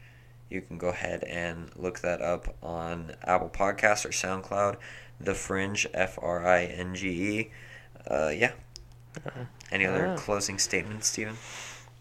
You 0.51 0.61
can 0.61 0.79
go 0.79 0.89
ahead 0.89 1.25
and 1.25 1.71
look 1.75 2.01
that 2.01 2.21
up 2.21 2.55
on 2.63 3.17
Apple 3.25 3.49
Podcasts 3.49 4.05
or 4.05 4.11
SoundCloud. 4.11 4.77
The 5.19 5.35
Fringe, 5.35 5.87
F 5.95 6.19
R 6.21 6.47
I 6.47 6.65
N 6.65 6.95
G 6.95 7.09
E. 7.39 7.51
Uh, 8.09 8.29
yeah. 8.29 8.53
Any 9.73 9.87
other 9.87 10.17
closing 10.19 10.59
statements, 10.59 11.07
Steven? 11.09 11.37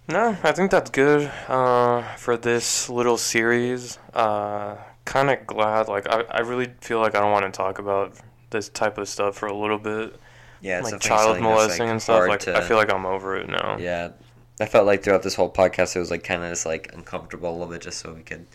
No, 0.08 0.38
I 0.44 0.52
think 0.52 0.72
that's 0.72 0.90
good 0.90 1.32
uh, 1.48 2.02
for 2.16 2.36
this 2.36 2.90
little 2.90 3.18
series. 3.18 3.98
Uh, 4.14 4.76
kind 5.06 5.30
of 5.30 5.48
glad. 5.48 5.88
Like 5.88 6.08
I, 6.08 6.24
I 6.30 6.40
really 6.42 6.74
feel 6.82 7.00
like 7.00 7.16
I 7.16 7.20
don't 7.22 7.32
want 7.32 7.46
to 7.46 7.56
talk 7.56 7.80
about 7.80 8.14
this 8.50 8.70
type 8.70 8.98
of 8.98 9.08
stuff 9.08 9.36
for 9.38 9.48
a 9.48 9.56
little 9.56 9.80
bit. 9.80 10.16
Yeah, 10.62 10.80
it's 10.80 10.92
like 10.92 11.02
child 11.02 11.42
molesting 11.42 11.88
like, 11.88 11.92
and 11.92 12.02
stuff. 12.02 12.28
Like 12.28 12.42
to- 12.42 12.58
I 12.58 12.62
feel 12.62 12.78
like 12.78 12.92
I'm 12.92 13.06
over 13.06 13.38
it 13.38 13.50
now. 13.50 13.78
Yeah, 13.78 14.12
I 14.60 14.66
felt 14.66 14.86
like 14.86 15.04
throughout 15.04 15.24
this 15.24 15.36
whole 15.36 15.52
podcast, 15.52 15.96
it 15.96 16.00
was 16.00 16.12
like 16.12 16.24
kind 16.24 16.44
of 16.44 16.50
just 16.50 16.66
like 16.66 16.92
uncomfortable 16.94 17.50
a 17.50 17.54
little 17.54 17.68
bit, 17.68 17.82
just 17.82 18.00
so 18.00 18.14
we 18.14 18.24
could 18.24 18.46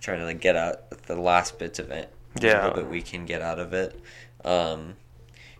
try 0.00 0.16
to 0.16 0.24
like 0.24 0.40
get 0.40 0.56
out 0.56 0.90
the 1.06 1.16
last 1.16 1.58
bits 1.58 1.78
of 1.78 1.90
it. 1.90 2.12
Yeah. 2.40 2.64
a 2.64 2.68
little 2.68 2.82
bit 2.82 2.90
we 2.90 3.02
can 3.02 3.24
get 3.24 3.42
out 3.42 3.58
of 3.58 3.72
it. 3.72 4.00
Um, 4.44 4.96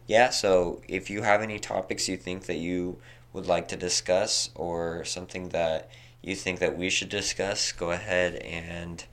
yeah. 0.07 0.31
So 0.31 0.83
if 0.89 1.11
you 1.11 1.23
have 1.23 1.43
any 1.43 1.59
topics 1.59 2.09
you 2.09 2.17
think 2.17 2.47
that 2.47 2.57
you 2.57 2.99
would 3.33 3.47
like 3.47 3.69
to 3.69 3.77
discuss, 3.77 4.51
or 4.55 5.05
something 5.05 5.51
that 5.51 5.91
you 6.23 6.37
think 6.37 6.61
that 6.61 6.77
we 6.77 6.89
should 6.89 7.09
discuss, 7.09 7.73
go 7.73 7.91
ahead 7.91 8.37
and 8.37 9.05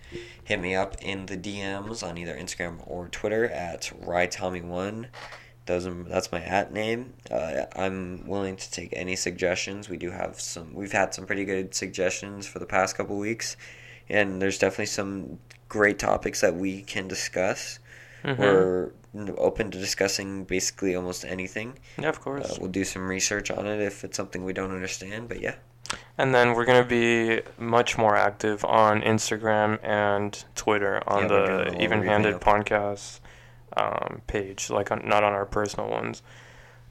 hit 0.44 0.60
me 0.60 0.76
up 0.76 0.96
in 1.02 1.26
the 1.26 1.38
DMs 1.38 2.08
on 2.08 2.18
either 2.18 2.36
Instagram 2.36 2.78
or 2.86 3.08
Twitter 3.08 3.46
at 3.46 3.92
Rytommi1. 4.04 5.08
Those 5.66 5.86
are, 5.86 5.94
that's 6.04 6.32
my 6.32 6.42
at 6.42 6.72
name. 6.74 7.14
Uh, 7.30 7.66
I'm 7.76 8.28
willing 8.28 8.56
to 8.58 8.72
take 8.72 8.90
any 8.94 9.16
suggestions. 9.16 9.90
We 9.90 9.98
do 9.98 10.12
have 10.12 10.40
some. 10.40 10.74
We've 10.74 10.92
had 10.92 11.14
some 11.14 11.26
pretty 11.26 11.46
good 11.46 11.76
suggestions 11.76 12.48
for 12.48 12.60
the 12.60 12.66
past 12.66 12.96
couple 12.96 13.18
weeks, 13.18 13.56
and 14.08 14.42
there's 14.42 14.58
definitely 14.58 14.88
some 14.88 15.40
great 15.68 16.00
topics 16.00 16.42
that 16.42 16.56
we 16.56 16.82
can 16.82 17.08
discuss. 17.08 17.80
Mhm. 18.24 18.38
We're 18.38 18.92
open 19.38 19.72
to 19.72 19.78
discussing 19.80 20.44
basically 20.44 20.96
almost 20.96 21.26
anything. 21.26 21.78
Yeah, 21.98 22.10
of 22.10 22.22
course. 22.22 22.52
Uh, 22.52 22.58
we'll 22.60 22.72
do 22.72 22.84
some 22.84 23.08
research 23.08 23.50
on 23.52 23.66
it 23.66 23.82
if 23.82 24.04
it's 24.04 24.18
something 24.18 24.44
we 24.46 24.54
don't 24.54 24.72
understand. 24.72 25.28
But 25.30 25.42
yeah, 25.42 25.56
And 26.18 26.34
then 26.36 26.54
we're 26.54 26.66
gonna 26.66 26.84
be 26.86 27.42
much 27.58 27.98
more 27.98 28.16
active 28.16 28.64
on 28.66 29.02
Instagram 29.02 29.80
and 29.84 30.44
Twitter 30.56 31.02
on 31.08 31.24
Yeah, 31.24 31.30
we're 31.30 31.46
doing 31.48 31.68
a 31.68 31.72
the 31.72 31.84
Even 31.84 32.04
Handed 32.04 32.36
podcast 32.36 33.20
um, 33.76 34.22
page, 34.28 34.70
like 34.70 34.92
on, 34.92 35.08
not 35.08 35.24
on 35.24 35.34
our 35.34 35.46
personal 35.46 35.90
ones. 35.90 36.22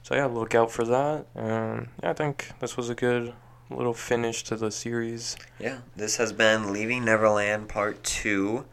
So 0.03 0.15
yeah, 0.15 0.25
look 0.25 0.55
out 0.55 0.71
for 0.71 0.85
that. 0.85 1.25
And 1.35 1.89
yeah, 2.03 2.09
I 2.11 2.13
think 2.13 2.51
this 2.59 2.75
was 2.77 2.89
a 2.89 2.95
good 2.95 3.33
little 3.69 3.93
finish 3.93 4.43
to 4.43 4.55
the 4.55 4.71
series. 4.71 5.37
yeah. 5.59 5.79
This 5.95 6.17
has 6.17 6.33
been 6.33 6.73
Leaving 6.73 7.05
Neverland 7.05 7.69
Part 7.69 8.03
Two. 8.03 8.65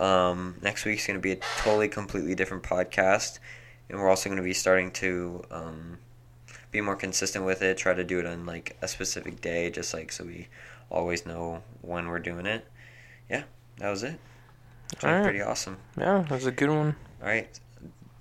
Um, 0.00 0.56
next 0.62 0.84
week's 0.84 1.06
going 1.06 1.18
to 1.18 1.22
be 1.22 1.32
a 1.32 1.36
totally, 1.62 1.88
completely 1.88 2.34
different 2.34 2.62
podcast, 2.62 3.38
and 3.88 4.00
we're 4.00 4.08
also 4.08 4.30
going 4.30 4.38
to 4.38 4.42
be 4.42 4.54
starting 4.54 4.90
to 4.92 5.44
um, 5.50 5.98
be 6.70 6.80
more 6.80 6.96
consistent 6.96 7.44
with 7.44 7.60
it. 7.60 7.76
Try 7.76 7.92
to 7.92 8.02
do 8.02 8.18
it 8.18 8.26
on 8.26 8.46
like 8.46 8.76
a 8.80 8.88
specific 8.88 9.40
day, 9.42 9.70
just 9.70 9.92
like 9.92 10.10
so 10.10 10.24
we 10.24 10.48
always 10.90 11.26
know 11.26 11.62
when 11.82 12.08
we're 12.08 12.18
doing 12.18 12.46
it. 12.46 12.66
Yeah, 13.28 13.42
that 13.78 13.90
was 13.90 14.02
it. 14.02 14.18
It's 14.92 15.02
pretty 15.02 15.42
awesome. 15.42 15.76
Yeah, 15.96 16.24
that 16.28 16.30
was 16.30 16.46
a 16.46 16.50
good 16.50 16.70
one. 16.70 16.96
All 17.22 17.28
right. 17.28 17.48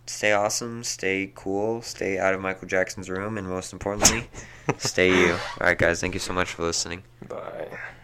Stay 0.05 0.33
awesome, 0.33 0.83
stay 0.83 1.31
cool, 1.35 1.83
stay 1.83 2.17
out 2.17 2.33
of 2.33 2.41
Michael 2.41 2.67
Jackson's 2.67 3.11
room, 3.11 3.37
and 3.37 3.47
most 3.47 3.73
importantly, 3.73 4.27
stay 4.79 5.09
you. 5.15 5.33
All 5.33 5.67
right, 5.67 5.77
guys, 5.77 6.01
thank 6.01 6.15
you 6.15 6.19
so 6.19 6.33
much 6.33 6.51
for 6.51 6.63
listening. 6.63 7.03
Bye. 7.27 7.67